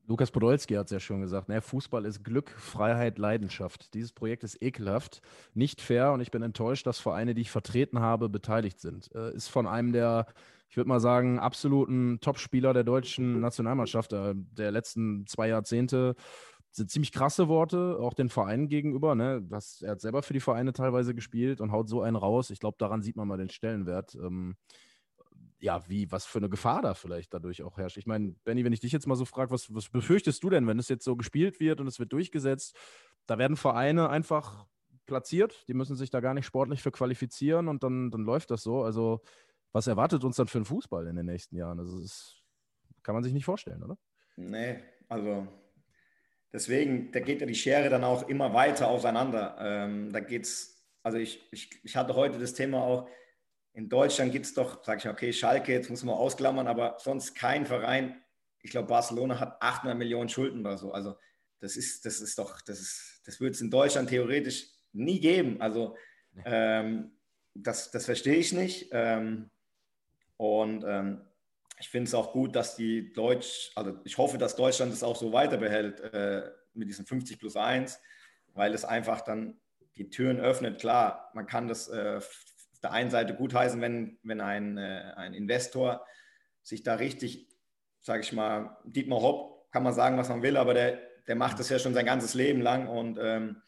Lukas 0.08 0.32
Podolski 0.32 0.74
hat 0.74 0.86
es 0.86 0.92
ja 0.92 1.00
schon 1.00 1.22
gesagt, 1.22 1.48
ne? 1.48 1.62
Fußball 1.62 2.06
ist 2.06 2.24
Glück, 2.24 2.50
Freiheit, 2.50 3.18
Leidenschaft. 3.18 3.94
Dieses 3.94 4.12
Projekt 4.12 4.44
ist 4.44 4.62
ekelhaft, 4.62 5.22
nicht 5.54 5.82
fair 5.82 6.12
und 6.12 6.22
ich 6.22 6.32
bin 6.32 6.42
enttäuscht, 6.42 6.86
dass 6.88 7.00
Vereine, 7.00 7.34
die 7.34 7.42
ich 7.42 7.52
vertreten 7.52 8.00
habe, 8.00 8.28
beteiligt 8.28 8.80
sind. 8.80 9.14
Äh, 9.14 9.34
ist 9.34 9.48
von 9.48 9.68
einem 9.68 9.94
der, 9.94 10.26
ich 10.70 10.78
würde 10.78 10.90
mal 10.90 11.00
sagen, 11.00 11.40
absoluten 11.40 12.20
Topspieler 12.20 12.74
der 12.74 12.84
deutschen 12.84 13.40
Nationalmannschaft 13.40 14.14
äh, 14.14 14.34
der 14.36 14.72
letzten 14.72 15.28
zwei 15.28 15.48
Jahrzehnte. 15.48 16.16
Sind 16.74 16.90
ziemlich 16.90 17.12
krasse 17.12 17.50
Worte, 17.50 17.98
auch 18.00 18.14
den 18.14 18.30
Vereinen 18.30 18.70
gegenüber. 18.70 19.14
Ne? 19.14 19.42
Das, 19.50 19.82
er 19.82 19.92
hat 19.92 20.02
selber 20.02 20.24
für 20.24 20.34
die 20.34 20.40
Vereine 20.40 20.72
teilweise 20.72 21.14
gespielt 21.14 21.60
und 21.60 21.74
haut 21.74 21.90
so 21.90 22.02
einen 22.02 22.16
raus. 22.16 22.50
Ich 22.50 22.62
glaube, 22.62 22.78
daran 22.80 23.02
sieht 23.02 23.18
man 23.18 23.28
mal 23.28 23.38
den 23.38 23.50
Stellenwert. 23.50 24.16
Ähm, 24.16 24.56
ja, 25.62 25.88
wie, 25.88 26.12
was 26.12 26.26
für 26.26 26.40
eine 26.40 26.50
Gefahr 26.50 26.82
da 26.82 26.96
vielleicht 26.96 27.34
dadurch 27.34 27.62
auch 27.62 27.78
herrscht. 27.78 27.98
Ich 27.98 28.08
meine, 28.08 28.34
Benny, 28.44 28.66
wenn 28.66 28.74
ich 28.74 28.80
dich 28.80 28.92
jetzt 28.92 29.08
mal 29.08 29.16
so 29.16 29.26
frage, 29.26 29.52
was, 29.52 29.74
was 29.74 29.90
befürchtest 29.90 30.44
du 30.44 30.50
denn, 30.50 30.68
wenn 30.68 30.80
es 30.80 30.90
jetzt 30.90 31.06
so 31.06 31.16
gespielt 31.16 31.60
wird 31.60 31.80
und 31.80 31.88
es 31.88 32.00
wird 32.00 32.12
durchgesetzt? 32.12 32.76
Da 33.28 33.38
werden 33.38 33.56
Vereine 33.56 34.10
einfach 34.10 34.66
platziert, 35.06 35.68
die 35.68 35.76
müssen 35.76 35.96
sich 35.96 36.10
da 36.10 36.20
gar 36.20 36.34
nicht 36.34 36.46
sportlich 36.46 36.82
für 36.82 36.92
qualifizieren 36.92 37.68
und 37.68 37.84
dann, 37.84 38.10
dann 38.10 38.22
läuft 38.22 38.50
das 38.50 38.64
so. 38.64 38.84
Also, 38.84 39.22
was 39.72 39.86
erwartet 39.86 40.24
uns 40.24 40.36
dann 40.36 40.48
für 40.48 40.58
einen 40.58 40.66
Fußball 40.66 41.06
in 41.08 41.16
den 41.16 41.28
nächsten 41.28 41.56
Jahren? 41.56 41.80
Also, 41.80 42.02
das 42.02 42.42
kann 43.04 43.14
man 43.14 43.24
sich 43.24 43.34
nicht 43.34 43.46
vorstellen, 43.46 43.84
oder? 43.84 43.98
Nee, 44.38 44.80
also 45.10 45.48
deswegen, 46.52 47.12
da 47.12 47.20
geht 47.20 47.42
ja 47.42 47.46
die 47.46 47.56
Schere 47.56 47.90
dann 47.90 48.04
auch 48.04 48.28
immer 48.28 48.54
weiter 48.54 48.88
auseinander. 48.88 49.58
Ähm, 49.60 50.12
da 50.12 50.22
geht's, 50.22 50.88
also 51.04 51.20
ich, 51.20 51.48
ich, 51.52 51.70
ich 51.84 51.96
hatte 51.96 52.16
heute 52.16 52.40
das 52.40 52.54
Thema 52.54 52.82
auch, 52.82 53.08
in 53.74 53.90
Deutschland 53.90 54.32
gibt 54.32 54.46
es 54.46 54.54
doch, 54.54 54.84
sage 54.84 55.00
ich, 55.00 55.08
okay, 55.08 55.34
Schalke, 55.34 55.72
jetzt 55.72 55.90
muss 55.90 56.04
man 56.04 56.16
ausklammern, 56.16 56.68
aber 56.68 56.98
sonst 57.00 57.36
kein 57.36 57.66
Verein. 57.66 58.22
Ich 58.62 58.72
glaube, 58.72 58.88
Barcelona 58.88 59.40
hat 59.40 59.62
800 59.62 59.98
Millionen 59.98 60.30
Schulden 60.30 60.60
oder 60.62 60.78
so. 60.78 60.92
Also 60.92 61.16
das 61.60 61.78
ist, 61.78 62.06
das 62.06 62.20
ist 62.20 62.38
doch, 62.38 62.62
das 62.62 62.80
ist, 62.80 63.22
das 63.26 63.40
würde 63.40 63.54
es 63.54 63.62
in 63.62 63.72
Deutschland 63.72 64.10
theoretisch 64.10 64.68
nie 64.92 65.20
geben. 65.20 65.62
Also 65.62 65.96
ähm, 66.46 67.12
das, 67.54 67.92
das 67.92 68.06
verstehe 68.06 68.36
ich 68.36 68.52
nicht. 68.52 68.90
Ähm, 68.92 69.50
und 70.38 70.84
ähm, 70.86 71.22
ich 71.80 71.90
finde 71.90 72.08
es 72.08 72.14
auch 72.14 72.34
gut, 72.34 72.56
dass 72.56 72.76
die 72.76 73.14
Deutsch, 73.14 73.72
also 73.76 73.98
ich 74.04 74.18
hoffe, 74.18 74.38
dass 74.38 74.56
Deutschland 74.56 74.92
es 74.94 75.04
auch 75.04 75.16
so 75.16 75.32
weiter 75.34 75.58
behält 75.58 76.00
äh, 76.00 76.50
mit 76.74 76.90
diesen 76.90 77.06
50 77.06 77.40
plus 77.40 77.56
1, 77.56 78.00
weil 78.54 78.74
es 78.74 78.86
einfach 78.86 79.22
dann 79.22 79.60
die 79.96 80.10
Türen 80.10 80.40
öffnet. 80.40 80.80
Klar, 80.80 81.32
man 81.34 81.48
kann 81.48 81.68
das 81.68 81.88
äh, 81.90 82.22
der 82.84 82.92
einen 82.92 83.12
Seite 83.12 83.36
gutheißen, 83.36 83.82
wenn, 83.82 84.18
wenn 84.24 84.42
ein, 84.42 84.78
äh, 84.78 85.14
ein 85.16 85.34
Investor 85.34 86.06
sich 86.64 86.84
da 86.84 86.96
richtig, 86.96 87.48
sage 88.02 88.22
ich 88.22 88.34
mal, 88.34 88.78
Dietmar 88.86 89.22
Hopp, 89.22 89.72
kann 89.72 89.84
man 89.84 89.94
sagen, 89.94 90.18
was 90.18 90.30
man 90.30 90.42
will, 90.42 90.58
aber 90.58 90.74
der, 90.74 91.00
der 91.28 91.36
macht 91.36 91.60
das 91.60 91.70
ja 91.70 91.80
schon 91.80 91.94
sein 91.94 92.06
ganzes 92.06 92.34
Leben 92.34 92.62
lang 92.62 92.88
und 92.88 93.18
ähm, 93.22 93.62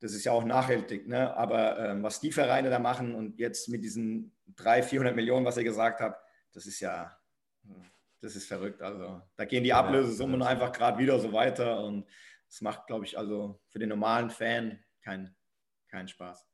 das 0.00 0.12
ist 0.12 0.24
ja 0.24 0.32
auch 0.32 0.44
nachhaltig. 0.44 1.08
Ne? 1.08 1.34
Aber 1.36 1.78
ähm, 1.78 2.02
was 2.02 2.20
die 2.20 2.30
Vereine 2.30 2.70
da 2.70 2.78
machen 2.78 3.14
und 3.14 3.38
jetzt 3.38 3.68
mit 3.68 3.82
diesen 3.82 4.36
300, 4.56 4.88
400 4.88 5.16
Millionen, 5.16 5.44
was 5.44 5.56
ihr 5.56 5.64
gesagt 5.64 6.00
habt, 6.00 6.22
das 6.52 6.66
ist 6.66 6.80
ja, 6.80 7.18
das 8.20 8.36
ist 8.36 8.46
verrückt. 8.46 8.80
Also 8.80 9.22
da 9.36 9.44
gehen 9.44 9.64
die 9.64 9.72
Ablösesummen 9.72 10.42
einfach 10.42 10.72
gerade 10.72 10.98
wieder 10.98 11.18
so 11.18 11.32
weiter 11.32 11.82
und 11.84 12.08
das 12.46 12.60
macht, 12.60 12.86
glaube 12.86 13.04
ich, 13.04 13.18
also 13.18 13.60
für 13.68 13.78
den 13.78 13.88
normalen 13.88 14.30
Fan 14.30 14.82
keinen 15.02 15.34
kein 15.88 16.06
Spaß 16.06 16.47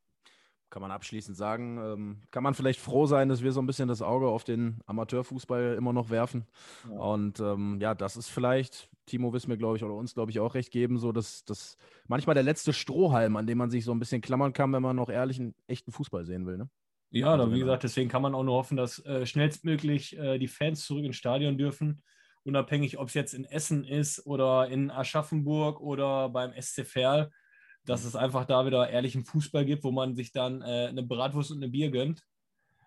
kann 0.74 0.82
man 0.82 0.90
abschließend 0.90 1.36
sagen. 1.36 1.78
Ähm, 1.78 2.16
kann 2.32 2.42
man 2.42 2.54
vielleicht 2.54 2.80
froh 2.80 3.06
sein, 3.06 3.28
dass 3.28 3.44
wir 3.44 3.52
so 3.52 3.62
ein 3.62 3.66
bisschen 3.66 3.86
das 3.86 4.02
Auge 4.02 4.26
auf 4.26 4.42
den 4.42 4.80
Amateurfußball 4.86 5.76
immer 5.78 5.92
noch 5.92 6.10
werfen. 6.10 6.48
Ja. 6.90 6.98
Und 6.98 7.38
ähm, 7.38 7.78
ja, 7.80 7.94
das 7.94 8.16
ist 8.16 8.28
vielleicht, 8.28 8.90
Timo 9.06 9.32
wissen 9.32 9.50
wir, 9.50 9.56
glaube 9.56 9.76
ich, 9.76 9.84
oder 9.84 9.94
uns, 9.94 10.14
glaube 10.14 10.32
ich, 10.32 10.40
auch 10.40 10.56
recht 10.56 10.72
geben, 10.72 10.98
so 10.98 11.12
dass 11.12 11.44
das 11.44 11.76
manchmal 12.08 12.34
der 12.34 12.42
letzte 12.42 12.72
Strohhalm, 12.72 13.36
an 13.36 13.46
dem 13.46 13.56
man 13.56 13.70
sich 13.70 13.84
so 13.84 13.92
ein 13.92 14.00
bisschen 14.00 14.20
klammern 14.20 14.52
kann, 14.52 14.72
wenn 14.72 14.82
man 14.82 14.96
noch 14.96 15.10
ehrlichen, 15.10 15.54
echten 15.68 15.92
Fußball 15.92 16.24
sehen 16.24 16.44
will. 16.44 16.56
Ne? 16.56 16.68
Ja, 17.10 17.34
also, 17.34 17.46
wie 17.46 17.54
genau. 17.54 17.66
gesagt, 17.66 17.84
deswegen 17.84 18.10
kann 18.10 18.22
man 18.22 18.34
auch 18.34 18.42
nur 18.42 18.56
hoffen, 18.56 18.76
dass 18.76 18.98
äh, 19.06 19.26
schnellstmöglich 19.26 20.18
äh, 20.18 20.38
die 20.40 20.48
Fans 20.48 20.84
zurück 20.84 21.04
ins 21.04 21.14
Stadion 21.14 21.56
dürfen. 21.56 22.02
Unabhängig, 22.42 22.98
ob 22.98 23.06
es 23.06 23.14
jetzt 23.14 23.32
in 23.32 23.44
Essen 23.44 23.84
ist 23.84 24.26
oder 24.26 24.66
in 24.66 24.90
Aschaffenburg 24.90 25.80
oder 25.80 26.30
beim 26.30 26.52
SC 26.60 26.84
Verl 26.84 27.30
dass 27.86 28.04
es 28.04 28.16
einfach 28.16 28.44
da 28.44 28.66
wieder 28.66 28.88
ehrlichen 28.88 29.24
Fußball 29.24 29.64
gibt, 29.64 29.84
wo 29.84 29.90
man 29.90 30.14
sich 30.14 30.32
dann 30.32 30.62
äh, 30.62 30.86
eine 30.88 31.02
Bratwurst 31.02 31.50
und 31.50 31.62
ein 31.62 31.70
Bier 31.70 31.90
gönnt. 31.90 32.22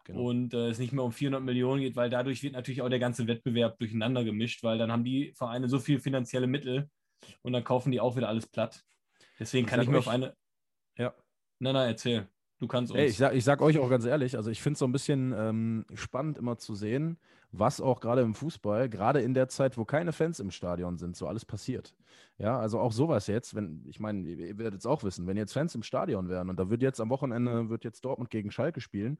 Genau. 0.05 0.29
Und 0.29 0.53
äh, 0.53 0.69
es 0.69 0.79
nicht 0.79 0.93
mehr 0.93 1.03
um 1.03 1.11
400 1.11 1.43
Millionen 1.43 1.81
geht, 1.81 1.95
weil 1.95 2.09
dadurch 2.09 2.41
wird 2.41 2.53
natürlich 2.53 2.81
auch 2.81 2.89
der 2.89 2.99
ganze 2.99 3.27
Wettbewerb 3.27 3.77
durcheinander 3.77 4.23
gemischt, 4.23 4.63
weil 4.63 4.77
dann 4.77 4.91
haben 4.91 5.03
die 5.03 5.33
Vereine 5.35 5.67
so 5.67 5.79
viel 5.79 5.99
finanzielle 5.99 6.47
Mittel 6.47 6.89
und 7.41 7.53
dann 7.53 7.63
kaufen 7.63 7.91
die 7.91 7.99
auch 7.99 8.15
wieder 8.15 8.29
alles 8.29 8.47
platt. 8.47 8.83
Deswegen 9.37 9.65
ich 9.65 9.69
kann 9.69 9.81
ich 9.81 9.89
mir 9.89 9.99
auf 9.99 10.07
eine. 10.07 10.33
Ja. 10.97 11.13
Nein, 11.59 11.73
nein, 11.73 11.89
erzähl. 11.89 12.27
Du 12.59 12.67
kannst 12.67 12.91
uns. 12.91 12.99
Hey, 12.99 13.09
ich, 13.09 13.17
sag, 13.17 13.35
ich 13.35 13.43
sag 13.43 13.61
euch 13.61 13.77
auch 13.77 13.89
ganz 13.89 14.05
ehrlich, 14.05 14.35
also 14.35 14.49
ich 14.49 14.61
finde 14.61 14.73
es 14.73 14.79
so 14.79 14.85
ein 14.85 14.91
bisschen 14.91 15.33
ähm, 15.37 15.85
spannend 15.93 16.37
immer 16.37 16.57
zu 16.57 16.73
sehen, 16.73 17.19
was 17.59 17.81
auch 17.81 17.99
gerade 17.99 18.21
im 18.21 18.33
Fußball, 18.33 18.89
gerade 18.89 19.21
in 19.21 19.33
der 19.33 19.49
Zeit, 19.49 19.77
wo 19.77 19.85
keine 19.85 20.13
Fans 20.13 20.39
im 20.39 20.51
Stadion 20.51 20.97
sind, 20.97 21.15
so 21.15 21.27
alles 21.27 21.45
passiert. 21.45 21.95
Ja, 22.39 22.59
also 22.59 22.79
auch 22.79 22.91
sowas 22.91 23.27
jetzt, 23.27 23.55
wenn, 23.55 23.83
ich 23.87 23.99
meine, 23.99 24.27
ihr 24.27 24.57
werdet 24.59 24.81
es 24.81 24.85
auch 24.85 25.03
wissen, 25.03 25.25
wenn 25.25 25.37
jetzt 25.37 25.53
Fans 25.53 25.73
im 25.73 25.81
Stadion 25.81 26.29
wären 26.29 26.49
und 26.49 26.59
da 26.59 26.69
wird 26.69 26.83
jetzt 26.83 27.01
am 27.01 27.09
Wochenende, 27.09 27.69
wird 27.69 27.83
jetzt 27.83 28.05
Dortmund 28.05 28.29
gegen 28.29 28.51
Schalke 28.51 28.79
spielen, 28.79 29.17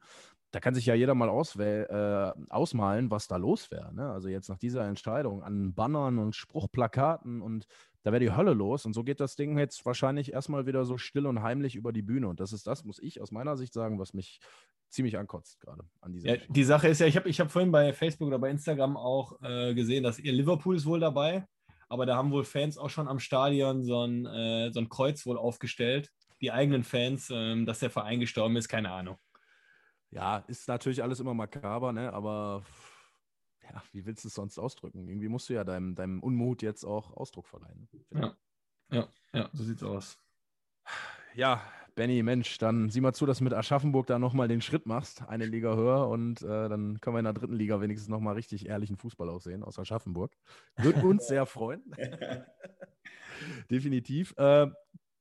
da 0.52 0.60
kann 0.60 0.74
sich 0.74 0.86
ja 0.86 0.94
jeder 0.94 1.14
mal 1.14 1.28
äh, 1.28 2.32
ausmalen, 2.48 3.10
was 3.10 3.26
da 3.26 3.36
los 3.36 3.70
wäre. 3.70 3.92
Ne? 3.94 4.10
Also 4.10 4.28
jetzt 4.28 4.48
nach 4.48 4.58
dieser 4.58 4.86
Entscheidung 4.86 5.42
an 5.42 5.74
Bannern 5.74 6.18
und 6.18 6.36
Spruchplakaten 6.36 7.42
und 7.42 7.66
da 8.02 8.12
wäre 8.12 8.20
die 8.20 8.34
Hölle 8.34 8.54
los. 8.54 8.86
Und 8.86 8.94
so 8.94 9.04
geht 9.04 9.20
das 9.20 9.36
Ding 9.36 9.58
jetzt 9.58 9.84
wahrscheinlich 9.84 10.32
erstmal 10.32 10.66
wieder 10.66 10.84
so 10.84 10.96
still 10.96 11.26
und 11.26 11.42
heimlich 11.42 11.76
über 11.76 11.92
die 11.92 12.02
Bühne. 12.02 12.28
Und 12.28 12.40
das 12.40 12.52
ist 12.52 12.66
das, 12.66 12.84
muss 12.84 12.98
ich 13.00 13.20
aus 13.20 13.32
meiner 13.32 13.56
Sicht 13.56 13.74
sagen, 13.74 13.98
was 13.98 14.14
mich 14.14 14.40
ziemlich 14.88 15.18
ankotzt 15.18 15.60
gerade 15.60 15.84
an 16.00 16.12
dieser 16.12 16.36
ja, 16.36 16.36
Die 16.48 16.64
Sache 16.64 16.88
ist 16.88 17.00
ja, 17.00 17.06
ich 17.06 17.16
habe 17.16 17.28
ich 17.28 17.40
hab 17.40 17.50
vorhin 17.50 17.70
bei 17.70 17.92
Facebook 17.92 18.28
oder 18.28 18.38
bei 18.38 18.50
Instagram 18.50 18.96
auch 18.96 19.40
äh, 19.42 19.74
gesehen, 19.74 20.02
dass 20.02 20.18
ihr 20.18 20.32
Liverpool 20.32 20.76
ist 20.76 20.86
wohl 20.86 21.00
dabei, 21.00 21.46
aber 21.88 22.06
da 22.06 22.16
haben 22.16 22.30
wohl 22.30 22.44
Fans 22.44 22.78
auch 22.78 22.90
schon 22.90 23.08
am 23.08 23.18
Stadion 23.18 23.84
so 23.84 24.02
ein, 24.04 24.26
äh, 24.26 24.70
so 24.72 24.80
ein 24.80 24.88
Kreuz 24.88 25.26
wohl 25.26 25.38
aufgestellt. 25.38 26.10
Die 26.40 26.52
eigenen 26.52 26.84
Fans, 26.84 27.30
äh, 27.30 27.64
dass 27.64 27.80
der 27.80 27.90
Verein 27.90 28.20
gestorben 28.20 28.56
ist, 28.56 28.68
keine 28.68 28.90
Ahnung. 28.90 29.18
Ja, 30.10 30.38
ist 30.48 30.68
natürlich 30.68 31.02
alles 31.02 31.20
immer 31.20 31.34
makaber, 31.34 31.92
ne? 31.92 32.12
aber 32.12 32.64
ja, 33.62 33.82
wie 33.92 34.06
willst 34.06 34.24
du 34.24 34.28
es 34.28 34.34
sonst 34.34 34.58
ausdrücken? 34.58 35.06
Irgendwie 35.06 35.28
musst 35.28 35.48
du 35.48 35.54
ja 35.54 35.64
deinem, 35.64 35.94
deinem 35.94 36.20
Unmut 36.20 36.62
jetzt 36.62 36.84
auch 36.84 37.14
Ausdruck 37.14 37.46
verleihen. 37.46 37.88
Ja. 38.10 38.36
ja, 38.90 39.08
ja, 39.32 39.50
so 39.52 39.64
sieht's 39.64 39.82
aus. 39.82 40.18
Ja, 41.34 41.62
Benny, 41.98 42.22
Mensch, 42.22 42.58
dann 42.58 42.90
sieh 42.90 43.00
mal 43.00 43.12
zu, 43.12 43.26
dass 43.26 43.38
du 43.38 43.44
mit 43.44 43.52
Aschaffenburg 43.52 44.06
da 44.06 44.20
nochmal 44.20 44.46
den 44.46 44.60
Schritt 44.60 44.86
machst, 44.86 45.22
eine 45.26 45.46
Liga 45.46 45.74
höher 45.74 46.08
und 46.08 46.42
äh, 46.42 46.68
dann 46.68 47.00
können 47.00 47.16
wir 47.16 47.18
in 47.18 47.24
der 47.24 47.32
dritten 47.32 47.56
Liga 47.56 47.80
wenigstens 47.80 48.08
nochmal 48.08 48.34
richtig 48.34 48.68
ehrlichen 48.68 48.96
Fußball 48.96 49.28
aussehen 49.28 49.64
aus 49.64 49.80
Aschaffenburg. 49.80 50.32
Würde 50.76 51.00
uns 51.04 51.26
sehr 51.26 51.44
freuen. 51.44 51.82
Definitiv. 53.70 54.32
Äh, 54.36 54.68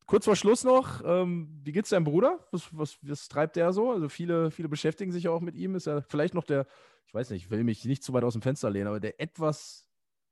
kurz 0.06 0.26
vor 0.26 0.36
Schluss 0.36 0.64
noch, 0.64 1.02
ähm, 1.04 1.50
wie 1.64 1.72
geht's 1.72 1.90
deinem 1.90 2.04
Bruder? 2.04 2.46
Was, 2.52 2.70
was, 2.78 3.00
was 3.02 3.28
treibt 3.28 3.56
der 3.56 3.74
so? 3.74 3.92
Also 3.92 4.08
viele, 4.08 4.52
viele 4.52 4.70
beschäftigen 4.70 5.12
sich 5.12 5.28
auch 5.30 5.42
mit 5.42 5.56
ihm. 5.56 5.74
Ist 5.74 5.88
er 5.88 6.04
vielleicht 6.04 6.36
noch 6.36 6.44
der 6.44 6.68
ich 7.08 7.14
weiß 7.14 7.32
nicht, 7.32 7.46
ich 7.46 7.50
will 7.50 7.64
mich 7.64 7.86
nicht 7.86 8.04
zu 8.04 8.14
weit 8.14 8.24
aus 8.24 8.34
dem 8.34 8.42
Fenster 8.44 8.70
lehnen, 8.70 8.88
aber 8.88 9.00
der 9.00 9.20
etwas 9.20 9.90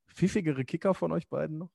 pfiffigere 0.10 0.64
Kicker 0.64 0.94
von 0.94 1.12
euch 1.12 1.28
beiden 1.28 1.58
noch? 1.58 1.72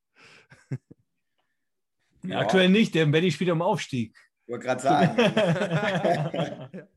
Ja. 2.23 2.41
Aktuell 2.41 2.69
nicht, 2.69 2.95
der 2.95 3.07
Benny 3.07 3.31
spielt 3.31 3.51
am 3.51 3.63
Aufstieg. 3.63 4.15
Ich 4.51 4.53
wollte 4.53 4.67
gerade 4.67 4.83
sagen. 4.83 5.17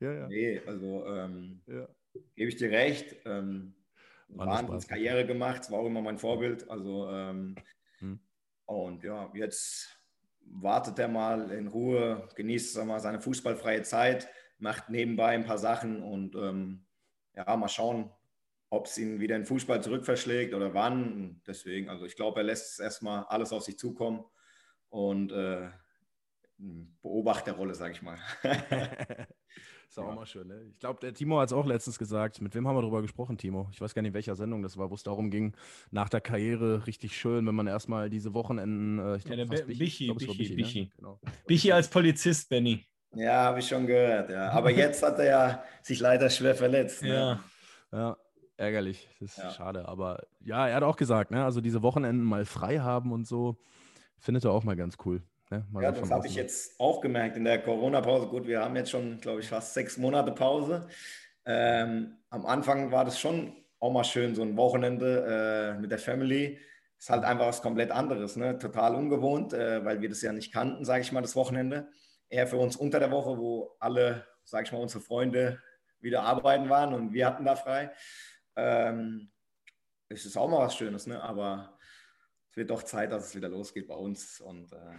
ja, 0.00 0.12
ja. 0.12 0.26
Nee, 0.26 0.60
also 0.66 1.06
ähm, 1.06 1.60
ja. 1.68 1.88
gebe 2.34 2.48
ich 2.48 2.56
dir 2.56 2.70
recht. 2.70 3.14
Ähm, 3.24 3.74
Wahnsinns 4.26 4.88
Karriere 4.88 5.24
gemacht, 5.24 5.62
es 5.62 5.70
war 5.70 5.78
auch 5.78 5.86
immer 5.86 6.02
mein 6.02 6.18
Vorbild. 6.18 6.68
Also 6.68 7.08
ähm, 7.10 7.54
hm. 8.00 8.18
und 8.66 9.04
ja, 9.04 9.30
jetzt 9.34 10.00
wartet 10.40 10.98
er 10.98 11.06
mal 11.06 11.52
in 11.52 11.68
Ruhe, 11.68 12.28
genießt 12.34 12.84
mal, 12.84 12.98
seine 12.98 13.20
fußballfreie 13.20 13.82
Zeit, 13.82 14.28
macht 14.58 14.90
nebenbei 14.90 15.28
ein 15.28 15.44
paar 15.44 15.58
Sachen 15.58 16.02
und 16.02 16.34
ähm, 16.34 16.86
ja, 17.36 17.56
mal 17.56 17.68
schauen, 17.68 18.10
ob 18.70 18.86
es 18.86 18.98
ihn 18.98 19.20
wieder 19.20 19.36
in 19.36 19.46
Fußball 19.46 19.80
zurückverschlägt 19.80 20.52
oder 20.54 20.74
wann. 20.74 21.40
Deswegen, 21.46 21.88
also 21.88 22.04
ich 22.04 22.16
glaube, 22.16 22.40
er 22.40 22.44
lässt 22.44 22.80
erstmal 22.80 23.26
alles 23.26 23.52
auf 23.52 23.62
sich 23.62 23.78
zukommen 23.78 24.24
und 24.88 25.30
äh, 25.30 25.70
Beobachterrolle, 27.02 27.74
sage 27.74 27.92
ich 27.92 28.02
mal. 28.02 28.18
Ist 29.88 29.98
auch 29.98 30.08
ja. 30.08 30.14
mal 30.14 30.26
schön, 30.26 30.48
ne? 30.48 30.62
Ich 30.70 30.78
glaube, 30.78 30.98
der 31.00 31.14
Timo 31.14 31.38
hat 31.38 31.48
es 31.48 31.52
auch 31.52 31.66
letztens 31.66 31.98
gesagt. 31.98 32.40
Mit 32.40 32.54
wem 32.54 32.66
haben 32.66 32.76
wir 32.76 32.82
darüber 32.82 33.02
gesprochen, 33.02 33.38
Timo? 33.38 33.68
Ich 33.70 33.80
weiß 33.80 33.94
gar 33.94 34.02
nicht, 34.02 34.08
in 34.08 34.14
welcher 34.14 34.34
Sendung 34.34 34.62
das 34.62 34.76
war, 34.76 34.90
wo 34.90 34.94
es 34.94 35.02
darum 35.02 35.30
ging, 35.30 35.54
nach 35.90 36.08
der 36.08 36.20
Karriere 36.20 36.86
richtig 36.86 37.16
schön, 37.16 37.46
wenn 37.46 37.54
man 37.54 37.66
erstmal 37.66 38.10
diese 38.10 38.34
Wochenenden. 38.34 38.98
Äh, 38.98 39.16
ich 39.16 39.24
glaub, 39.24 39.38
ja, 39.38 39.44
der 39.44 39.64
Bichi, 39.64 39.78
Bichi, 39.78 40.06
glaub, 40.06 40.18
Bichi, 40.18 40.36
Bichi, 40.36 40.54
Bichi. 40.54 40.80
Ne? 40.80 40.90
Genau. 40.96 41.20
Bichi 41.46 41.72
als 41.72 41.88
Polizist, 41.88 42.48
Benny. 42.48 42.84
Ja, 43.14 43.44
habe 43.44 43.60
ich 43.60 43.68
schon 43.68 43.86
gehört, 43.86 44.30
ja. 44.30 44.50
Aber 44.50 44.70
jetzt 44.70 45.02
hat 45.02 45.18
er 45.18 45.26
ja 45.26 45.64
sich 45.82 46.00
leider 46.00 46.28
schwer 46.28 46.54
verletzt. 46.54 47.02
Ne? 47.02 47.14
Ja. 47.14 47.44
Ja, 47.92 48.16
ärgerlich. 48.56 49.08
Das 49.20 49.30
ist 49.30 49.38
ja. 49.38 49.50
schade. 49.50 49.86
Aber 49.86 50.26
ja, 50.40 50.66
er 50.66 50.76
hat 50.76 50.82
auch 50.82 50.96
gesagt, 50.96 51.30
ne? 51.30 51.44
Also 51.44 51.60
diese 51.60 51.82
Wochenenden 51.82 52.24
mal 52.24 52.44
frei 52.44 52.80
haben 52.80 53.12
und 53.12 53.26
so, 53.26 53.56
findet 54.18 54.44
er 54.44 54.50
auch 54.50 54.64
mal 54.64 54.74
ganz 54.74 54.96
cool. 55.04 55.22
Ne? 55.54 55.82
ja, 55.82 55.92
das 55.92 56.10
habe 56.10 56.26
ich 56.26 56.34
jetzt 56.34 56.78
auch 56.80 57.00
gemerkt 57.00 57.36
in 57.36 57.44
der 57.44 57.62
Corona-Pause. 57.62 58.26
Gut, 58.28 58.46
wir 58.46 58.60
haben 58.60 58.76
jetzt 58.76 58.90
schon, 58.90 59.20
glaube 59.20 59.40
ich, 59.40 59.48
fast 59.48 59.74
sechs 59.74 59.96
Monate 59.96 60.32
Pause. 60.32 60.88
Ähm, 61.46 62.16
am 62.30 62.46
Anfang 62.46 62.90
war 62.90 63.04
das 63.04 63.20
schon 63.20 63.52
auch 63.78 63.92
mal 63.92 64.04
schön, 64.04 64.34
so 64.34 64.42
ein 64.42 64.56
Wochenende 64.56 65.74
äh, 65.76 65.80
mit 65.80 65.90
der 65.90 65.98
Family. 65.98 66.58
Ist 66.98 67.10
halt 67.10 67.24
einfach 67.24 67.46
was 67.46 67.60
komplett 67.60 67.90
anderes, 67.90 68.36
ne? 68.36 68.58
total 68.58 68.94
ungewohnt, 68.94 69.52
äh, 69.52 69.84
weil 69.84 70.00
wir 70.00 70.08
das 70.08 70.22
ja 70.22 70.32
nicht 70.32 70.52
kannten, 70.52 70.84
sage 70.84 71.02
ich 71.02 71.12
mal, 71.12 71.20
das 71.20 71.36
Wochenende. 71.36 71.88
Eher 72.28 72.46
für 72.46 72.56
uns 72.56 72.76
unter 72.76 72.98
der 72.98 73.10
Woche, 73.10 73.36
wo 73.38 73.76
alle, 73.78 74.26
sage 74.44 74.64
ich 74.64 74.72
mal, 74.72 74.80
unsere 74.80 75.02
Freunde 75.02 75.60
wieder 76.00 76.22
arbeiten 76.22 76.70
waren 76.70 76.94
und 76.94 77.12
wir 77.12 77.26
hatten 77.26 77.44
da 77.44 77.56
frei. 77.56 77.92
Ähm, 78.56 79.30
es 80.08 80.24
ist 80.24 80.36
auch 80.36 80.48
mal 80.48 80.60
was 80.60 80.76
Schönes, 80.76 81.06
ne? 81.06 81.22
aber 81.22 81.78
es 82.50 82.56
wird 82.56 82.70
doch 82.70 82.82
Zeit, 82.82 83.12
dass 83.12 83.26
es 83.26 83.34
wieder 83.34 83.48
losgeht 83.48 83.88
bei 83.88 83.96
uns 83.96 84.40
und 84.40 84.72
äh, 84.72 84.98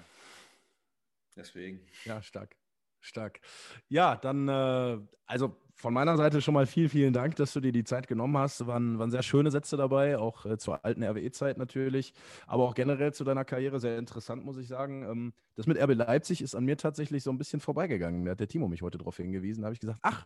deswegen. 1.35 1.85
Ja, 2.05 2.21
stark. 2.21 2.55
Stark. 2.99 3.39
Ja, 3.87 4.15
dann, 4.15 4.47
äh, 4.47 4.97
also 5.25 5.55
von 5.75 5.93
meiner 5.93 6.15
Seite 6.17 6.41
schon 6.41 6.53
mal 6.53 6.65
vielen, 6.65 6.89
vielen 6.89 7.13
Dank, 7.13 7.35
dass 7.35 7.53
du 7.53 7.59
dir 7.59 7.71
die 7.71 7.83
Zeit 7.83 8.07
genommen 8.07 8.37
hast. 8.37 8.65
Waren, 8.65 8.97
waren 8.97 9.11
sehr 9.11 9.23
schöne 9.23 9.51
Sätze 9.51 9.77
dabei, 9.77 10.17
auch 10.17 10.45
äh, 10.45 10.57
zur 10.57 10.83
alten 10.83 11.03
RWE-Zeit 11.03 11.57
natürlich, 11.57 12.13
aber 12.47 12.63
auch 12.63 12.73
generell 12.73 13.13
zu 13.13 13.23
deiner 13.23 13.45
Karriere 13.45 13.79
sehr 13.79 13.97
interessant, 13.99 14.45
muss 14.45 14.57
ich 14.57 14.67
sagen. 14.67 15.03
Ähm, 15.03 15.33
das 15.55 15.67
mit 15.67 15.77
RB 15.77 15.93
Leipzig 15.93 16.41
ist 16.41 16.55
an 16.55 16.65
mir 16.65 16.77
tatsächlich 16.77 17.23
so 17.23 17.29
ein 17.29 17.37
bisschen 17.37 17.59
vorbeigegangen. 17.59 18.25
Da 18.25 18.31
hat 18.31 18.39
der 18.39 18.47
Timo 18.47 18.67
mich 18.67 18.81
heute 18.81 18.97
darauf 18.97 19.17
hingewiesen. 19.17 19.61
Da 19.61 19.65
habe 19.65 19.73
ich 19.73 19.81
gesagt, 19.81 19.99
ach, 20.01 20.25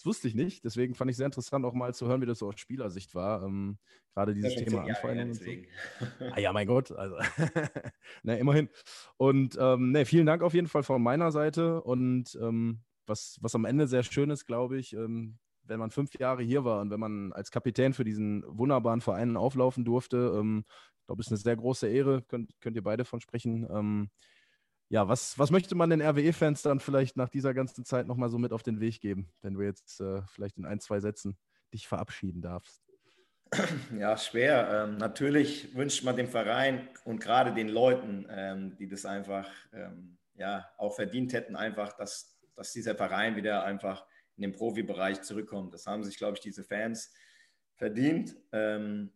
das 0.00 0.06
wusste 0.06 0.28
ich 0.28 0.34
nicht. 0.34 0.64
Deswegen 0.64 0.94
fand 0.94 1.10
ich 1.10 1.18
sehr 1.18 1.26
interessant, 1.26 1.62
auch 1.66 1.74
mal 1.74 1.92
zu 1.92 2.06
hören, 2.06 2.22
wie 2.22 2.26
das 2.26 2.38
so 2.38 2.48
aus 2.48 2.58
Spielersicht 2.58 3.14
war. 3.14 3.42
Ähm, 3.42 3.76
gerade 4.14 4.32
dieses 4.32 4.54
ja, 4.54 4.64
Thema 4.64 4.84
und 4.84 5.34
so. 5.34 5.44
ah 6.30 6.40
ja, 6.40 6.54
mein 6.54 6.66
Gott. 6.66 6.90
Also, 6.90 7.16
ne, 8.22 8.38
immerhin. 8.38 8.70
Und 9.18 9.58
ähm, 9.60 9.92
ne, 9.92 10.06
vielen 10.06 10.24
Dank 10.24 10.42
auf 10.42 10.54
jeden 10.54 10.68
Fall 10.68 10.84
von 10.84 11.02
meiner 11.02 11.30
Seite. 11.32 11.82
Und 11.82 12.34
ähm, 12.40 12.80
was, 13.04 13.36
was 13.42 13.54
am 13.54 13.66
Ende 13.66 13.86
sehr 13.88 14.02
schön 14.02 14.30
ist, 14.30 14.46
glaube 14.46 14.78
ich, 14.78 14.94
ähm, 14.94 15.38
wenn 15.64 15.78
man 15.78 15.90
fünf 15.90 16.18
Jahre 16.18 16.42
hier 16.42 16.64
war 16.64 16.80
und 16.80 16.90
wenn 16.90 17.00
man 17.00 17.34
als 17.34 17.50
Kapitän 17.50 17.92
für 17.92 18.04
diesen 18.04 18.42
wunderbaren 18.46 19.02
Verein 19.02 19.36
auflaufen 19.36 19.84
durfte, 19.84 20.34
ähm, 20.34 20.64
ich 21.00 21.06
glaube, 21.08 21.20
ist 21.20 21.28
eine 21.28 21.36
sehr 21.36 21.56
große 21.56 21.86
Ehre, 21.86 22.22
könnt, 22.22 22.58
könnt 22.62 22.76
ihr 22.76 22.82
beide 22.82 23.04
von 23.04 23.20
sprechen. 23.20 23.68
Ja, 24.90 25.06
was, 25.06 25.38
was 25.38 25.52
möchte 25.52 25.76
man 25.76 25.88
den 25.88 26.02
RWE-Fans 26.02 26.62
dann 26.62 26.80
vielleicht 26.80 27.16
nach 27.16 27.28
dieser 27.28 27.54
ganzen 27.54 27.84
Zeit 27.84 28.08
nochmal 28.08 28.28
so 28.28 28.38
mit 28.38 28.52
auf 28.52 28.64
den 28.64 28.80
Weg 28.80 29.00
geben, 29.00 29.32
wenn 29.40 29.54
du 29.54 29.62
jetzt 29.62 30.00
äh, 30.00 30.22
vielleicht 30.26 30.58
in 30.58 30.66
ein, 30.66 30.80
zwei 30.80 30.98
Sätzen 30.98 31.38
dich 31.72 31.86
verabschieden 31.86 32.42
darfst? 32.42 32.82
Ja, 33.96 34.16
schwer. 34.16 34.86
Ähm, 34.88 34.96
natürlich 34.96 35.74
wünscht 35.76 36.04
man 36.04 36.16
dem 36.16 36.28
Verein 36.28 36.88
und 37.04 37.20
gerade 37.20 37.54
den 37.54 37.68
Leuten, 37.68 38.26
ähm, 38.30 38.76
die 38.76 38.88
das 38.88 39.06
einfach 39.06 39.48
ähm, 39.72 40.18
ja, 40.34 40.68
auch 40.76 40.94
verdient 40.94 41.32
hätten, 41.34 41.54
einfach, 41.54 41.92
dass, 41.92 42.36
dass 42.56 42.72
dieser 42.72 42.96
Verein 42.96 43.36
wieder 43.36 43.64
einfach 43.64 44.04
in 44.36 44.42
den 44.42 44.52
Profibereich 44.52 45.22
zurückkommt. 45.22 45.72
Das 45.72 45.86
haben 45.86 46.02
sich, 46.02 46.16
glaube 46.16 46.34
ich, 46.34 46.40
diese 46.40 46.64
Fans 46.64 47.12
verdient. 47.74 48.34
Ähm, 48.52 49.12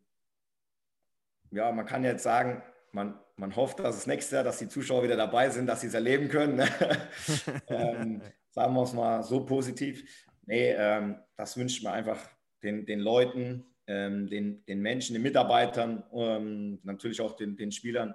ja, 1.50 1.72
man 1.72 1.86
kann 1.86 2.04
jetzt 2.04 2.22
sagen, 2.22 2.62
man, 2.92 3.18
man 3.36 3.54
hofft, 3.56 3.80
dass 3.80 3.96
es 3.96 4.06
nächstes 4.06 4.32
Jahr, 4.32 4.44
dass 4.44 4.58
die 4.58 4.68
Zuschauer 4.68 5.02
wieder 5.02 5.16
dabei 5.16 5.50
sind, 5.50 5.66
dass 5.66 5.80
sie 5.80 5.88
es 5.88 5.94
erleben 5.94 6.28
können. 6.28 6.56
Ne? 6.56 6.68
ähm, 7.68 8.22
sagen 8.50 8.74
wir 8.74 8.82
es 8.82 8.92
mal 8.92 9.22
so 9.22 9.44
positiv. 9.44 10.04
Nee, 10.46 10.72
ähm, 10.72 11.16
das 11.36 11.56
wünscht 11.56 11.82
man 11.82 11.94
einfach 11.94 12.28
den, 12.62 12.86
den 12.86 13.00
Leuten, 13.00 13.64
ähm, 13.86 14.28
den, 14.28 14.64
den 14.66 14.80
Menschen, 14.80 15.14
den 15.14 15.22
Mitarbeitern, 15.22 16.04
ähm, 16.12 16.78
natürlich 16.82 17.20
auch 17.20 17.36
den, 17.36 17.56
den 17.56 17.72
Spielern, 17.72 18.14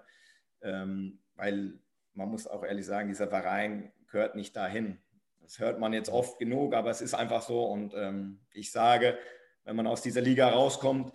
ähm, 0.61 1.19
weil 1.35 1.73
man 2.13 2.29
muss 2.29 2.47
auch 2.47 2.63
ehrlich 2.63 2.85
sagen, 2.85 3.09
dieser 3.09 3.27
Verein 3.27 3.91
gehört 4.07 4.35
nicht 4.35 4.55
dahin. 4.55 4.97
Das 5.41 5.59
hört 5.59 5.79
man 5.79 5.93
jetzt 5.93 6.09
oft 6.09 6.37
genug, 6.39 6.73
aber 6.73 6.91
es 6.91 7.01
ist 7.01 7.13
einfach 7.13 7.41
so. 7.41 7.65
Und 7.65 7.93
ähm, 7.95 8.39
ich 8.51 8.71
sage, 8.71 9.17
wenn 9.63 9.75
man 9.75 9.87
aus 9.87 10.01
dieser 10.01 10.21
Liga 10.21 10.49
rauskommt, 10.49 11.11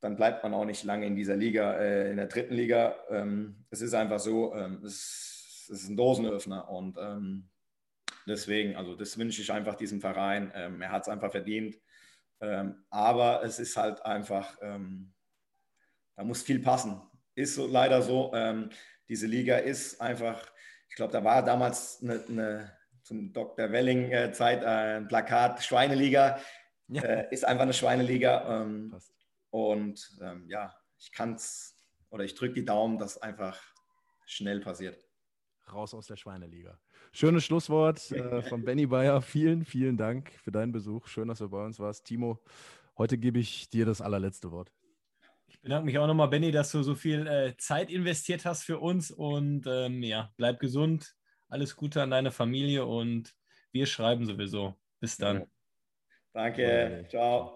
dann 0.00 0.16
bleibt 0.16 0.42
man 0.42 0.54
auch 0.54 0.64
nicht 0.64 0.84
lange 0.84 1.06
in 1.06 1.16
dieser 1.16 1.36
Liga, 1.36 1.74
äh, 1.74 2.10
in 2.10 2.16
der 2.16 2.26
dritten 2.26 2.54
Liga. 2.54 2.96
Ähm, 3.10 3.64
es 3.70 3.80
ist 3.80 3.94
einfach 3.94 4.18
so, 4.18 4.54
ähm, 4.54 4.82
es, 4.84 5.66
es, 5.70 5.82
ist 5.82 5.88
ein 5.88 5.96
Dosenöffner 5.96 6.68
und 6.68 6.96
ähm, 6.98 7.48
deswegen, 8.26 8.76
also 8.76 8.94
das 8.94 9.16
wünsche 9.18 9.40
ich 9.40 9.52
einfach 9.52 9.74
diesem 9.74 10.00
Verein. 10.00 10.52
Ähm, 10.54 10.82
er 10.82 10.92
hat 10.92 11.02
es 11.02 11.08
einfach 11.08 11.30
verdient. 11.30 11.76
Ähm, 12.40 12.84
aber 12.90 13.42
es 13.42 13.58
ist 13.58 13.76
halt 13.76 14.04
einfach, 14.04 14.58
ähm, 14.60 15.14
da 16.16 16.24
muss 16.24 16.42
viel 16.42 16.60
passen. 16.60 17.00
Ist 17.34 17.54
so, 17.54 17.66
leider 17.66 18.00
so. 18.00 18.32
diese 19.10 19.26
Liga 19.26 19.58
ist 19.58 20.00
einfach, 20.00 20.50
ich 20.88 20.96
glaube, 20.96 21.12
da 21.12 21.22
war 21.22 21.44
damals 21.44 22.02
eine, 22.02 22.24
eine 22.26 22.72
zum 23.02 23.30
Dr. 23.34 23.70
Welling-Zeit 23.70 24.62
äh, 24.62 24.96
ein 24.96 25.08
Plakat, 25.08 25.62
Schweineliga. 25.62 26.38
Ja. 26.88 27.02
Äh, 27.02 27.28
ist 27.30 27.44
einfach 27.44 27.64
eine 27.64 27.74
Schweineliga. 27.74 28.64
Passt 28.90 29.15
und 29.50 30.18
ähm, 30.20 30.48
ja, 30.48 30.74
ich 30.98 31.12
kann 31.12 31.34
es 31.34 31.76
oder 32.10 32.24
ich 32.24 32.34
drücke 32.34 32.54
die 32.54 32.64
Daumen, 32.64 32.98
dass 32.98 33.18
einfach 33.18 33.60
schnell 34.26 34.60
passiert. 34.60 35.04
Raus 35.72 35.94
aus 35.94 36.06
der 36.06 36.16
Schweineliga. 36.16 36.78
Schönes 37.12 37.44
Schlusswort 37.44 38.10
äh, 38.12 38.42
von 38.42 38.64
Benny 38.64 38.86
Bayer. 38.86 39.20
Vielen, 39.20 39.64
vielen 39.64 39.96
Dank 39.96 40.30
für 40.42 40.52
deinen 40.52 40.72
Besuch. 40.72 41.06
Schön, 41.08 41.28
dass 41.28 41.38
du 41.38 41.48
bei 41.48 41.64
uns 41.64 41.80
warst. 41.80 42.04
Timo, 42.04 42.42
heute 42.96 43.18
gebe 43.18 43.38
ich 43.38 43.68
dir 43.70 43.84
das 43.84 44.00
allerletzte 44.00 44.52
Wort. 44.52 44.70
Ich 45.48 45.60
bedanke 45.60 45.86
mich 45.86 45.98
auch 45.98 46.06
nochmal, 46.06 46.28
Benny, 46.28 46.52
dass 46.52 46.70
du 46.72 46.82
so 46.82 46.94
viel 46.94 47.26
äh, 47.26 47.56
Zeit 47.56 47.90
investiert 47.90 48.44
hast 48.44 48.62
für 48.62 48.78
uns. 48.78 49.10
Und 49.10 49.66
ähm, 49.66 50.02
ja, 50.02 50.32
bleib 50.36 50.60
gesund. 50.60 51.14
Alles 51.48 51.74
Gute 51.74 52.02
an 52.02 52.10
deine 52.10 52.30
Familie 52.30 52.86
und 52.86 53.34
wir 53.72 53.86
schreiben 53.86 54.26
sowieso. 54.26 54.74
Bis 55.00 55.16
dann. 55.16 55.46
Danke. 56.32 57.06
Ciao. 57.08 57.55